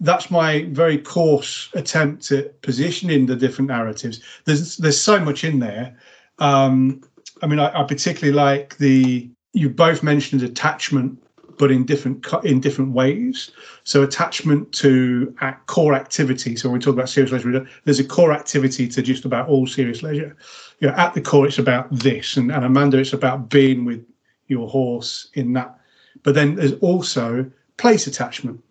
that's 0.00 0.30
my 0.30 0.64
very 0.70 0.98
coarse 0.98 1.68
attempt 1.74 2.30
at 2.32 2.60
positioning 2.62 3.26
the 3.26 3.36
different 3.36 3.68
narratives. 3.68 4.20
There's 4.44 4.76
there's 4.76 5.00
so 5.00 5.18
much 5.20 5.44
in 5.44 5.58
there. 5.60 5.96
Um, 6.38 7.02
I 7.42 7.46
mean, 7.46 7.58
I, 7.58 7.80
I 7.80 7.84
particularly 7.84 8.34
like 8.34 8.76
the 8.78 9.30
you 9.52 9.70
both 9.70 10.02
mentioned 10.02 10.42
attachment 10.42 11.18
but 11.58 11.70
in 11.70 11.84
different 11.84 12.26
in 12.42 12.60
different 12.60 12.92
ways. 12.92 13.50
So 13.84 14.02
attachment 14.02 14.72
to 14.72 15.34
core 15.66 15.94
activity. 15.94 16.56
So 16.56 16.68
when 16.68 16.78
we 16.78 16.84
talk 16.84 16.94
about 16.94 17.08
serious 17.08 17.32
leisure, 17.32 17.66
there's 17.84 18.00
a 18.00 18.04
core 18.04 18.32
activity 18.32 18.88
to 18.88 19.02
just 19.02 19.24
about 19.24 19.48
all 19.48 19.66
serious 19.66 20.02
leisure. 20.02 20.36
You 20.80 20.88
know, 20.88 20.94
at 20.94 21.14
the 21.14 21.20
core, 21.20 21.46
it's 21.46 21.58
about 21.58 21.90
this, 21.90 22.36
and, 22.36 22.50
and 22.50 22.64
Amanda, 22.64 22.98
it's 22.98 23.12
about 23.12 23.48
being 23.48 23.84
with 23.84 24.04
your 24.48 24.68
horse 24.68 25.28
in 25.34 25.52
that. 25.54 25.78
But 26.22 26.34
then 26.34 26.56
there's 26.56 26.74
also 26.74 27.50
place 27.76 28.06
attachment. 28.06 28.62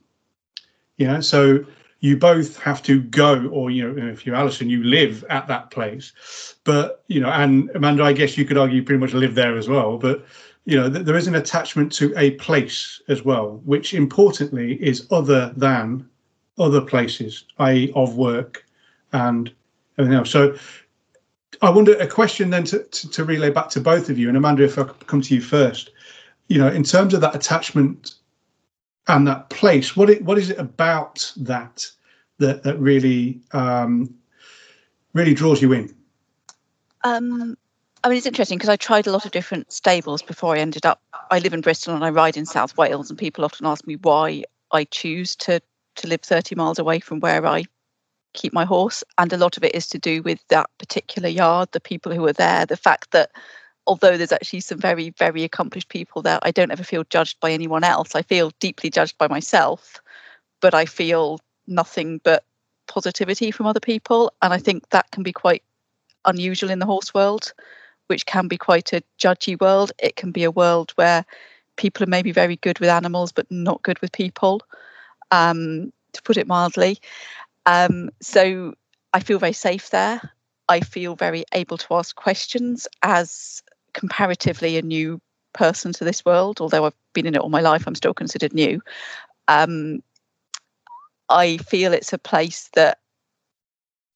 Know, 1.08 1.22
so 1.22 1.66
you 2.00 2.18
both 2.18 2.60
have 2.60 2.84
to 2.84 3.02
go, 3.02 3.48
or 3.48 3.72
you 3.72 3.90
know, 3.90 4.08
if 4.08 4.26
you're 4.26 4.36
Alison, 4.36 4.70
you 4.70 4.84
live 4.84 5.24
at 5.30 5.48
that 5.48 5.72
place. 5.72 6.12
But 6.66 7.04
you 7.08 7.22
know, 7.22 7.30
and 7.30 7.70
Amanda, 7.76 8.04
I 8.04 8.14
guess 8.14 8.38
you 8.38 8.46
could 8.46 8.58
argue 8.58 8.78
you 8.78 8.84
pretty 8.84 9.00
much 9.00 9.14
live 9.14 9.36
there 9.36 9.58
as 9.58 9.70
well. 9.70 9.98
But 9.98 10.26
you 10.66 10.78
know, 10.78 10.90
there 10.90 11.16
is 11.16 11.28
an 11.28 11.36
attachment 11.36 11.92
to 11.94 12.14
a 12.18 12.32
place 12.32 13.02
as 13.08 13.24
well, 13.24 13.62
which 13.66 13.94
importantly 13.94 14.82
is 14.84 15.08
other 15.12 15.54
than 15.56 16.08
other 16.58 16.82
places, 16.82 17.46
i.e., 17.60 17.92
of 17.96 18.16
work 18.16 18.66
and 19.12 19.52
everything 19.98 20.18
else. 20.18 20.30
So, 20.30 20.58
I 21.62 21.70
wonder 21.70 21.94
a 22.00 22.08
question 22.08 22.50
then 22.50 22.66
to, 22.66 22.84
to, 22.84 23.10
to, 23.10 23.24
relay 23.24 23.50
back 23.50 23.70
to 23.70 23.82
both 23.82 24.10
of 24.10 24.18
you, 24.18 24.28
and 24.28 24.38
Amanda, 24.38 24.64
if 24.64 24.78
I 24.78 24.84
could 24.84 25.08
come 25.08 25.22
to 25.22 25.36
you 25.36 25.42
first. 25.42 25.92
You 26.50 26.58
know, 26.58 26.68
in 26.68 26.84
terms 26.84 27.14
of 27.14 27.22
that 27.22 27.36
attachment 27.36 28.16
and 29.08 29.28
that 29.28 29.50
place, 29.50 29.96
what 29.96 30.10
it, 30.10 30.24
what 30.24 30.38
is 30.38 30.50
it 30.50 30.60
about 30.60 31.32
that 31.38 31.86
that 32.40 32.64
that 32.64 32.78
really 32.80 33.42
um, 33.52 34.14
really 35.14 35.34
draws 35.34 35.62
you 35.62 35.74
in? 35.74 35.94
Um, 37.04 37.58
I 38.04 38.10
mean, 38.10 38.18
it's 38.18 38.28
interesting 38.28 38.58
because 38.58 38.70
I 38.70 38.76
tried 38.76 39.08
a 39.08 39.12
lot 39.12 39.26
of 39.26 39.32
different 39.32 39.72
stables 39.72 40.22
before 40.22 40.56
I 40.56 40.60
ended 40.60 40.86
up. 40.86 41.02
I 41.32 41.40
live 41.40 41.54
in 41.54 41.62
Bristol 41.62 41.96
and 41.96 42.04
I 42.04 42.10
ride 42.10 42.38
in 42.38 42.46
South 42.46 42.78
Wales, 42.78 43.10
and 43.10 43.20
people 43.20 43.46
often 43.46 43.66
ask 43.66 43.86
me 43.86 43.96
why 43.96 44.44
I 44.72 44.86
choose 44.86 45.36
to 45.38 45.62
to 45.96 46.08
live 46.08 46.22
30 46.22 46.56
miles 46.56 46.80
away 46.80 47.00
from 47.00 47.20
where 47.20 47.46
I 47.46 47.66
keep 48.34 48.52
my 48.52 48.66
horse. 48.66 49.04
And 49.18 49.32
a 49.32 49.38
lot 49.38 49.58
of 49.58 49.64
it 49.64 49.76
is 49.76 49.88
to 49.90 50.00
do 50.00 50.24
with 50.24 50.40
that 50.48 50.70
particular 50.80 51.30
yard, 51.30 51.70
the 51.72 51.80
people 51.80 52.12
who 52.12 52.26
are 52.26 52.34
there, 52.34 52.66
the 52.66 52.78
fact 52.78 53.12
that 53.12 53.32
although 53.88 54.18
there's 54.18 54.32
actually 54.32 54.62
some 54.62 54.80
very, 54.80 55.10
very 55.12 55.44
accomplished 55.44 55.90
people 55.90 56.22
there, 56.22 56.40
I 56.42 56.52
don't 56.52 56.72
ever 56.72 56.84
feel 56.84 57.04
judged 57.10 57.40
by 57.40 57.52
anyone 57.52 57.84
else. 57.84 58.16
I 58.16 58.22
feel 58.22 58.52
deeply 58.60 58.90
judged 58.90 59.18
by 59.18 59.28
myself, 59.28 60.02
but 60.62 60.74
I 60.74 60.86
feel 60.86 61.40
nothing 61.68 62.22
but 62.24 62.44
positivity 62.88 63.52
from 63.52 63.66
other 63.66 63.80
people. 63.80 64.32
And 64.42 64.54
I 64.54 64.58
think 64.58 64.90
that 64.90 65.12
can 65.12 65.24
be 65.24 65.34
quite 65.34 65.64
unusual 66.26 66.70
in 66.70 66.80
the 66.80 66.86
horse 66.86 67.14
world 67.14 67.54
which 68.08 68.26
can 68.26 68.48
be 68.48 68.58
quite 68.58 68.94
a 68.94 69.04
judgy 69.20 69.60
world. 69.60 69.92
It 70.00 70.16
can 70.16 70.32
be 70.32 70.44
a 70.44 70.52
world 70.52 70.92
where 70.96 71.26
people 71.78 72.04
are 72.04 72.10
maybe 72.10 72.32
very 72.32 72.58
good 72.58 72.80
with 72.80 72.90
animals 72.90 73.32
but 73.32 73.50
not 73.50 73.82
good 73.84 74.00
with 74.00 74.12
people, 74.12 74.62
um, 75.32 75.92
to 76.14 76.22
put 76.22 76.38
it 76.38 76.48
mildly. 76.48 77.00
Um, 77.66 78.10
so 78.22 78.76
I 79.14 79.20
feel 79.20 79.40
very 79.40 79.54
safe 79.54 79.90
there. 79.90 80.22
I 80.70 80.82
feel 80.82 81.16
very 81.16 81.44
able 81.54 81.78
to 81.78 81.94
ask 81.96 82.16
questions 82.16 82.88
as 83.02 83.64
comparatively 83.94 84.78
a 84.78 84.82
new 84.82 85.20
person 85.54 85.94
to 85.94 86.04
this 86.04 86.26
world, 86.26 86.60
although 86.62 86.86
I've 86.86 86.96
been 87.14 87.26
in 87.26 87.36
it 87.36 87.42
all 87.42 87.50
my 87.50 87.62
life, 87.62 87.84
I'm 87.88 87.96
still 87.96 88.14
considered 88.14 88.54
new. 88.54 88.82
Um, 89.48 90.02
I 91.30 91.58
feel 91.58 91.94
it's 91.94 92.14
a 92.14 92.18
place 92.18 92.70
that 92.76 93.00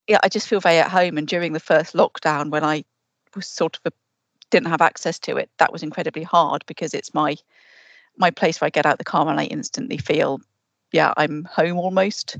yeah, 0.08 0.18
I 0.22 0.28
just 0.28 0.48
feel 0.48 0.60
very 0.60 0.78
at 0.78 0.90
home. 0.90 1.18
And 1.18 1.28
during 1.28 1.52
the 1.52 1.60
first 1.60 1.94
lockdown, 1.94 2.50
when 2.50 2.64
I 2.64 2.84
was 3.36 3.46
sort 3.46 3.76
of 3.76 3.92
a, 3.92 3.94
didn't 4.50 4.68
have 4.68 4.80
access 4.80 5.18
to 5.20 5.36
it, 5.36 5.50
that 5.58 5.72
was 5.72 5.82
incredibly 5.82 6.22
hard 6.22 6.64
because 6.66 6.94
it's 6.94 7.14
my 7.14 7.36
my 8.16 8.30
place 8.30 8.60
where 8.60 8.66
I 8.66 8.70
get 8.70 8.86
out 8.86 8.98
the 8.98 9.04
car 9.04 9.28
and 9.28 9.38
I 9.38 9.44
instantly 9.44 9.96
feel, 9.96 10.40
yeah, 10.90 11.12
I'm 11.16 11.44
home 11.44 11.78
almost. 11.78 12.36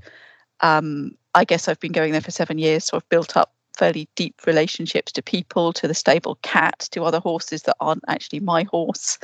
Um, 0.61 1.13
I 1.35 1.45
guess 1.45 1.69
I've 1.69 1.79
been 1.79 1.93
going 1.93 2.11
there 2.11 2.21
for 2.21 2.33
seven 2.33 2.59
years, 2.59 2.87
so 2.87 2.97
I've 2.97 3.09
built 3.09 3.37
up 3.37 3.55
fairly 3.79 4.09
deep 4.17 4.47
relationships 4.47 5.13
to 5.13 5.23
people, 5.23 5.73
to 5.73 5.89
the 5.89 5.95
stable 5.95 6.39
cat, 6.43 6.89
to 6.91 7.05
other 7.05 7.21
horses 7.21 7.63
that 7.63 7.77
aren't 7.81 8.05
actually 8.09 8.41
my 8.41 8.65
horse. 8.65 9.19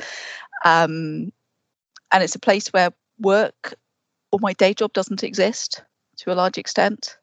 Um, 0.63 1.31
and 2.11 2.23
it's 2.23 2.35
a 2.35 2.39
place 2.39 2.69
where 2.69 2.91
work 3.19 3.75
or 4.31 4.39
my 4.39 4.53
day 4.53 4.73
job 4.73 4.93
doesn't 4.93 5.23
exist 5.23 5.83
to 6.17 6.31
a 6.31 6.35
large 6.35 6.57
extent 6.57 7.17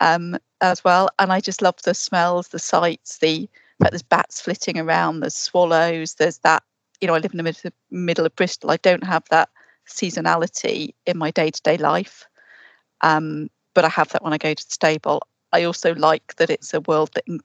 um, 0.00 0.36
as 0.60 0.84
well. 0.84 1.08
And 1.18 1.32
I 1.32 1.40
just 1.40 1.62
love 1.62 1.76
the 1.84 1.94
smells, 1.94 2.48
the 2.48 2.58
sights, 2.58 3.18
the 3.18 3.48
fact 3.80 3.92
there's 3.92 4.02
bats 4.02 4.40
flitting 4.40 4.78
around, 4.78 5.20
there's 5.20 5.36
swallows, 5.36 6.14
there's 6.14 6.38
that. 6.38 6.62
You 7.00 7.06
know, 7.06 7.14
I 7.14 7.18
live 7.18 7.32
in 7.32 7.36
the 7.36 7.44
middle, 7.44 7.70
middle 7.90 8.26
of 8.26 8.34
Bristol. 8.34 8.72
I 8.72 8.76
don't 8.78 9.04
have 9.04 9.22
that 9.30 9.48
seasonality 9.88 10.94
in 11.06 11.16
my 11.16 11.30
day 11.30 11.50
to 11.50 11.62
day 11.62 11.76
life, 11.76 12.26
um, 13.02 13.48
but 13.74 13.84
I 13.84 13.88
have 13.88 14.08
that 14.10 14.24
when 14.24 14.32
I 14.32 14.38
go 14.38 14.52
to 14.52 14.64
the 14.64 14.72
stable. 14.72 15.22
I 15.52 15.64
also 15.64 15.94
like 15.94 16.36
that 16.36 16.50
it's 16.50 16.74
a 16.74 16.80
world 16.80 17.10
that 17.14 17.24
in- 17.26 17.40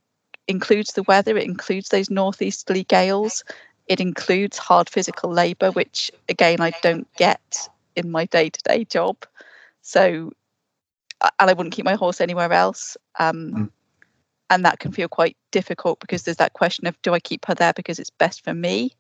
includes 0.47 0.93
the 0.93 1.03
weather, 1.03 1.37
it 1.37 1.45
includes 1.45 1.89
those 1.89 2.09
northeasterly 2.09 2.83
gales, 2.83 3.43
it 3.87 3.99
includes 3.99 4.57
hard 4.57 4.89
physical 4.89 5.31
labour, 5.31 5.71
which 5.71 6.11
again 6.29 6.61
I 6.61 6.71
don't 6.81 7.07
get 7.15 7.69
in 7.95 8.11
my 8.11 8.25
day 8.25 8.49
to 8.49 8.61
day 8.63 8.85
job. 8.85 9.17
So 9.81 10.31
and 11.39 11.49
I 11.49 11.53
wouldn't 11.53 11.73
keep 11.73 11.85
my 11.85 11.95
horse 11.95 12.21
anywhere 12.21 12.51
else. 12.51 12.97
Um, 13.19 13.51
mm. 13.51 13.69
And 14.49 14.65
that 14.65 14.79
can 14.79 14.91
feel 14.91 15.07
quite 15.07 15.37
difficult 15.51 15.99
because 15.99 16.23
there's 16.23 16.37
that 16.37 16.53
question 16.53 16.85
of 16.85 17.01
do 17.01 17.13
I 17.13 17.19
keep 17.19 17.45
her 17.45 17.55
there 17.55 17.73
because 17.73 17.97
it's 17.97 18.09
best 18.09 18.43
for 18.43 18.53
me 18.53 18.91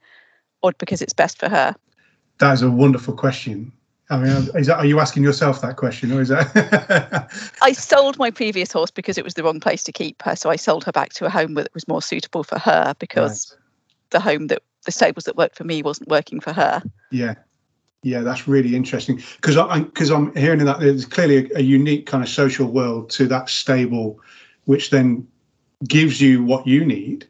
or 0.61 0.71
because 0.77 1.01
it's 1.01 1.13
best 1.13 1.37
for 1.37 1.49
her? 1.49 1.75
That 2.39 2.53
is 2.53 2.61
a 2.61 2.71
wonderful 2.71 3.13
question. 3.13 3.71
I 4.13 4.17
mean, 4.17 4.49
is 4.53 4.67
that, 4.67 4.77
are 4.77 4.85
you 4.85 4.99
asking 4.99 5.23
yourself 5.23 5.61
that 5.61 5.75
question, 5.75 6.11
or 6.11 6.21
is 6.21 6.29
that? 6.29 7.31
I 7.63 7.71
sold 7.71 8.19
my 8.19 8.29
previous 8.29 8.71
horse 8.71 8.91
because 8.91 9.17
it 9.17 9.23
was 9.23 9.33
the 9.33 9.43
wrong 9.43 9.59
place 9.59 9.81
to 9.83 9.91
keep 9.91 10.21
her, 10.21 10.35
so 10.35 10.51
I 10.51 10.55
sold 10.55 10.83
her 10.83 10.91
back 10.91 11.13
to 11.13 11.25
a 11.25 11.31
home 11.31 11.55
that 11.55 11.73
was 11.73 11.87
more 11.87 12.01
suitable 12.01 12.43
for 12.43 12.59
her 12.59 12.93
because 12.99 13.51
right. 13.51 13.59
the 14.11 14.19
home 14.19 14.47
that 14.47 14.61
the 14.85 14.91
stables 14.91 15.23
that 15.23 15.35
worked 15.35 15.55
for 15.55 15.63
me 15.63 15.81
wasn't 15.81 16.09
working 16.09 16.39
for 16.39 16.53
her. 16.53 16.83
Yeah, 17.09 17.33
yeah, 18.03 18.21
that's 18.21 18.47
really 18.47 18.75
interesting 18.75 19.19
because 19.37 19.57
I 19.57 19.79
because 19.79 20.11
I'm 20.11 20.35
hearing 20.35 20.63
that 20.63 20.79
there's 20.79 21.05
clearly 21.05 21.51
a, 21.51 21.57
a, 21.57 21.61
unique 21.61 22.05
kind 22.05 22.23
of 22.23 22.29
social 22.29 22.67
world 22.67 23.09
to 23.11 23.25
that 23.29 23.49
stable, 23.49 24.19
which 24.65 24.91
then 24.91 25.27
gives 25.87 26.21
you 26.21 26.43
what 26.43 26.67
you 26.67 26.85
need, 26.85 27.25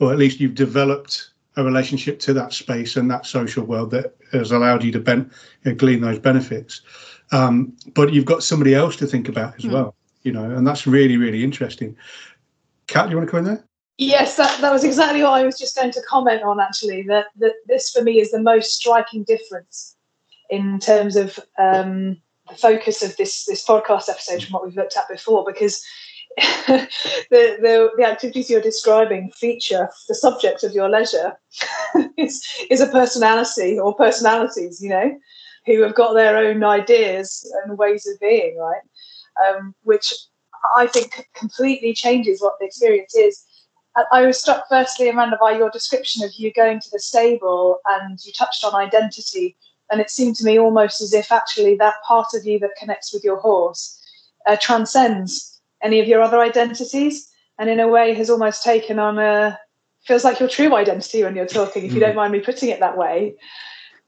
or 0.00 0.12
at 0.12 0.18
least 0.18 0.38
you've 0.38 0.54
developed 0.54 1.30
a 1.56 1.64
relationship 1.64 2.18
to 2.20 2.32
that 2.34 2.52
space 2.52 2.96
and 2.96 3.10
that 3.10 3.26
social 3.26 3.64
world 3.64 3.90
that 3.90 4.16
has 4.32 4.52
allowed 4.52 4.84
you 4.84 4.92
to 4.92 5.00
ben, 5.00 5.30
glean 5.76 6.00
those 6.00 6.18
benefits. 6.18 6.82
Um, 7.32 7.76
but 7.94 8.12
you've 8.12 8.24
got 8.24 8.42
somebody 8.42 8.74
else 8.74 8.96
to 8.96 9.06
think 9.06 9.28
about 9.28 9.56
as 9.56 9.64
mm. 9.64 9.72
well, 9.72 9.94
you 10.22 10.32
know, 10.32 10.44
and 10.44 10.66
that's 10.66 10.86
really 10.86 11.16
really 11.16 11.42
interesting. 11.42 11.96
Kat, 12.86 13.06
do 13.06 13.10
you 13.10 13.16
want 13.16 13.28
to 13.28 13.30
come 13.30 13.38
in 13.40 13.44
there? 13.46 13.64
Yes, 13.98 14.36
that, 14.36 14.60
that 14.60 14.72
was 14.72 14.84
exactly 14.84 15.22
what 15.22 15.32
I 15.32 15.44
was 15.44 15.58
just 15.58 15.74
going 15.74 15.90
to 15.92 16.02
comment 16.02 16.42
on. 16.42 16.60
Actually, 16.60 17.02
that 17.04 17.26
that 17.36 17.54
this 17.66 17.90
for 17.90 18.02
me 18.02 18.20
is 18.20 18.30
the 18.30 18.40
most 18.40 18.76
striking 18.76 19.24
difference 19.24 19.96
in 20.50 20.78
terms 20.78 21.16
of 21.16 21.40
um, 21.58 22.18
the 22.48 22.54
focus 22.54 23.02
of 23.02 23.16
this 23.16 23.46
this 23.46 23.64
podcast 23.64 24.08
episode 24.08 24.44
from 24.44 24.52
what 24.52 24.64
we've 24.64 24.76
looked 24.76 24.96
at 24.96 25.08
before, 25.08 25.44
because 25.44 25.82
the, 26.66 26.88
the, 27.30 27.90
the 27.96 28.04
activities 28.04 28.50
you're 28.50 28.60
describing 28.60 29.30
feature 29.30 29.88
the 30.06 30.14
subject 30.14 30.62
of 30.64 30.72
your 30.72 30.86
leisure 30.86 31.32
is 32.18 32.46
is 32.70 32.82
a 32.82 32.88
personality 32.88 33.78
or 33.78 33.94
personalities, 33.94 34.82
you 34.82 34.90
know, 34.90 35.18
who 35.64 35.80
have 35.82 35.94
got 35.94 36.12
their 36.12 36.36
own 36.36 36.62
ideas 36.62 37.50
and 37.64 37.78
ways 37.78 38.06
of 38.06 38.20
being, 38.20 38.58
right? 38.58 38.82
Um, 39.48 39.74
which 39.82 40.12
I 40.76 40.86
think 40.86 41.26
completely 41.34 41.94
changes 41.94 42.42
what 42.42 42.54
the 42.60 42.66
experience 42.66 43.14
is. 43.14 43.42
I 44.12 44.26
was 44.26 44.38
struck 44.38 44.66
firstly, 44.68 45.08
Amanda, 45.08 45.38
by 45.40 45.52
your 45.52 45.70
description 45.70 46.22
of 46.22 46.30
you 46.36 46.52
going 46.52 46.80
to 46.80 46.90
the 46.92 46.98
stable 47.00 47.78
and 47.86 48.18
you 48.26 48.32
touched 48.32 48.62
on 48.62 48.74
identity. 48.74 49.56
And 49.90 50.02
it 50.02 50.10
seemed 50.10 50.36
to 50.36 50.44
me 50.44 50.58
almost 50.58 51.00
as 51.00 51.14
if 51.14 51.32
actually 51.32 51.76
that 51.76 51.94
part 52.06 52.34
of 52.34 52.44
you 52.44 52.58
that 52.58 52.76
connects 52.78 53.14
with 53.14 53.24
your 53.24 53.38
horse 53.38 53.98
uh, 54.46 54.56
transcends 54.60 55.55
any 55.82 56.00
of 56.00 56.08
your 56.08 56.22
other 56.22 56.40
identities 56.40 57.30
and 57.58 57.70
in 57.70 57.80
a 57.80 57.88
way 57.88 58.14
has 58.14 58.30
almost 58.30 58.62
taken 58.62 58.98
on 58.98 59.18
a 59.18 59.58
feels 60.06 60.24
like 60.24 60.38
your 60.38 60.48
true 60.48 60.74
identity 60.74 61.24
when 61.24 61.34
you're 61.34 61.46
talking, 61.46 61.84
if 61.84 61.92
you 61.92 62.00
don't 62.00 62.12
mm. 62.12 62.16
mind 62.16 62.32
me 62.32 62.40
putting 62.40 62.70
it 62.70 62.80
that 62.80 62.96
way. 62.96 63.34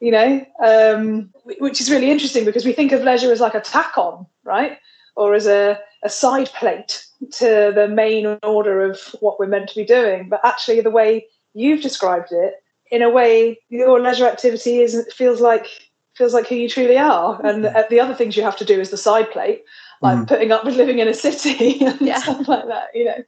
You 0.01 0.13
know, 0.13 0.47
um, 0.65 1.31
which 1.59 1.81
is 1.81 1.91
really 1.91 2.09
interesting 2.09 2.45
because 2.45 2.65
we 2.65 2.73
think 2.73 2.93
of 2.93 3.03
leisure 3.03 3.33
as 3.33 3.41
like 3.41 3.57
a 3.57 3.61
tack 3.61 3.99
on, 3.99 4.27
right? 4.45 4.79
Or 5.17 5.35
as 5.35 5.49
a, 5.49 5.81
a 6.05 6.09
side 6.09 6.51
plate 6.51 7.05
to 7.33 7.73
the 7.75 7.89
main 7.89 8.39
order 8.45 8.83
of 8.83 9.01
what 9.19 9.41
we're 9.41 9.49
meant 9.49 9.69
to 9.71 9.75
be 9.75 9.85
doing. 9.85 10.29
But 10.29 10.41
actually, 10.45 10.83
the 10.83 10.91
way 10.91 11.27
you've 11.53 11.83
described 11.83 12.31
it, 12.31 12.55
in 12.93 13.03
a 13.03 13.11
way, 13.11 13.59
your 13.71 14.01
leisure 14.01 14.29
activity 14.29 14.79
is 14.83 15.05
feels 15.13 15.41
like 15.41 15.67
feels 16.15 16.33
like 16.33 16.47
who 16.47 16.55
you 16.55 16.69
truly 16.69 16.97
are. 16.97 17.45
And 17.45 17.65
mm. 17.65 17.89
the 17.89 17.99
other 17.99 18.15
things 18.15 18.37
you 18.37 18.45
have 18.45 18.57
to 18.59 18.65
do 18.65 18.81
is 18.81 18.91
the 18.91 18.97
side 18.97 19.31
plate, 19.33 19.65
like 20.01 20.19
mm. 20.19 20.29
putting 20.29 20.53
up 20.53 20.65
with 20.65 20.77
living 20.77 20.99
in 20.99 21.09
a 21.09 21.15
city 21.15 21.85
and 21.85 22.01
yeah. 22.01 22.19
stuff 22.19 22.49
like 22.49 22.67
that. 22.67 22.89
You 22.95 23.05
know 23.05 23.25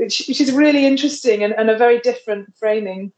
which, 0.00 0.24
which 0.28 0.40
is 0.40 0.52
really 0.52 0.86
interesting 0.86 1.44
and, 1.44 1.52
and 1.54 1.68
a 1.68 1.76
very 1.76 2.00
different 2.00 2.54
framing. 2.56 3.12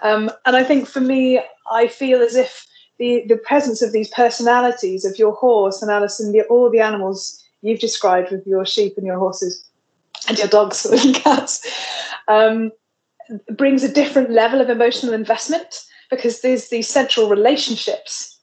Um, 0.00 0.30
and 0.46 0.56
I 0.56 0.64
think 0.64 0.88
for 0.88 1.00
me, 1.00 1.40
I 1.70 1.88
feel 1.88 2.22
as 2.22 2.34
if 2.34 2.66
the, 2.98 3.24
the 3.28 3.36
presence 3.36 3.82
of 3.82 3.92
these 3.92 4.08
personalities 4.08 5.04
of 5.04 5.18
your 5.18 5.32
horse 5.32 5.82
and 5.82 5.90
Alison, 5.90 6.32
the, 6.32 6.42
all 6.44 6.70
the 6.70 6.80
animals 6.80 7.38
you've 7.60 7.80
described 7.80 8.30
with 8.30 8.46
your 8.46 8.64
sheep 8.64 8.94
and 8.96 9.06
your 9.06 9.18
horses 9.18 9.62
and 10.26 10.38
your 10.38 10.48
dogs 10.48 10.86
and 11.04 11.14
cats, 11.14 11.66
um, 12.28 12.72
brings 13.54 13.84
a 13.84 13.92
different 13.92 14.30
level 14.30 14.60
of 14.60 14.70
emotional 14.70 15.12
investment 15.12 15.84
because 16.10 16.40
there's 16.40 16.70
these 16.70 16.88
central 16.88 17.28
relationships 17.28 18.38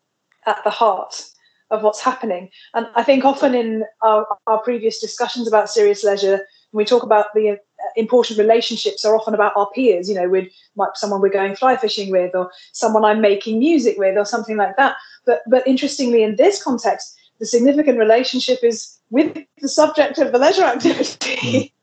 at 0.46 0.64
the 0.64 0.70
heart 0.70 1.24
of 1.72 1.84
what's 1.84 2.02
happening. 2.02 2.50
And 2.74 2.86
mm. 2.86 2.92
I 2.96 3.04
think 3.04 3.26
often 3.26 3.56
in 3.56 3.86
our, 4.02 4.26
our 4.48 4.60
previous 4.60 5.00
discussions 5.00 5.48
about 5.48 5.70
serious 5.70 6.04
leisure, 6.04 6.46
when 6.72 6.84
we 6.84 6.86
talk 6.86 7.04
about 7.04 7.28
the 7.34 7.52
uh, 7.52 7.56
important 7.96 8.40
relationships 8.40 9.04
are 9.06 9.16
often 9.16 9.34
about 9.34 9.54
our 9.56 9.70
peers, 9.74 10.10
you 10.10 10.16
know, 10.16 10.30
with 10.30 10.48
like 10.76 10.96
someone 10.96 11.22
we're 11.22 11.30
going 11.30 11.56
fly 11.56 11.76
fishing 11.78 12.12
with 12.12 12.36
or 12.36 12.52
someone 12.74 13.06
I'm 13.06 13.22
making 13.22 13.60
music 13.60 13.98
with 13.98 14.18
or 14.18 14.26
something 14.26 14.58
like 14.58 14.76
that. 14.78 14.96
But 15.26 15.42
but 15.48 15.68
interestingly, 15.68 16.24
in 16.24 16.36
this 16.36 16.62
context, 16.64 17.16
the 17.40 17.46
significant 17.46 17.98
relationship 17.98 18.60
is 18.64 18.98
with 19.10 19.38
the 19.60 19.70
subject 19.70 20.20
of 20.20 20.32
the 20.32 20.40
leisure 20.40 20.64
activity. 20.64 21.36
Mm. 21.36 21.72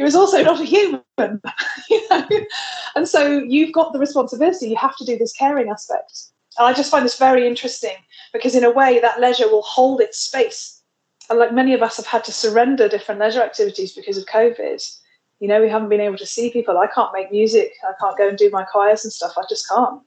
who 0.00 0.06
is 0.06 0.14
also 0.14 0.42
not 0.42 0.60
a 0.60 0.64
human, 0.64 1.02
you 1.90 2.08
know? 2.08 2.26
And 2.96 3.06
so 3.06 3.38
you've 3.38 3.72
got 3.72 3.92
the 3.92 3.98
responsibility, 3.98 4.68
you 4.68 4.76
have 4.76 4.96
to 4.96 5.04
do 5.04 5.18
this 5.18 5.32
caring 5.32 5.68
aspect. 5.68 6.29
And 6.58 6.66
I 6.66 6.72
just 6.72 6.90
find 6.90 7.04
this 7.04 7.18
very 7.18 7.46
interesting 7.46 7.96
because 8.32 8.54
in 8.54 8.64
a 8.64 8.70
way 8.70 8.98
that 9.00 9.20
leisure 9.20 9.48
will 9.48 9.62
hold 9.62 10.00
its 10.00 10.18
space. 10.18 10.82
And 11.28 11.38
like 11.38 11.52
many 11.52 11.74
of 11.74 11.82
us 11.82 11.96
have 11.96 12.06
had 12.06 12.24
to 12.24 12.32
surrender 12.32 12.88
different 12.88 13.20
leisure 13.20 13.42
activities 13.42 13.92
because 13.92 14.18
of 14.18 14.26
COVID 14.26 14.82
you 15.40 15.48
know, 15.48 15.60
we 15.60 15.70
haven't 15.70 15.88
been 15.88 16.02
able 16.02 16.18
to 16.18 16.26
see 16.26 16.50
people. 16.50 16.78
I 16.78 16.86
can't 16.86 17.12
make 17.14 17.32
music. 17.32 17.72
I 17.82 17.92
can't 17.98 18.16
go 18.16 18.28
and 18.28 18.38
do 18.38 18.50
my 18.50 18.62
choirs 18.62 19.04
and 19.04 19.12
stuff. 19.12 19.32
I 19.38 19.42
just 19.48 19.66
can't. 19.68 20.00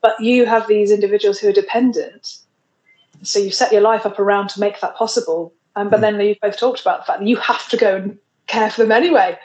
But 0.00 0.18
you 0.18 0.46
have 0.46 0.66
these 0.66 0.90
individuals 0.90 1.38
who 1.38 1.48
are 1.48 1.52
dependent. 1.52 2.38
So 3.22 3.38
you 3.38 3.50
set 3.50 3.70
your 3.70 3.82
life 3.82 4.06
up 4.06 4.18
around 4.18 4.48
to 4.50 4.60
make 4.60 4.80
that 4.80 4.96
possible. 4.96 5.52
Um, 5.76 5.90
but 5.90 6.00
then 6.00 6.18
you've 6.18 6.40
both 6.40 6.56
talked 6.56 6.80
about 6.80 7.00
the 7.00 7.04
fact 7.04 7.20
that 7.20 7.28
you 7.28 7.36
have 7.36 7.68
to 7.68 7.76
go 7.76 7.96
and 7.96 8.18
care 8.46 8.70
for 8.70 8.82
them 8.82 8.92
anyway. 8.92 9.38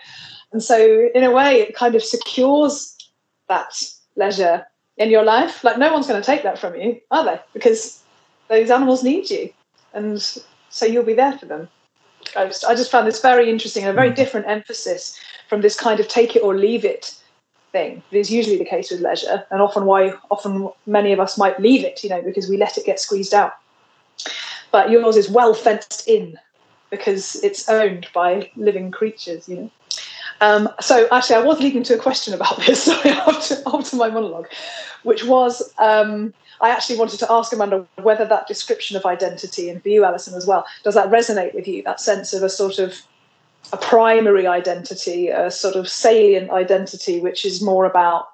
And 0.54 0.64
so, 0.64 1.10
in 1.14 1.24
a 1.24 1.32
way, 1.32 1.60
it 1.60 1.76
kind 1.76 1.95
of 1.95 2.04
secures 2.04 2.95
that 3.49 3.74
leisure 4.16 4.66
in 4.98 5.10
your 5.10 5.24
life. 5.24 5.64
Like, 5.64 5.78
no 5.78 5.91
one's 5.91 6.08
going 6.08 6.22
to 6.22 6.26
take 6.26 6.44
that 6.44 6.60
from 6.60 6.76
you, 6.76 7.00
are 7.12 7.26
they? 7.26 7.39
Because 7.54 8.02
those 8.48 8.70
animals 8.70 9.04
need 9.04 9.30
you. 9.30 9.52
And 9.94 10.22
so 10.70 10.86
you'll 10.86 11.04
be 11.04 11.14
there 11.14 11.38
for 11.38 11.46
them. 11.46 11.70
I 12.36 12.46
just, 12.46 12.66
I 12.66 12.76
just 12.76 12.91
found 12.91 13.08
this 13.08 13.22
very 13.22 13.50
interesting 13.50 13.84
and 13.84 13.91
a 13.91 13.94
very 13.94 14.12
mm. 14.12 14.16
different 14.16 14.48
emphasis 14.48 15.20
from 15.50 15.62
this 15.62 15.80
kind 15.80 16.00
of 16.00 16.08
take 16.08 16.36
it 16.36 16.44
or 16.44 16.56
leave 16.56 16.86
it 16.86 17.16
thing 17.74 18.02
that 18.12 18.18
is 18.18 18.32
usually 18.32 18.58
the 18.58 18.64
case 18.64 18.91
with 18.91 19.02
leisure 19.02 19.44
and 19.50 19.62
often 19.62 19.86
why 19.86 20.14
often 20.32 20.70
many 20.86 21.12
of 21.12 21.20
us 21.20 21.38
might 21.38 21.60
leave 21.60 21.84
it 21.84 22.04
you 22.04 22.10
know 22.10 22.22
because 22.22 22.48
we 22.48 22.56
let 22.56 22.78
it 22.78 22.86
get 22.86 23.00
squeezed 23.00 23.34
out 23.34 23.54
but 24.72 24.91
yours 24.91 25.18
is 25.18 25.30
well 25.30 25.54
fenced 25.56 26.08
in 26.08 26.38
because 26.91 27.36
it's 27.44 27.68
owned 27.68 28.08
by 28.14 28.50
living 28.56 28.91
creatures 28.91 29.50
you 29.50 29.56
know 29.56 29.72
um, 30.44 30.70
so 30.80 31.08
actually 31.12 31.36
i 31.36 31.41
was 31.41 31.60
leading 31.60 31.84
to 31.84 31.96
a 31.96 31.98
question 31.98 32.34
about 32.34 32.58
this 32.66 32.84
sorry 32.89 33.12
after, 33.12 33.56
after 33.66 33.96
my 33.96 34.10
monologue 34.10 34.48
which 35.04 35.24
was 35.26 35.74
um, 35.80 36.34
I 36.64 36.70
actually 36.70 36.98
wanted 36.98 37.20
to 37.20 37.32
ask 37.32 37.52
Amanda 37.52 37.86
whether 38.02 38.26
that 38.26 38.48
description 38.48 38.96
of 38.96 39.06
identity, 39.06 39.70
and 39.70 39.84
for 39.84 39.89
you, 39.89 40.06
Alison, 40.06 40.34
as 40.34 40.48
well, 40.48 40.66
does 40.84 40.96
that 40.96 41.10
resonate 41.10 41.54
with 41.54 41.68
you? 41.68 41.84
That 41.84 42.00
sense 42.00 42.34
of 42.34 42.41
a 42.41 42.50
sort 42.50 42.80
of 42.80 43.02
a 43.74 43.78
primary 43.78 44.48
identity, 44.48 45.28
a 45.28 45.52
sort 45.52 45.76
of 45.76 45.89
salient 45.89 46.52
identity, 46.52 47.20
which 47.20 47.46
is 47.46 47.62
more 47.62 47.86
about 47.86 48.30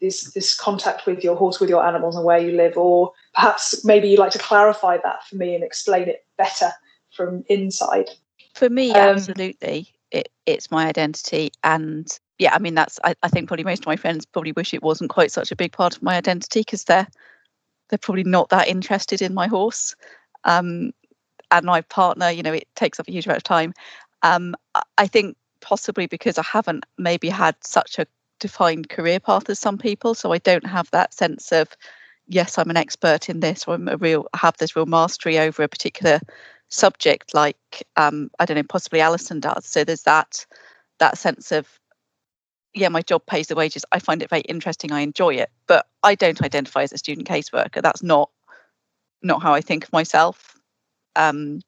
this 0.00 0.32
this 0.32 0.58
contact 0.58 1.06
with 1.06 1.22
your 1.22 1.36
horse, 1.36 1.60
with 1.60 1.68
your 1.68 1.84
animals, 1.86 2.16
and 2.16 2.24
where 2.24 2.38
you 2.38 2.52
live, 2.52 2.76
or 2.78 3.12
perhaps 3.34 3.84
maybe 3.84 4.08
you'd 4.08 4.18
like 4.18 4.32
to 4.32 4.38
clarify 4.38 4.96
that 4.98 5.22
for 5.24 5.36
me 5.36 5.54
and 5.54 5.62
explain 5.62 6.08
it 6.08 6.24
better 6.38 6.70
from 7.14 7.44
inside. 7.48 8.08
For 8.54 8.70
me, 8.70 8.92
um, 8.92 9.16
absolutely, 9.16 9.93
it, 10.14 10.28
it's 10.46 10.70
my 10.70 10.86
identity, 10.86 11.50
and 11.64 12.06
yeah, 12.38 12.54
I 12.54 12.58
mean 12.58 12.74
that's 12.74 12.98
I, 13.04 13.14
I 13.22 13.28
think 13.28 13.48
probably 13.48 13.64
most 13.64 13.82
of 13.82 13.86
my 13.86 13.96
friends 13.96 14.24
probably 14.24 14.52
wish 14.52 14.72
it 14.72 14.82
wasn't 14.82 15.10
quite 15.10 15.32
such 15.32 15.50
a 15.52 15.56
big 15.56 15.72
part 15.72 15.96
of 15.96 16.02
my 16.02 16.16
identity 16.16 16.60
because 16.60 16.84
they're 16.84 17.08
they're 17.90 17.98
probably 17.98 18.24
not 18.24 18.48
that 18.48 18.68
interested 18.68 19.20
in 19.20 19.34
my 19.34 19.46
horse. 19.46 19.94
Um, 20.44 20.92
and 21.50 21.66
my 21.66 21.82
partner, 21.82 22.30
you 22.30 22.42
know, 22.42 22.52
it 22.52 22.68
takes 22.74 22.98
up 22.98 23.08
a 23.08 23.12
huge 23.12 23.26
amount 23.26 23.38
of 23.38 23.44
time. 23.44 23.74
Um, 24.22 24.54
I 24.98 25.06
think 25.06 25.36
possibly 25.60 26.06
because 26.06 26.38
I 26.38 26.42
haven't 26.42 26.84
maybe 26.98 27.28
had 27.28 27.56
such 27.62 27.98
a 27.98 28.06
defined 28.40 28.88
career 28.88 29.20
path 29.20 29.50
as 29.50 29.58
some 29.58 29.78
people, 29.78 30.14
so 30.14 30.32
I 30.32 30.38
don't 30.38 30.66
have 30.66 30.90
that 30.92 31.12
sense 31.12 31.52
of 31.52 31.68
yes, 32.28 32.56
I'm 32.56 32.70
an 32.70 32.76
expert 32.76 33.28
in 33.28 33.40
this, 33.40 33.64
or 33.66 33.74
I'm 33.74 33.88
a 33.88 33.96
real 33.96 34.26
have 34.34 34.56
this 34.58 34.76
real 34.76 34.86
mastery 34.86 35.38
over 35.38 35.62
a 35.62 35.68
particular 35.68 36.20
subject, 36.74 37.34
like 37.34 37.86
um, 37.96 38.30
I 38.38 38.44
don't 38.44 38.56
know, 38.56 38.62
possibly 38.64 39.00
Alison 39.00 39.40
does. 39.40 39.66
So 39.66 39.84
there's 39.84 40.02
that 40.02 40.44
that 40.98 41.18
sense 41.18 41.52
of 41.52 41.68
yeah, 42.74 42.88
my 42.88 43.02
job 43.02 43.24
pays 43.26 43.46
the 43.46 43.54
wages. 43.54 43.84
I 43.92 44.00
find 44.00 44.22
it 44.22 44.30
very 44.30 44.42
interesting. 44.42 44.90
I 44.92 45.00
enjoy 45.00 45.34
it, 45.34 45.50
but 45.68 45.86
I 46.02 46.16
don't 46.16 46.42
identify 46.42 46.82
as 46.82 46.92
a 46.92 46.98
student 46.98 47.28
caseworker. 47.28 47.80
That's 47.80 48.02
not 48.02 48.30
not 49.22 49.42
how 49.42 49.54
I 49.54 49.60
think 49.60 49.84
of 49.84 49.92
myself. 49.92 50.58
Um, 51.16 51.60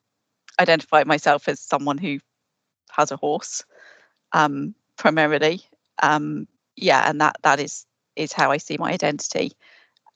identify 0.61 1.05
myself 1.05 1.49
as 1.49 1.61
someone 1.61 1.99
who 1.99 2.19
has 2.91 3.13
a 3.13 3.17
horse 3.17 3.65
um, 4.33 4.75
primarily. 4.97 5.63
Um, 6.03 6.49
yeah, 6.77 7.09
and 7.09 7.21
that 7.21 7.37
that 7.43 7.61
is 7.61 7.87
is 8.17 8.33
how 8.33 8.51
I 8.51 8.57
see 8.57 8.77
my 8.79 8.93
identity. 8.93 9.53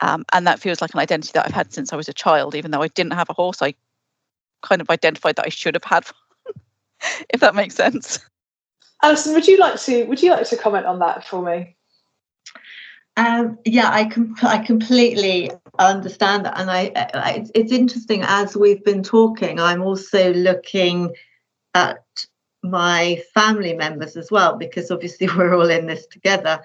Um, 0.00 0.24
and 0.32 0.46
that 0.46 0.60
feels 0.60 0.80
like 0.80 0.94
an 0.94 1.00
identity 1.00 1.32
that 1.34 1.46
I've 1.46 1.54
had 1.54 1.72
since 1.72 1.92
I 1.92 1.96
was 1.96 2.08
a 2.08 2.14
child. 2.14 2.54
Even 2.54 2.70
though 2.70 2.82
I 2.82 2.88
didn't 2.88 3.12
have 3.12 3.30
a 3.30 3.34
horse, 3.34 3.62
I 3.62 3.74
kind 4.62 4.80
of 4.80 4.90
identified 4.90 5.36
that 5.36 5.46
I 5.46 5.50
should 5.50 5.74
have 5.74 5.84
had, 5.84 6.06
if 7.30 7.40
that 7.40 7.54
makes 7.54 7.74
sense. 7.74 8.20
Alison, 9.02 9.34
would 9.34 9.46
you 9.46 9.58
like 9.58 9.80
to 9.82 10.04
would 10.04 10.22
you 10.22 10.30
like 10.30 10.48
to 10.48 10.56
comment 10.56 10.86
on 10.86 10.98
that 10.98 11.26
for 11.26 11.42
me? 11.42 11.76
Um, 13.16 13.58
yeah, 13.64 13.90
I 13.90 14.04
com- 14.08 14.36
I 14.42 14.58
completely 14.58 15.50
understand 15.78 16.44
that, 16.44 16.58
and 16.58 16.70
I, 16.70 16.92
I, 16.96 17.46
it's 17.54 17.72
interesting 17.72 18.22
as 18.22 18.56
we've 18.56 18.84
been 18.84 19.02
talking. 19.02 19.58
I'm 19.58 19.82
also 19.82 20.32
looking 20.32 21.14
at 21.74 22.04
my 22.62 23.22
family 23.34 23.74
members 23.74 24.16
as 24.16 24.30
well, 24.30 24.56
because 24.56 24.90
obviously 24.90 25.28
we're 25.36 25.54
all 25.54 25.70
in 25.70 25.86
this 25.86 26.06
together 26.06 26.62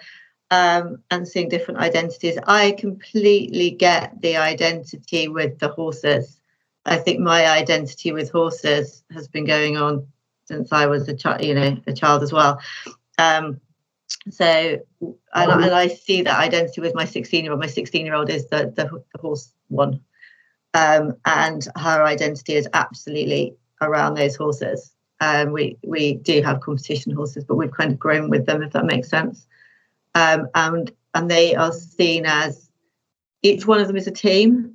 um, 0.52 1.00
and 1.12 1.28
seeing 1.28 1.50
different 1.50 1.80
identities. 1.80 2.38
I 2.48 2.72
completely 2.74 3.72
get 3.72 4.22
the 4.22 4.38
identity 4.38 5.28
with 5.28 5.60
the 5.60 5.70
horses. 5.70 6.40
I 6.86 6.98
think 6.98 7.20
my 7.20 7.48
identity 7.48 8.12
with 8.12 8.32
horses 8.32 9.04
has 9.12 9.28
been 9.28 9.46
going 9.46 9.78
on 9.78 10.08
since 10.46 10.72
I 10.72 10.86
was 10.86 11.08
a 11.08 11.16
child, 11.16 11.44
you 11.44 11.56
know, 11.56 11.78
a 11.88 11.94
child 11.94 12.22
as 12.24 12.32
well. 12.32 12.60
Um, 13.18 13.60
so, 14.30 14.46
and, 14.46 15.52
and, 15.52 15.66
I 15.66 15.88
see 15.88 16.22
that 16.22 16.40
identity 16.40 16.82
with 16.82 16.94
my 16.94 17.06
16 17.06 17.44
year 17.44 17.52
old. 17.52 17.62
My 17.62 17.68
16 17.68 18.06
year 18.06 18.14
old 18.14 18.30
is 18.30 18.48
the, 18.50 18.72
the, 18.76 19.04
the 19.14 19.20
horse 19.20 19.52
one. 19.68 20.00
Um, 20.74 21.16
and 21.26 21.68
her 21.78 22.04
identity 22.04 22.54
is 22.54 22.68
absolutely 22.74 23.56
around 23.82 24.16
those 24.16 24.36
horses. 24.36 24.92
Um, 25.22 25.54
we 25.54 25.78
we 25.88 26.16
do 26.16 26.42
have 26.42 26.60
competition 26.60 27.14
horses, 27.14 27.46
but 27.46 27.56
we've 27.56 27.72
kind 27.72 27.92
of 27.92 28.00
grown 28.00 28.30
with 28.30 28.46
them, 28.46 28.62
if 28.62 28.74
that 28.74 28.86
makes 28.86 29.10
sense. 29.10 29.48
Um, 30.14 30.50
and 30.54 30.92
and 31.14 31.32
they 31.32 31.56
are 31.56 31.72
seen 31.72 32.26
as 32.26 32.70
each 33.42 33.66
one 33.66 33.80
of 33.80 33.88
them 33.88 33.96
is 33.96 34.08
a 34.08 34.12
team. 34.12 34.75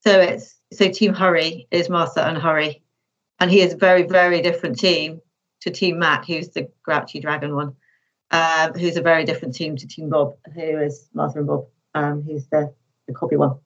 So 0.00 0.20
it's 0.20 0.56
so 0.72 0.90
Team 0.90 1.14
Hurry 1.14 1.66
is 1.70 1.88
Martha 1.88 2.26
and 2.26 2.38
Hurry, 2.38 2.82
and 3.40 3.50
he 3.50 3.60
is 3.60 3.74
a 3.74 3.76
very 3.76 4.02
very 4.02 4.42
different 4.42 4.78
team 4.78 5.20
to 5.60 5.70
Team 5.70 5.98
Matt, 5.98 6.24
who's 6.24 6.50
the 6.50 6.70
grouchy 6.82 7.20
dragon 7.20 7.54
one, 7.54 7.74
um, 8.30 8.72
who's 8.74 8.96
a 8.96 9.02
very 9.02 9.24
different 9.24 9.54
team 9.54 9.76
to 9.76 9.86
Team 9.86 10.10
Bob, 10.10 10.36
who 10.54 10.60
is 10.60 11.08
Martha 11.14 11.38
and 11.38 11.46
Bob, 11.46 11.66
um, 11.94 12.22
who's 12.22 12.46
the 12.48 12.72
the 13.06 13.14
copy 13.14 13.36
one. 13.36 13.58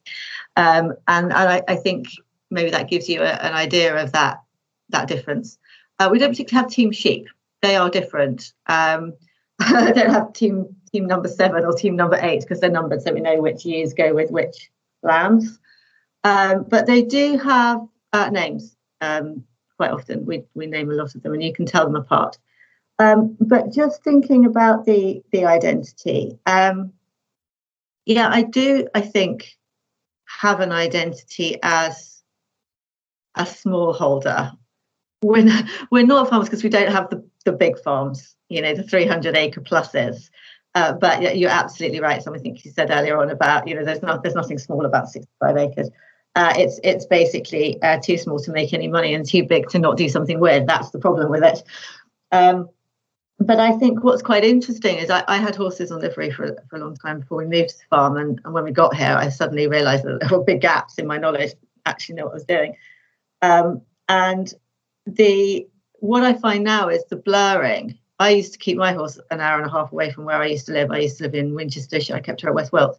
Um, 0.57 0.95
and, 1.09 1.33
and 1.33 1.35
I, 1.35 1.63
I, 1.67 1.77
think 1.77 2.07
maybe 2.51 2.71
that 2.71 2.89
gives 2.89 3.09
you 3.09 3.23
a, 3.23 3.33
an 3.33 3.55
idea 3.55 3.97
of 3.97 4.13
that 4.13 4.43
that 4.91 5.09
difference. 5.09 5.59
Uh, 5.99 6.09
we 6.13 6.19
don't 6.19 6.31
particularly 6.31 6.63
have 6.63 6.73
Team 6.73 6.93
Sheep; 6.93 7.27
they 7.61 7.77
are 7.77 7.91
different. 7.91 8.53
Um, 8.67 9.15
I 9.61 9.93
don't 9.93 10.11
have 10.11 10.33
Team 10.33 10.75
Team 10.93 11.07
Number 11.07 11.29
Seven 11.29 11.65
or 11.65 11.73
Team 11.73 11.97
Number 11.97 12.19
Eight 12.23 12.41
because 12.41 12.61
they're 12.61 12.71
numbered, 12.71 13.03
so 13.03 13.13
we 13.13 13.21
know 13.21 13.41
which 13.41 13.65
years 13.65 13.93
go 13.93 14.15
with 14.15 14.31
which 14.31 14.71
lambs. 15.03 15.59
Um, 16.25 16.67
but 16.69 16.87
they 16.87 17.03
do 17.03 17.39
have 17.39 17.81
uh, 18.13 18.31
names. 18.31 18.77
Um, 19.01 19.45
quite 19.77 19.91
often, 19.91 20.25
we 20.25 20.45
we 20.55 20.67
name 20.67 20.91
a 20.91 20.95
lot 20.95 21.15
of 21.15 21.23
them, 21.23 21.33
and 21.33 21.43
you 21.43 21.53
can 21.53 21.67
tell 21.67 21.85
them 21.85 21.97
apart. 21.97 22.39
Um, 22.99 23.37
but 23.41 23.73
just 23.73 24.05
thinking 24.05 24.47
about 24.47 24.85
the 24.85 25.23
the 25.33 25.45
identity, 25.47 26.39
um, 26.47 26.93
yeah, 28.07 28.29
I 28.29 28.43
do. 28.43 28.89
I 28.95 29.01
think 29.01 29.57
have 30.41 30.61
an 30.61 30.73
identity 30.73 31.59
as 31.63 32.23
a 33.35 33.45
smallholder. 33.45 34.57
We're 35.23 35.45
not, 35.45 35.65
we're 35.91 36.07
not 36.07 36.29
farmers 36.29 36.49
because 36.49 36.65
we 36.65 36.71
don't 36.71 36.91
have 36.91 37.11
the, 37.11 37.25
the 37.45 37.53
big 37.53 37.79
farms, 37.79 38.37
you 38.49 38.61
know, 38.61 38.75
the 38.75 38.83
300 38.83 39.37
acre 39.37 39.61
pluses. 39.61 40.31
Uh, 40.75 40.95
but 40.95 41.37
you're 41.37 41.51
absolutely 41.51 42.01
right. 42.01 42.23
Something 42.23 42.41
I 42.41 42.43
think 42.43 42.65
you 42.65 42.71
said 42.71 42.91
earlier 42.91 43.19
on 43.19 43.31
about, 43.31 43.69
you 43.69 43.75
know, 43.75 43.85
there's 43.85 44.03
not 44.03 44.23
there's 44.23 44.35
nothing 44.35 44.59
small 44.59 44.87
about 44.87 45.09
65 45.11 45.57
acres. 45.57 45.91
Uh, 46.35 46.55
it's 46.57 46.81
it's 46.83 47.05
basically 47.05 47.81
uh, 47.83 47.99
too 47.99 48.17
small 48.17 48.39
to 48.39 48.53
make 48.53 48.73
any 48.73 48.89
money 48.89 49.13
and 49.15 49.29
too 49.29 49.45
big 49.45 49.69
to 49.69 49.79
not 49.79 49.97
do 49.97 50.09
something 50.09 50.41
with. 50.41 50.67
That's 50.67 50.91
the 50.91 50.99
problem 50.99 51.31
with 51.31 51.45
it. 51.45 51.63
Um, 52.31 52.71
but 53.39 53.61
I 53.61 53.73
think 53.73 54.03
what's 54.05 54.23
quite 54.23 54.45
interesting 54.45 54.99
is 54.99 55.11
I, 55.11 55.25
I, 55.27 55.37
had 55.37 55.57
horses 55.57 55.91
on 55.91 56.01
livery 56.01 56.31
for, 56.31 56.57
for 56.69 56.77
a 56.77 56.79
long 56.79 56.97
time 56.97 57.21
before 57.21 57.39
we 57.39 57.47
moved 57.47 57.71
to 57.71 57.79
the 57.79 57.85
farm. 57.91 58.17
And, 58.17 58.41
and 58.45 58.55
when 58.55 58.65
we 58.65 58.71
got 58.71 58.95
here, 58.95 59.17
I 59.19 59.29
suddenly 59.31 59.67
realized 59.67 60.05
that 60.05 60.21
there 60.21 60.39
were 60.39 60.45
big 60.45 60.61
gaps 60.61 60.99
in 60.99 61.07
my 61.07 61.19
knowledge, 61.19 61.53
actually 61.85 62.17
know 62.17 62.25
what 62.25 62.33
I 62.33 62.35
was 62.35 62.45
doing. 62.45 62.77
Um, 63.43 63.83
and 64.09 64.53
the 65.07 65.67
what 65.95 66.23
I 66.23 66.35
find 66.35 66.65
now 66.65 66.89
is 66.89 67.05
the 67.07 67.17
blurring. 67.17 67.99
I 68.19 68.31
used 68.31 68.53
to 68.53 68.59
keep 68.59 68.77
my 68.77 68.93
horse 68.93 69.19
an 69.31 69.41
hour 69.41 69.59
and 69.59 69.67
a 69.67 69.73
half 69.73 69.93
away 69.93 70.11
from 70.13 70.25
where 70.25 70.41
I 70.41 70.47
used 70.47 70.67
to 70.67 70.73
live. 70.73 70.91
I 70.91 70.99
used 70.99 71.19
to 71.19 71.25
live 71.25 71.35
in 71.35 71.55
Winchestershire. 71.55 72.15
I 72.15 72.21
kept 72.21 72.41
her 72.43 72.49
at 72.49 72.55
West 72.55 72.73
Wealth. 72.73 72.99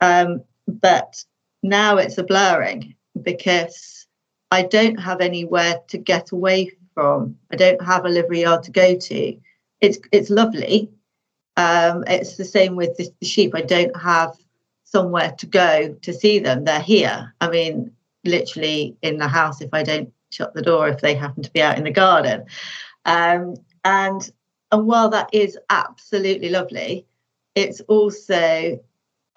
Um, 0.00 0.42
but 0.66 1.24
now 1.62 1.96
it's 1.96 2.18
a 2.18 2.24
blurring 2.24 2.94
because 3.20 4.06
I 4.50 4.62
don't 4.62 4.96
have 4.96 5.20
anywhere 5.20 5.80
to 5.88 5.98
get 5.98 6.32
away 6.32 6.72
from. 6.94 7.36
I 7.52 7.56
don't 7.56 7.82
have 7.82 8.04
a 8.04 8.08
livery 8.08 8.42
yard 8.42 8.62
to 8.64 8.70
go 8.70 8.96
to 8.96 9.36
it's 9.80 9.98
it's 10.12 10.30
lovely. 10.30 10.90
Um, 11.56 12.04
it's 12.06 12.36
the 12.36 12.44
same 12.44 12.76
with 12.76 12.96
the, 12.96 13.10
the 13.20 13.26
sheep. 13.26 13.54
I 13.54 13.62
don't 13.62 13.96
have 13.96 14.36
somewhere 14.84 15.32
to 15.38 15.46
go 15.46 15.94
to 16.02 16.12
see 16.12 16.38
them. 16.38 16.64
They're 16.64 16.80
here. 16.80 17.34
I 17.40 17.50
mean, 17.50 17.92
literally 18.24 18.96
in 19.02 19.18
the 19.18 19.28
house 19.28 19.60
if 19.60 19.70
I 19.72 19.82
don't 19.82 20.12
shut 20.30 20.54
the 20.54 20.62
door 20.62 20.88
if 20.88 21.00
they 21.00 21.14
happen 21.14 21.42
to 21.42 21.50
be 21.50 21.62
out 21.62 21.78
in 21.78 21.84
the 21.84 21.90
garden. 21.90 22.44
Um, 23.04 23.56
and 23.84 24.30
and 24.72 24.86
while 24.86 25.08
that 25.10 25.30
is 25.32 25.58
absolutely 25.70 26.50
lovely, 26.50 27.06
it's 27.54 27.80
also 27.82 28.78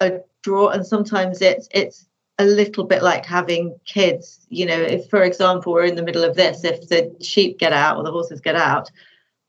a 0.00 0.20
draw. 0.42 0.68
And 0.68 0.86
sometimes 0.86 1.40
it's 1.40 1.68
it's 1.72 2.06
a 2.38 2.44
little 2.44 2.84
bit 2.84 3.02
like 3.02 3.24
having 3.24 3.78
kids. 3.84 4.46
You 4.48 4.66
know, 4.66 4.80
if 4.80 5.08
for 5.08 5.22
example 5.22 5.72
we're 5.72 5.84
in 5.84 5.96
the 5.96 6.02
middle 6.02 6.24
of 6.24 6.36
this, 6.36 6.64
if 6.64 6.88
the 6.88 7.14
sheep 7.20 7.58
get 7.58 7.72
out 7.72 7.96
or 7.96 8.04
the 8.04 8.12
horses 8.12 8.40
get 8.40 8.56
out, 8.56 8.90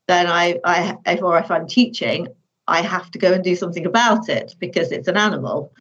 then 0.07 0.27
I, 0.27 0.59
I 0.63 0.95
if 1.05 1.21
or 1.21 1.37
if 1.37 1.49
I'm 1.49 1.67
teaching, 1.67 2.27
I 2.67 2.81
have 2.81 3.11
to 3.11 3.19
go 3.19 3.33
and 3.33 3.43
do 3.43 3.55
something 3.55 3.85
about 3.85 4.29
it 4.29 4.55
because 4.59 4.91
it's 4.91 5.07
an 5.07 5.17
animal. 5.17 5.71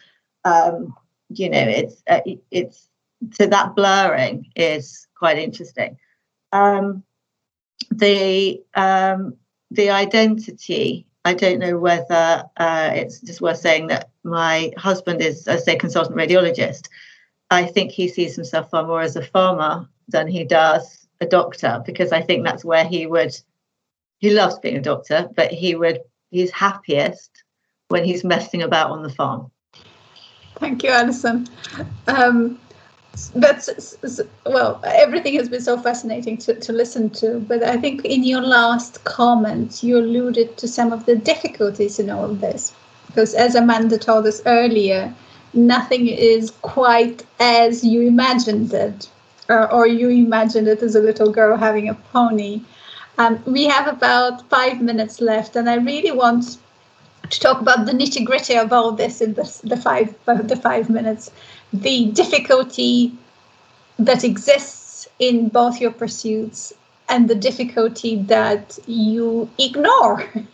Um, 0.44 0.94
you 1.28 1.50
know, 1.50 1.66
it's 1.66 2.02
uh, 2.08 2.20
it's 2.50 2.88
so 3.32 3.46
that 3.46 3.74
blurring 3.74 4.50
is 4.56 5.06
quite 5.14 5.38
interesting. 5.38 5.98
Um, 6.52 7.02
the 7.90 8.62
um, 8.74 9.36
the 9.70 9.90
identity. 9.90 11.06
I 11.26 11.32
don't 11.32 11.58
know 11.58 11.78
whether 11.78 12.44
uh, 12.58 12.90
it's 12.94 13.20
just 13.20 13.40
worth 13.40 13.56
saying 13.56 13.86
that 13.86 14.10
my 14.24 14.72
husband 14.76 15.20
is, 15.20 15.46
I 15.46 15.56
say, 15.56 15.76
consultant 15.76 16.16
radiologist. 16.16 16.88
I 17.50 17.64
think 17.64 17.90
he 17.90 18.08
sees 18.08 18.34
himself 18.34 18.70
far 18.70 18.86
more 18.86 19.02
as 19.02 19.16
a 19.16 19.22
farmer 19.22 19.88
than 20.08 20.26
he 20.26 20.44
does 20.44 21.06
a 21.20 21.26
doctor 21.26 21.82
because 21.86 22.12
I 22.12 22.20
think 22.20 22.44
that's 22.44 22.64
where 22.64 22.84
he 22.84 23.06
would 23.06 23.38
he 24.18 24.30
loves 24.30 24.58
being 24.58 24.76
a 24.76 24.80
doctor, 24.80 25.28
but 25.36 25.52
he 25.52 25.74
would 25.74 26.00
he's 26.30 26.50
happiest 26.50 27.44
when 27.88 28.04
he's 28.04 28.24
messing 28.24 28.62
about 28.62 28.90
on 28.90 29.02
the 29.02 29.10
farm. 29.10 29.50
Thank 30.56 30.82
you, 30.82 30.90
Alison. 30.90 31.46
Um, 32.06 32.58
but 33.36 33.68
well, 34.46 34.80
everything 34.84 35.34
has 35.34 35.48
been 35.48 35.60
so 35.60 35.78
fascinating 35.78 36.36
to, 36.38 36.58
to 36.58 36.72
listen 36.72 37.10
to. 37.10 37.40
But 37.40 37.62
I 37.62 37.76
think 37.76 38.04
in 38.04 38.24
your 38.24 38.40
last 38.40 39.04
comment, 39.04 39.82
you 39.82 39.98
alluded 39.98 40.56
to 40.58 40.68
some 40.68 40.92
of 40.92 41.06
the 41.06 41.16
difficulties 41.16 41.98
in 41.98 42.10
all 42.10 42.30
of 42.30 42.40
this, 42.40 42.72
because 43.14 43.32
as 43.34 43.54
Amanda 43.54 43.96
told 43.96 44.26
us 44.26 44.42
earlier, 44.44 45.14
nothing 45.52 46.08
is 46.08 46.50
quite 46.62 47.24
as 47.38 47.84
you 47.84 48.00
imagined 48.00 48.74
it, 48.74 49.08
or, 49.48 49.70
or 49.70 49.86
you 49.86 50.08
imagined 50.08 50.66
it 50.66 50.82
as 50.82 50.96
a 50.96 51.00
little 51.00 51.30
girl 51.30 51.56
having 51.56 51.88
a 51.88 51.94
pony. 51.94 52.60
Um, 53.18 53.40
we 53.46 53.66
have 53.66 53.86
about 53.86 54.48
five 54.50 54.82
minutes 54.82 55.20
left, 55.20 55.54
and 55.54 55.70
I 55.70 55.76
really 55.76 56.10
want 56.10 56.58
to 57.30 57.38
talk 57.38 57.60
about 57.60 57.86
the 57.86 57.92
nitty 57.92 58.24
gritty 58.24 58.56
of 58.56 58.72
all 58.72 58.90
this 58.90 59.20
in 59.20 59.34
the, 59.34 59.60
the 59.62 59.76
five 59.76 60.12
the 60.26 60.56
five 60.60 60.90
minutes. 60.90 61.30
The 61.72 62.06
difficulty 62.06 63.12
that 63.96 64.24
exists 64.24 65.06
in 65.20 65.50
both 65.50 65.80
your 65.80 65.92
pursuits 65.92 66.72
and 67.08 67.30
the 67.30 67.36
difficulty 67.36 68.16
that 68.22 68.76
you 68.88 69.48
ignore 69.58 70.28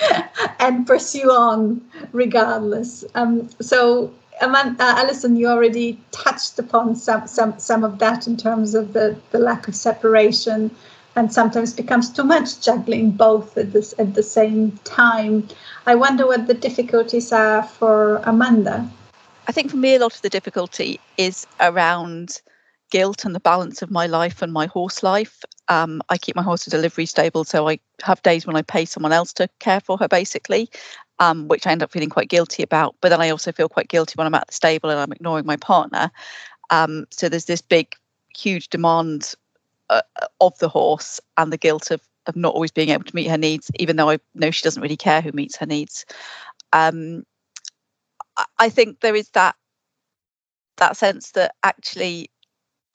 and 0.60 0.86
pursue 0.86 1.30
on 1.30 1.80
regardless. 2.12 3.04
Um, 3.14 3.48
so, 3.60 4.12
Amanda, 4.40 4.82
uh, 4.82 4.94
Alison, 4.98 5.36
you 5.36 5.46
already 5.46 6.00
touched 6.10 6.58
upon 6.58 6.96
some, 6.96 7.26
some, 7.26 7.58
some 7.58 7.84
of 7.84 7.98
that 8.00 8.26
in 8.26 8.36
terms 8.36 8.74
of 8.74 8.92
the, 8.92 9.16
the 9.30 9.38
lack 9.38 9.68
of 9.68 9.76
separation 9.76 10.70
and 11.16 11.32
sometimes 11.32 11.72
becomes 11.72 12.10
too 12.10 12.24
much 12.24 12.60
juggling 12.60 13.10
both 13.12 13.56
at 13.56 13.72
this 13.72 13.94
at 13.98 14.14
the 14.14 14.22
same 14.22 14.72
time. 14.84 15.46
I 15.86 15.94
wonder 15.94 16.26
what 16.26 16.46
the 16.46 16.54
difficulties 16.54 17.32
are 17.32 17.62
for 17.62 18.16
Amanda. 18.24 18.88
I 19.46 19.52
think 19.52 19.70
for 19.70 19.76
me, 19.76 19.94
a 19.94 19.98
lot 20.00 20.14
of 20.14 20.22
the 20.22 20.30
difficulty 20.30 20.98
is 21.16 21.46
around 21.60 22.40
guilt 22.90 23.24
and 23.24 23.34
the 23.34 23.40
balance 23.40 23.82
of 23.82 23.90
my 23.90 24.06
life 24.06 24.42
and 24.42 24.52
my 24.52 24.66
horse 24.66 25.02
life. 25.02 25.44
Um, 25.68 26.02
I 26.08 26.18
keep 26.18 26.36
my 26.36 26.42
horse 26.42 26.66
a 26.66 26.78
livery 26.78 27.06
stable, 27.06 27.44
so 27.44 27.68
I 27.68 27.78
have 28.02 28.22
days 28.22 28.46
when 28.46 28.56
I 28.56 28.62
pay 28.62 28.84
someone 28.84 29.12
else 29.12 29.32
to 29.34 29.48
care 29.60 29.80
for 29.80 29.96
her, 29.98 30.08
basically, 30.08 30.68
um, 31.18 31.48
which 31.48 31.66
I 31.66 31.72
end 31.72 31.82
up 31.82 31.90
feeling 31.90 32.10
quite 32.10 32.28
guilty 32.28 32.62
about. 32.62 32.96
But 33.00 33.08
then 33.08 33.20
I 33.20 33.30
also 33.30 33.52
feel 33.52 33.68
quite 33.68 33.88
guilty 33.88 34.14
when 34.16 34.26
I'm 34.26 34.34
at 34.34 34.46
the 34.46 34.54
stable 34.54 34.90
and 34.90 35.00
I'm 35.00 35.12
ignoring 35.12 35.46
my 35.46 35.56
partner. 35.56 36.10
Um, 36.70 37.06
so 37.10 37.28
there's 37.28 37.46
this 37.46 37.62
big, 37.62 37.94
huge 38.36 38.68
demand 38.68 39.34
uh, 39.90 40.02
of 40.40 40.58
the 40.58 40.68
horse 40.68 41.20
and 41.36 41.52
the 41.52 41.58
guilt 41.58 41.90
of 41.90 42.00
of 42.26 42.36
not 42.36 42.54
always 42.54 42.70
being 42.70 42.88
able 42.88 43.04
to 43.04 43.14
meet 43.14 43.28
her 43.28 43.36
needs, 43.36 43.70
even 43.78 43.96
though 43.96 44.10
I 44.10 44.18
know 44.34 44.50
she 44.50 44.62
doesn't 44.62 44.82
really 44.82 44.96
care 44.96 45.20
who 45.20 45.32
meets 45.32 45.56
her 45.56 45.66
needs. 45.66 46.06
Um, 46.72 47.24
I 48.58 48.68
think 48.68 49.00
there 49.00 49.14
is 49.14 49.28
that 49.30 49.56
that 50.78 50.96
sense 50.96 51.32
that 51.32 51.54
actually, 51.62 52.30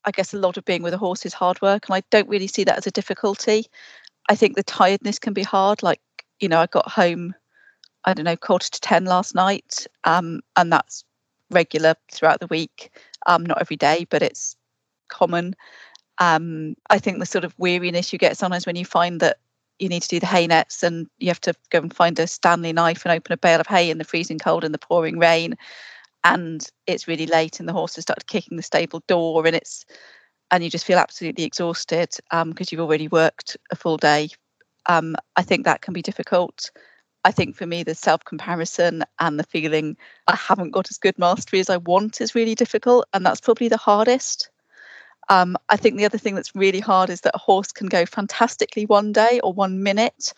I 0.06 0.12
guess 0.12 0.34
a 0.34 0.38
lot 0.38 0.58
of 0.58 0.66
being 0.66 0.84
with 0.84 0.94
a 0.94 0.98
horse 0.98 1.26
is 1.26 1.34
hard 1.34 1.62
work, 1.62 1.88
and 1.88 1.96
I 1.96 2.04
don't 2.10 2.30
really 2.30 2.48
see 2.48 2.64
that 2.64 2.78
as 2.78 2.88
a 2.88 2.92
difficulty. 2.92 3.66
I 4.30 4.36
think 4.36 4.56
the 4.56 4.64
tiredness 4.64 5.20
can 5.20 5.34
be 5.34 5.44
hard. 5.44 5.84
Like 5.84 6.02
you 6.40 6.48
know, 6.48 6.60
I 6.60 6.68
got 6.68 6.90
home, 6.90 7.34
I 8.06 8.14
don't 8.14 8.26
know, 8.26 8.38
quarter 8.38 8.70
to 8.70 8.82
ten 8.82 9.06
last 9.06 9.36
night, 9.36 9.88
um, 10.04 10.42
and 10.56 10.72
that's 10.72 11.04
regular 11.52 11.96
throughout 12.12 12.40
the 12.40 12.48
week. 12.48 12.92
Um, 13.26 13.46
not 13.46 13.62
every 13.62 13.76
day, 13.76 14.06
but 14.10 14.22
it's 14.22 14.56
common. 15.10 15.56
Um, 16.20 16.76
I 16.90 17.00
think 17.00 17.20
the 17.20 17.26
sort 17.26 17.46
of 17.46 17.58
weariness 17.58 18.12
you 18.12 18.20
get 18.20 18.38
sometimes 18.38 18.66
when 18.66 18.76
you 18.76 18.86
find 18.86 19.20
that 19.22 19.38
you 19.80 19.88
need 19.88 20.02
to 20.02 20.10
do 20.10 20.20
the 20.20 20.26
hay 20.26 20.46
nets 20.46 20.84
and 20.84 21.08
you 21.20 21.30
have 21.30 21.42
to 21.42 21.54
go 21.70 21.80
and 21.80 21.94
find 21.94 22.20
a 22.20 22.28
Stanley 22.28 22.74
knife 22.74 23.06
and 23.06 23.14
open 23.14 23.32
a 23.32 23.38
bale 23.38 23.62
of 23.62 23.68
hay 23.68 23.90
in 23.90 23.98
the 23.98 24.04
freezing 24.04 24.38
cold 24.38 24.64
and 24.64 24.74
the 24.74 24.80
pouring 24.80 25.18
rain. 25.18 25.56
And 26.24 26.66
it's 26.86 27.08
really 27.08 27.26
late 27.26 27.60
and 27.60 27.70
the 27.70 27.74
horses 27.74 28.04
start 28.04 28.28
kicking 28.28 28.58
the 28.58 28.64
stable 28.64 29.02
door 29.08 29.46
and 29.48 29.56
it's 29.56 29.86
and 30.52 30.64
you 30.64 30.70
just 30.70 30.86
feel 30.86 30.98
absolutely 30.98 31.44
exhausted 31.44 32.10
because 32.10 32.42
um, 32.42 32.56
you've 32.72 32.82
already 32.82 33.08
worked 33.08 33.58
a 33.72 33.76
full 33.76 33.98
day. 33.98 34.30
Um, 34.88 35.16
I 35.36 35.44
think 35.44 35.66
that 35.66 35.82
can 35.82 35.94
be 35.94 36.02
difficult. 36.02 36.72
I 37.24 37.32
think 37.32 37.56
for 37.56 37.66
me, 37.66 37.84
the 37.84 37.96
self 37.96 38.24
comparison 38.26 39.04
and 39.20 39.38
the 39.40 39.44
feeling 39.44 39.98
I 40.28 40.36
haven't 40.36 40.72
got 40.72 40.90
as 40.90 40.98
good 40.98 41.20
mastery 41.20 41.60
as 41.60 41.70
I 41.70 41.78
want 41.78 42.22
is 42.22 42.36
really 42.36 42.56
difficult. 42.56 43.06
And 43.14 43.26
that's 43.26 43.42
probably 43.42 43.68
the 43.68 43.78
hardest. 43.78 44.50
Um, 45.28 45.58
I 45.68 45.78
think 45.78 45.98
the 45.98 46.06
other 46.06 46.18
thing 46.18 46.34
that's 46.34 46.56
really 46.56 46.80
hard 46.80 47.10
is 47.10 47.22
that 47.22 47.36
a 47.36 47.40
horse 47.40 47.72
can 47.72 47.88
go 47.88 48.06
fantastically 48.06 48.86
one 48.86 49.12
day 49.12 49.40
or 49.44 49.54
one 49.54 49.84
minute, 49.84 50.34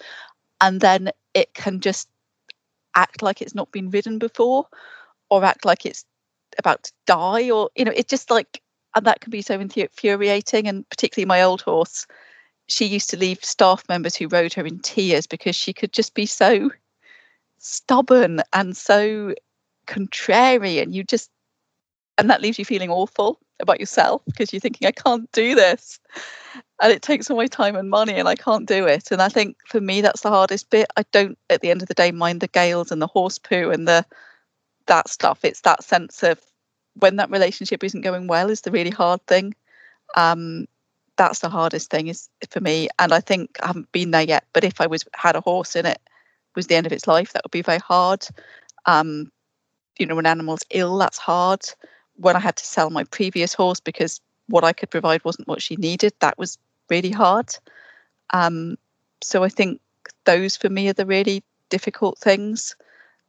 and 0.60 0.82
then 0.82 1.12
it 1.34 1.54
can 1.54 1.80
just 1.80 2.10
act 2.94 3.22
like 3.22 3.42
it's 3.42 3.56
not 3.56 3.72
been 3.72 3.90
ridden 3.90 4.20
before, 4.20 4.68
or 5.32 5.44
act 5.44 5.66
like 5.66 5.86
it's 5.86 6.06
about 6.60 6.84
to 6.84 6.92
die, 7.08 7.50
or 7.50 7.72
you 7.76 7.86
know, 7.86 7.94
it's 7.96 8.10
just 8.10 8.30
like, 8.30 8.62
and 8.96 9.08
that 9.08 9.22
can 9.22 9.32
be 9.32 9.42
so 9.42 9.60
infuriating. 9.60 10.68
And 10.68 10.88
particularly 10.90 11.26
my 11.26 11.42
old 11.42 11.62
horse, 11.62 12.06
she 12.68 12.86
used 12.86 13.10
to 13.10 13.18
leave 13.18 13.44
staff 13.44 13.84
members 13.90 14.16
who 14.16 14.28
rode 14.28 14.54
her 14.54 14.66
in 14.66 14.80
tears 14.80 15.26
because 15.26 15.56
she 15.56 15.74
could 15.74 15.94
just 15.94 16.14
be 16.14 16.26
so 16.26 16.70
stubborn 17.58 18.42
and 18.54 18.76
so 18.78 19.34
contrary, 19.88 20.78
and 20.80 20.94
you 20.94 21.04
just, 21.04 21.32
and 22.18 22.30
that 22.30 22.42
leaves 22.42 22.60
you 22.60 22.66
feeling 22.66 22.92
awful 22.92 23.40
about 23.62 23.80
yourself 23.80 24.22
because 24.26 24.52
you're 24.52 24.60
thinking, 24.60 24.88
I 24.88 24.92
can't 24.92 25.32
do 25.32 25.56
this. 25.56 26.00
And 26.82 26.92
it 26.92 27.02
takes 27.02 27.30
all 27.30 27.38
my 27.38 27.48
time 27.48 27.76
and 27.76 27.90
money 27.90 28.16
and 28.16 28.28
I 28.28 28.36
can't 28.36 28.68
do 28.68 28.88
it. 28.88 29.12
And 29.12 29.22
I 29.22 29.30
think 29.30 29.56
for 29.68 29.80
me 29.80 30.02
that's 30.02 30.22
the 30.22 30.30
hardest 30.30 30.72
bit. 30.72 30.88
I 30.98 31.06
don't 31.12 31.38
at 31.50 31.62
the 31.62 31.70
end 31.70 31.84
of 31.84 31.88
the 31.88 31.94
day 31.94 32.12
mind 32.12 32.42
the 32.42 32.48
gales 32.48 32.92
and 32.92 33.02
the 33.02 33.08
horse 33.08 33.38
poo 33.38 33.70
and 33.70 33.88
the 33.88 34.04
that 34.88 35.10
stuff. 35.10 35.44
It's 35.44 35.62
that 35.62 35.84
sense 35.84 36.24
of 36.24 36.40
when 36.96 37.16
that 37.18 37.32
relationship 37.32 37.84
isn't 37.84 38.02
going 38.02 38.28
well 38.28 38.50
is 38.50 38.62
the 38.62 38.72
really 38.72 38.90
hard 38.90 39.26
thing. 39.28 39.54
Um, 40.16 40.68
that's 41.18 41.40
the 41.40 41.50
hardest 41.50 41.90
thing 41.90 42.08
is 42.08 42.30
for 42.50 42.60
me. 42.60 42.90
And 43.00 43.14
I 43.14 43.20
think 43.20 43.58
I 43.62 43.68
haven't 43.68 43.92
been 43.92 44.12
there 44.12 44.24
yet. 44.24 44.46
But 44.54 44.64
if 44.64 44.82
I 44.82 44.88
was 44.88 45.06
had 45.14 45.36
a 45.36 45.42
horse 45.42 45.76
in 45.76 45.86
it 45.86 46.00
was 46.56 46.68
the 46.68 46.76
end 46.76 46.86
of 46.86 46.92
its 46.92 47.08
life, 47.08 47.34
that 47.34 47.44
would 47.44 47.52
be 47.52 47.62
very 47.62 47.80
hard. 47.80 48.28
Um, 48.86 49.32
you 49.98 50.06
know, 50.06 50.16
when 50.16 50.26
animal's 50.26 50.66
ill, 50.72 50.98
that's 50.98 51.18
hard 51.18 51.62
when 52.16 52.36
I 52.36 52.40
had 52.40 52.56
to 52.58 52.66
sell 52.66 52.90
my 52.90 53.04
previous 53.06 53.54
horse 53.54 53.80
because 53.80 54.22
what 54.48 54.64
I 54.64 54.74
could 54.74 54.90
provide 54.90 55.24
wasn't 55.24 55.48
what 55.48 55.62
she 55.62 55.76
needed, 55.76 56.14
that 56.20 56.38
was 56.38 56.58
really 56.90 57.12
hard. 57.12 57.56
Um, 58.32 58.78
so 59.24 59.44
I 59.44 59.50
think 59.50 59.82
those 60.26 60.58
for 60.58 60.70
me 60.70 60.90
are 60.90 60.94
the 60.94 61.06
really 61.06 61.44
difficult 61.70 62.18
things. 62.20 62.76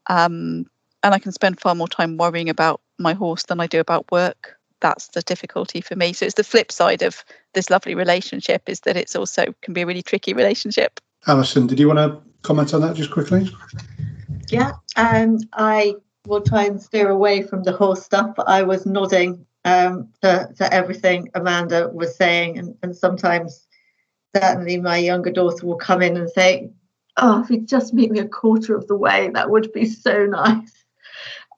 Um, 0.09 0.66
and 1.03 1.14
I 1.14 1.18
can 1.18 1.32
spend 1.32 1.61
far 1.61 1.74
more 1.74 1.88
time 1.88 2.16
worrying 2.16 2.48
about 2.48 2.80
my 2.98 3.12
horse 3.12 3.44
than 3.44 3.61
I 3.61 3.66
do 3.66 3.80
about 3.80 4.11
work. 4.11 4.57
That's 4.80 5.09
the 5.09 5.22
difficulty 5.22 5.80
for 5.80 5.96
me. 5.96 6.12
So 6.12 6.26
it's 6.26 6.34
the 6.34 6.44
flip 6.44 6.72
side 6.72 7.03
of 7.03 7.24
this 7.55 7.70
lovely 7.70 7.94
relationship 7.94 8.62
is 8.66 8.80
that 8.80 8.96
it's 8.96 9.14
also 9.14 9.46
can 9.62 9.74
be 9.74 9.82
a 9.82 9.86
really 9.86 10.03
tricky 10.03 10.32
relationship. 10.32 11.00
Alison, 11.26 11.66
did 11.66 11.78
you 11.78 11.86
want 11.86 11.98
to 11.98 12.20
comment 12.42 12.74
on 12.74 12.80
that 12.80 12.96
just 12.96 13.11
quickly? 13.11 13.48
Yeah, 14.48 14.72
um, 14.96 15.38
I 15.53 15.94
will 16.26 16.40
try 16.40 16.64
and 16.64 16.80
steer 16.80 17.09
away 17.09 17.42
from 17.42 17.62
the 17.62 17.72
horse 17.72 18.05
stuff, 18.05 18.34
I 18.46 18.62
was 18.62 18.86
nodding 18.86 19.44
um, 19.64 20.09
to, 20.22 20.48
to 20.57 20.72
everything 20.72 21.30
Amanda 21.34 21.88
was 21.92 22.16
saying. 22.16 22.59
And, 22.59 22.76
and 22.82 22.96
sometimes, 22.96 23.66
certainly, 24.34 24.78
my 24.78 24.98
younger 24.98 25.30
daughter 25.30 25.66
will 25.66 25.76
come 25.76 26.03
in 26.03 26.16
and 26.16 26.30
say, 26.30 26.70
Oh, 27.18 27.42
if 27.42 27.50
you'd 27.50 27.68
just 27.68 27.92
meet 27.92 28.11
me 28.11 28.20
a 28.20 28.28
quarter 28.28 28.74
of 28.74 28.86
the 28.86 28.96
way, 28.96 29.30
that 29.34 29.50
would 29.50 29.70
be 29.72 29.84
so 29.84 30.24
nice. 30.26 30.82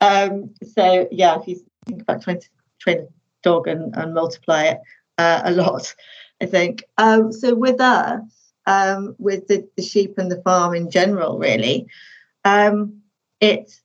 Um, 0.01 0.53
so, 0.63 1.07
yeah, 1.11 1.39
if 1.39 1.47
you 1.47 1.59
think 1.85 2.01
about 2.01 2.21
train 2.21 2.39
a 2.87 3.07
dog 3.43 3.67
and, 3.67 3.95
and 3.95 4.13
multiply 4.13 4.63
it 4.63 4.79
uh, 5.17 5.41
a 5.45 5.51
lot, 5.51 5.95
I 6.41 6.45
think. 6.45 6.83
Um, 6.97 7.31
so, 7.31 7.55
with 7.55 7.79
us, 7.79 8.21
um, 8.65 9.15
with 9.17 9.47
the, 9.47 9.67
the 9.77 9.83
sheep 9.83 10.17
and 10.17 10.31
the 10.31 10.41
farm 10.41 10.73
in 10.73 10.89
general, 10.89 11.37
really, 11.37 11.87
um, 12.43 13.01
it's 13.39 13.81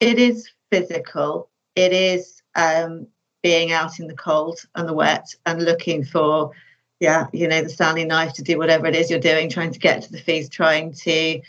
it 0.00 0.18
is 0.18 0.48
physical. 0.70 1.50
It 1.74 1.92
is 1.92 2.42
um, 2.54 3.06
being 3.42 3.72
out 3.72 3.98
in 3.98 4.08
the 4.08 4.14
cold 4.14 4.58
and 4.74 4.88
the 4.88 4.92
wet 4.94 5.34
and 5.44 5.64
looking 5.64 6.04
for, 6.04 6.52
yeah, 7.00 7.26
you 7.32 7.48
know, 7.48 7.62
the 7.62 7.68
Stanley 7.68 8.04
knife 8.04 8.32
to 8.34 8.42
do 8.42 8.58
whatever 8.58 8.86
it 8.86 8.96
is 8.96 9.10
you're 9.10 9.20
doing, 9.20 9.48
trying 9.48 9.72
to 9.72 9.78
get 9.78 10.02
to 10.02 10.12
the 10.12 10.18
feeds, 10.18 10.48
trying 10.48 10.92
to. 10.92 11.40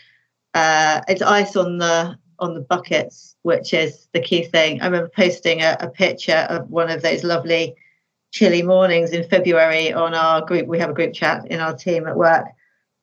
Uh, 0.54 1.02
it's 1.08 1.22
ice 1.22 1.56
on 1.56 1.78
the 1.78 2.18
on 2.40 2.54
the 2.54 2.62
buckets, 2.62 3.36
which 3.44 3.74
is 3.74 4.08
the 4.14 4.22
key 4.22 4.44
thing. 4.44 4.82
I 4.82 4.86
remember 4.86 5.10
posting 5.10 5.62
a, 5.62 5.78
a 5.80 5.90
picture 5.90 6.46
of 6.50 6.70
one 6.70 6.90
of 6.90 7.02
those 7.02 7.24
lovely 7.24 7.76
chilly 8.32 8.62
mornings 8.62 9.12
in 9.12 9.28
February 9.28 9.94
on 9.94 10.14
our 10.14 10.46
group. 10.46 10.68
We 10.68 10.80
have 10.80 10.90
a 10.90 10.94
group 10.94 11.14
chat 11.14 11.48
in 11.48 11.60
our 11.60 11.74
team 11.76 12.08
at 12.08 12.18
work, 12.18 12.46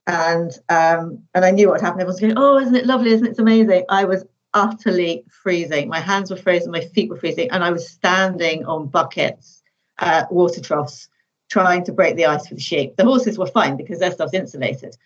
and 0.07 0.51
um, 0.69 1.23
and 1.35 1.45
I 1.45 1.51
knew 1.51 1.69
what 1.69 1.81
happened. 1.81 2.03
Everyone's 2.03 2.21
going, 2.21 2.39
"Oh, 2.39 2.59
isn't 2.59 2.77
it 2.77 2.87
lovely? 2.87 3.13
Isn't 3.13 3.27
it 3.27 3.39
amazing?" 3.39 3.85
I 3.89 4.05
was 4.05 4.25
utterly 4.55 5.25
freezing. 5.29 5.89
My 5.89 6.01
hands 6.01 6.31
were 6.31 6.37
frozen, 6.37 6.71
my 6.71 6.81
feet 6.81 7.11
were 7.11 7.17
freezing, 7.17 7.51
and 7.51 7.63
I 7.63 7.71
was 7.71 7.89
standing 7.89 8.65
on 8.65 8.87
buckets, 8.87 9.63
uh, 9.99 10.25
water 10.31 10.61
troughs, 10.61 11.09
trying 11.51 11.85
to 11.85 11.93
break 11.93 12.17
the 12.17 12.27
ice 12.27 12.47
for 12.47 12.55
the 12.55 12.61
sheep. 12.61 12.97
The 12.97 13.05
horses 13.05 13.37
were 13.37 13.47
fine 13.47 13.77
because 13.77 13.99
their 13.99 14.13
stuff's 14.13 14.33
insulated. 14.33 14.97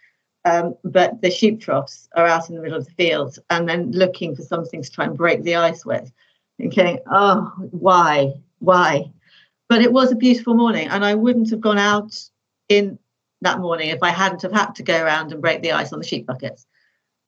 Um, 0.45 0.77
but 0.85 1.21
the 1.21 1.31
sheep 1.31 1.61
troughs 1.61 2.09
are 2.15 2.27
out 2.27 2.49
in 2.49 2.55
the 2.55 2.63
middle 2.63 2.79
of 2.79 2.87
the 2.87 2.93
field 2.93 3.39
and 3.51 3.69
then 3.69 3.91
looking 3.93 4.35
for 4.35 4.43
something 4.43 4.83
to 4.83 4.91
try 4.91 5.05
and 5.05 5.17
break 5.17 5.43
the 5.43 5.57
ice 5.57 5.85
with, 5.85 6.11
thinking, 6.59 7.01
oh, 7.11 7.53
why? 7.71 8.35
Why? 8.61 9.11
But 9.69 9.83
it 9.83 9.93
was 9.93 10.11
a 10.11 10.17
beautiful 10.17 10.55
morning, 10.55 10.89
and 10.89 11.05
I 11.05 11.15
wouldn't 11.15 11.51
have 11.51 11.61
gone 11.61 11.79
out 11.79 12.19
in 12.69 12.99
that 13.43 13.61
morning 13.61 13.91
if 13.91 14.03
I 14.03 14.11
hadn't 14.11 14.43
have 14.43 14.53
had 14.53 14.75
to 14.77 14.83
go 14.83 15.03
around 15.03 15.33
and 15.33 15.43
break 15.43 15.63
the 15.63 15.73
ice 15.73 15.93
on 15.93 15.99
the 15.99 16.07
sheep 16.07 16.27
buckets. 16.27 16.67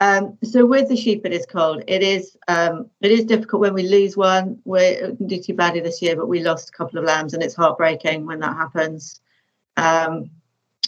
Um, 0.00 0.38
so 0.42 0.64
with 0.64 0.88
the 0.88 0.96
sheep, 0.96 1.26
it 1.26 1.32
is 1.32 1.44
cold. 1.44 1.84
It 1.86 2.02
is 2.02 2.36
um, 2.48 2.90
it 3.02 3.10
is 3.10 3.26
difficult 3.26 3.60
when 3.60 3.74
we 3.74 3.82
lose 3.86 4.16
one. 4.16 4.58
We 4.64 4.78
didn't 4.78 5.26
do 5.26 5.42
too 5.42 5.54
badly 5.54 5.80
this 5.80 6.00
year, 6.00 6.16
but 6.16 6.26
we 6.26 6.42
lost 6.42 6.70
a 6.70 6.72
couple 6.72 6.98
of 6.98 7.04
lambs, 7.04 7.34
and 7.34 7.42
it's 7.42 7.54
heartbreaking 7.54 8.24
when 8.24 8.40
that 8.40 8.56
happens. 8.56 9.20
Um, 9.76 10.30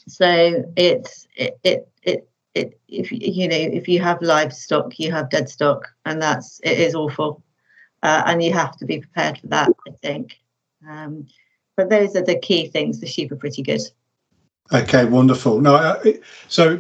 so 0.09 0.65
it's 0.77 1.27
it, 1.37 1.59
it 1.65 1.89
it 2.03 2.29
it 2.55 2.81
if 2.89 3.13
you 3.13 3.49
know 3.49 3.57
if 3.57 3.89
you 3.89 4.01
have 4.01 4.21
livestock, 4.23 4.99
you 4.99 5.11
have 5.13 5.31
dead 5.31 5.49
stock, 5.49 5.89
and 6.05 6.21
that's 6.21 6.61
it 6.63 6.79
is 6.79 6.95
awful, 6.95 7.43
uh, 8.03 8.23
and 8.27 8.43
you 8.43 8.53
have 8.53 8.77
to 8.79 8.85
be 8.85 9.01
prepared 9.01 9.39
for 9.39 9.49
that. 9.49 9.71
I 9.87 9.91
think. 10.03 10.39
Um, 10.89 11.27
but 11.77 11.91
those 11.91 12.17
are 12.17 12.23
the 12.23 12.39
key 12.39 12.69
things. 12.69 13.01
The 13.01 13.07
sheep 13.07 13.33
are 13.33 13.37
pretty 13.37 13.63
good. 13.63 13.81
Okay, 14.73 15.05
wonderful. 15.05 15.61
No, 15.61 16.01
so 16.49 16.77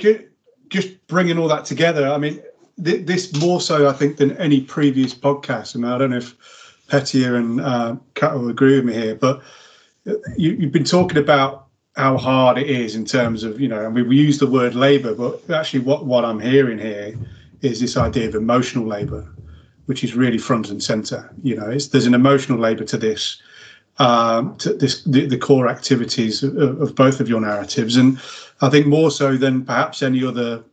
just 0.68 1.06
bringing 1.06 1.38
all 1.38 1.48
that 1.48 1.64
together, 1.64 2.08
I 2.08 2.18
mean, 2.18 2.42
th- 2.82 3.06
this 3.06 3.34
more 3.40 3.60
so, 3.60 3.88
I 3.88 3.92
think, 3.92 4.16
than 4.16 4.36
any 4.38 4.60
previous 4.60 5.14
podcast. 5.14 5.76
I 5.76 5.78
mean, 5.78 5.90
I 5.90 5.98
don't 5.98 6.10
know 6.10 6.16
if 6.18 6.34
Petya 6.88 7.34
and 7.34 7.60
uh, 7.60 7.96
Kat 8.14 8.34
will 8.34 8.48
agree 8.48 8.76
with 8.76 8.84
me 8.84 8.94
here, 8.94 9.14
but 9.14 9.42
you, 10.36 10.52
you've 10.52 10.72
been 10.72 10.84
talking 10.84 11.18
about 11.18 11.68
how 11.96 12.16
hard 12.16 12.58
it 12.58 12.70
is 12.70 12.96
in 12.96 13.04
terms 13.04 13.44
of, 13.44 13.60
you 13.60 13.68
know, 13.68 13.84
and 13.84 13.94
we, 13.94 14.02
we 14.02 14.16
use 14.16 14.38
the 14.38 14.46
word 14.46 14.74
labour, 14.74 15.14
but 15.14 15.48
actually, 15.50 15.80
what, 15.80 16.06
what 16.06 16.24
I'm 16.24 16.40
hearing 16.40 16.78
here 16.78 17.14
is 17.60 17.80
this 17.80 17.96
idea 17.96 18.28
of 18.28 18.34
emotional 18.34 18.86
labour, 18.86 19.28
which 19.86 20.02
is 20.02 20.14
really 20.14 20.38
front 20.38 20.70
and 20.70 20.82
centre. 20.82 21.30
You 21.42 21.56
know, 21.56 21.68
there's 21.68 22.06
an 22.06 22.14
emotional 22.14 22.58
labour 22.58 22.84
to 22.84 22.96
this. 22.96 23.40
Um, 23.98 24.56
to 24.56 24.72
this 24.72 25.04
the, 25.04 25.26
the 25.26 25.36
core 25.36 25.68
activities 25.68 26.42
of, 26.42 26.80
of, 26.80 26.94
both 26.94 27.20
of 27.20 27.28
your 27.28 27.42
narratives, 27.42 27.96
and 27.96 28.18
I 28.62 28.70
think 28.70 28.86
more 28.86 29.10
so 29.10 29.36
than 29.36 29.66
perhaps 29.66 30.02
any 30.02 30.24
other 30.24 30.64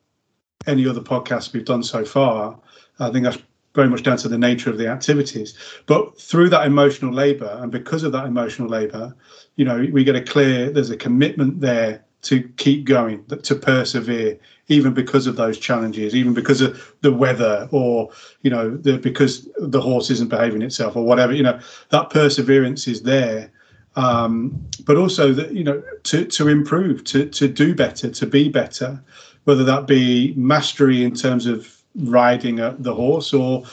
any 0.67 0.87
other 0.87 1.01
podcast 1.01 1.51
we've 1.51 1.65
done 1.65 1.83
so 1.83 2.05
far. 2.05 2.57
I 2.97 3.11
think 3.11 3.25
that's 3.25 3.37
very 3.75 3.87
much 3.87 4.03
down 4.03 4.17
to 4.17 4.27
the 4.27 4.37
nature 4.37 4.69
of 4.69 4.77
the 4.77 4.87
activities. 4.87 5.53
But 5.85 6.19
through 6.19 6.49
that 6.49 6.65
emotional 6.65 7.13
labour, 7.13 7.57
and 7.61 7.71
because 7.71 8.03
of 8.03 8.11
that 8.13 8.25
emotional 8.25 8.67
labour, 8.67 9.15
you 9.55 9.65
know, 9.65 9.87
we 9.91 10.03
get 10.03 10.15
a 10.15 10.21
clear 10.21 10.71
there's 10.71 10.89
a 10.89 10.97
commitment 10.97 11.61
there 11.61 12.03
to 12.21 12.43
keep 12.57 12.83
going, 12.83 13.23
to 13.25 13.55
persevere, 13.55 14.37
even 14.67 14.93
because 14.93 15.25
of 15.25 15.37
those 15.37 15.57
challenges, 15.57 16.13
even 16.13 16.33
because 16.33 16.59
of 16.59 16.93
the 17.01 17.13
weather, 17.13 17.69
or 17.71 18.09
you 18.41 18.49
know, 18.49 18.75
the, 18.75 18.97
because 18.97 19.47
the 19.57 19.79
horse 19.79 20.09
isn't 20.09 20.29
behaving 20.29 20.61
itself, 20.61 20.95
or 20.95 21.05
whatever. 21.05 21.33
You 21.33 21.43
know, 21.43 21.59
that 21.89 22.09
perseverance 22.09 22.87
is 22.87 23.03
there 23.03 23.51
um, 23.95 24.65
but 24.85 24.97
also 24.97 25.33
that 25.33 25.53
you 25.53 25.63
know 25.63 25.83
to 26.03 26.25
to 26.25 26.47
improve, 26.47 27.03
to 27.05 27.27
to 27.29 27.47
do 27.47 27.75
better, 27.75 28.09
to 28.09 28.25
be 28.25 28.49
better, 28.49 29.01
whether 29.43 29.63
that 29.63 29.87
be 29.87 30.33
mastery 30.35 31.03
in 31.03 31.13
terms 31.13 31.45
of 31.45 31.78
riding 31.95 32.59
a, 32.59 32.75
the 32.79 32.93
horse 32.93 33.33
or 33.33 33.63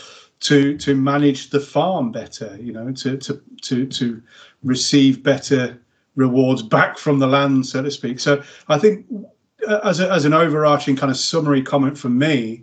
to 0.41 0.77
to 0.79 0.95
manage 0.95 1.51
the 1.51 1.61
farm 1.61 2.13
better, 2.13 2.57
you 2.61 2.73
know, 2.73 2.93
to 2.93 3.17
to 3.17 3.41
to 3.63 3.87
to 3.87 4.23
receive 4.63 5.23
better 5.23 5.79
rewards 6.15 6.63
back 6.63 6.99
from 6.99 7.19
the 7.19 7.27
land, 7.27 7.67
so 7.67 7.83
to 7.83 7.91
speak. 7.91 8.19
So 8.21 8.43
I 8.69 8.79
think 8.79 9.07
uh, 9.69 9.81
as 9.85 10.01
a, 10.01 10.11
as 10.11 10.25
an 10.25 10.33
overarching 10.33 10.97
kind 10.97 11.11
of 11.11 11.17
summary 11.17 11.63
comment 11.63 11.97
from 11.97 12.19
me, 12.19 12.63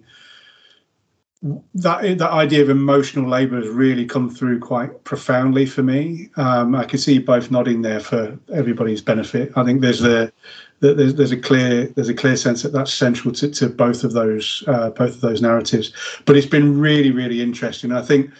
that 1.43 2.17
that 2.19 2.31
idea 2.31 2.61
of 2.61 2.69
emotional 2.69 3.29
labour 3.29 3.57
has 3.57 3.67
really 3.67 4.05
come 4.05 4.29
through 4.29 4.59
quite 4.59 5.03
profoundly 5.03 5.65
for 5.65 5.83
me. 5.83 6.29
Um, 6.37 6.73
I 6.73 6.85
can 6.85 6.97
see 6.97 7.15
you 7.15 7.21
both 7.21 7.51
nodding 7.51 7.81
there 7.81 7.99
for 7.99 8.37
everybody's 8.53 9.01
benefit. 9.01 9.51
I 9.57 9.65
think 9.65 9.81
there's 9.81 10.03
a 10.05 10.31
there's, 10.79 11.15
there's 11.15 11.31
a 11.33 11.37
clear 11.37 11.87
there's 11.87 12.07
a 12.07 12.13
clear 12.13 12.37
sense 12.37 12.63
that 12.63 12.71
that's 12.71 12.93
central 12.93 13.33
to, 13.35 13.49
to 13.49 13.67
both 13.67 14.05
of 14.05 14.13
those 14.13 14.63
uh, 14.67 14.91
both 14.91 15.15
of 15.15 15.21
those 15.21 15.41
narratives. 15.41 15.91
But 16.25 16.37
it's 16.37 16.47
been 16.47 16.79
really 16.79 17.11
really 17.11 17.41
interesting. 17.41 17.91
I 17.91 18.01
think 18.01 18.31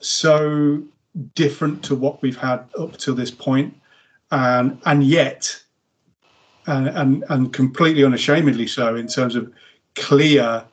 so 0.00 0.82
different 1.34 1.84
to 1.84 1.94
what 1.94 2.20
we've 2.20 2.36
had 2.36 2.64
up 2.78 2.96
to 2.98 3.12
this 3.12 3.30
point. 3.30 3.74
and 4.32 4.80
and 4.86 5.04
yet, 5.04 5.60
and 6.66 6.88
and, 6.88 7.24
and 7.28 7.52
completely 7.52 8.04
unashamedly 8.04 8.66
so 8.66 8.96
in 8.96 9.06
terms 9.06 9.36
of 9.36 9.52
clear. 9.94 10.64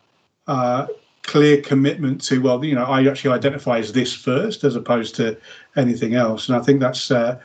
Uh, 0.47 0.88
clear 1.28 1.61
commitment 1.61 2.21
to 2.21 2.41
well 2.41 2.63
you 2.63 2.73
know 2.73 2.86
i 2.86 3.05
actually 3.05 3.34
identify 3.34 3.78
as 3.78 3.91
this 3.91 4.13
first 4.13 4.63
as 4.63 4.75
opposed 4.75 5.13
to 5.13 5.38
anything 5.75 6.15
else. 6.15 6.47
And 6.49 6.57
i 6.57 6.61
think 6.61 6.80
that's 6.80 7.11
uh, 7.11 7.39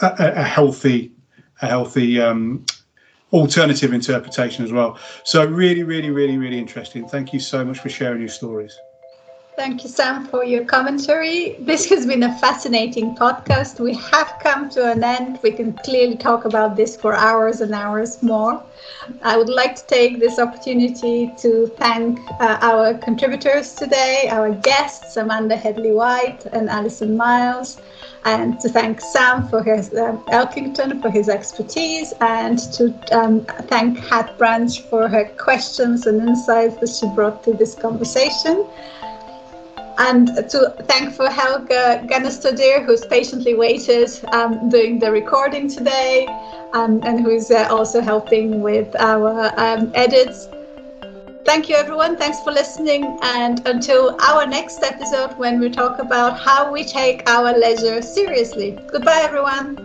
a, 0.00 0.14
a, 0.18 0.42
healthy 0.42 1.12
a 1.60 1.66
healthy 1.66 2.20
um, 2.20 2.64
alternative 3.32 3.92
interpretation 3.92 4.64
as 4.64 4.72
well. 4.72 4.98
So 5.24 5.44
really 5.44 5.82
really 5.82 6.10
really 6.10 6.38
really 6.38 6.58
interesting. 6.58 7.06
Thank 7.08 7.32
you 7.32 7.40
so 7.40 7.64
much 7.64 7.80
for 7.80 7.88
sharing 7.88 8.20
your 8.20 8.28
stories 8.28 8.78
Thank 9.56 9.84
you, 9.84 9.88
Sam, 9.88 10.26
for 10.26 10.44
your 10.44 10.66
commentary. 10.66 11.56
This 11.60 11.88
has 11.88 12.04
been 12.04 12.22
a 12.24 12.38
fascinating 12.40 13.14
podcast. 13.14 13.80
We 13.80 13.94
have 13.94 14.34
come 14.42 14.68
to 14.70 14.92
an 14.92 15.02
end. 15.02 15.38
We 15.42 15.50
can 15.50 15.72
clearly 15.72 16.18
talk 16.18 16.44
about 16.44 16.76
this 16.76 16.94
for 16.94 17.14
hours 17.14 17.62
and 17.62 17.72
hours 17.72 18.22
more. 18.22 18.62
I 19.22 19.38
would 19.38 19.48
like 19.48 19.74
to 19.76 19.86
take 19.86 20.20
this 20.20 20.38
opportunity 20.38 21.32
to 21.38 21.68
thank 21.78 22.18
uh, 22.38 22.58
our 22.60 22.98
contributors 22.98 23.72
today, 23.72 24.28
our 24.30 24.50
guests, 24.50 25.16
Amanda 25.16 25.56
Headley 25.56 25.92
White 25.92 26.44
and 26.52 26.68
Alison 26.68 27.16
Miles, 27.16 27.80
and 28.26 28.60
to 28.60 28.68
thank 28.68 29.00
Sam 29.00 29.48
for 29.48 29.62
his 29.62 29.88
um, 29.94 30.18
Elkington 30.26 31.00
for 31.00 31.08
his 31.08 31.30
expertise, 31.30 32.12
and 32.20 32.58
to 32.74 32.92
um, 33.12 33.46
thank 33.68 34.04
Kat 34.04 34.36
Branch 34.36 34.82
for 34.90 35.08
her 35.08 35.24
questions 35.38 36.06
and 36.06 36.20
insights 36.28 36.76
that 36.76 36.90
she 36.90 37.06
brought 37.14 37.42
to 37.44 37.54
this 37.54 37.74
conversation 37.74 38.66
and 39.98 40.28
to 40.50 40.74
thank 40.82 41.14
for 41.14 41.28
Helge 41.30 41.68
Gennestodir, 41.68 42.84
who's 42.84 43.04
patiently 43.06 43.54
waited 43.54 44.10
um, 44.32 44.68
doing 44.68 44.98
the 44.98 45.10
recording 45.10 45.68
today, 45.68 46.26
um, 46.72 47.00
and 47.04 47.20
who's 47.20 47.50
uh, 47.50 47.68
also 47.70 48.00
helping 48.00 48.62
with 48.62 48.94
our 48.98 49.52
um, 49.58 49.90
edits. 49.94 50.48
Thank 51.44 51.68
you, 51.68 51.76
everyone. 51.76 52.16
Thanks 52.16 52.40
for 52.40 52.52
listening. 52.52 53.18
And 53.22 53.64
until 53.66 54.16
our 54.20 54.46
next 54.46 54.82
episode, 54.82 55.38
when 55.38 55.60
we 55.60 55.70
talk 55.70 56.00
about 56.00 56.38
how 56.40 56.72
we 56.72 56.84
take 56.84 57.28
our 57.28 57.56
leisure 57.56 58.02
seriously. 58.02 58.76
Goodbye, 58.90 59.20
everyone. 59.22 59.76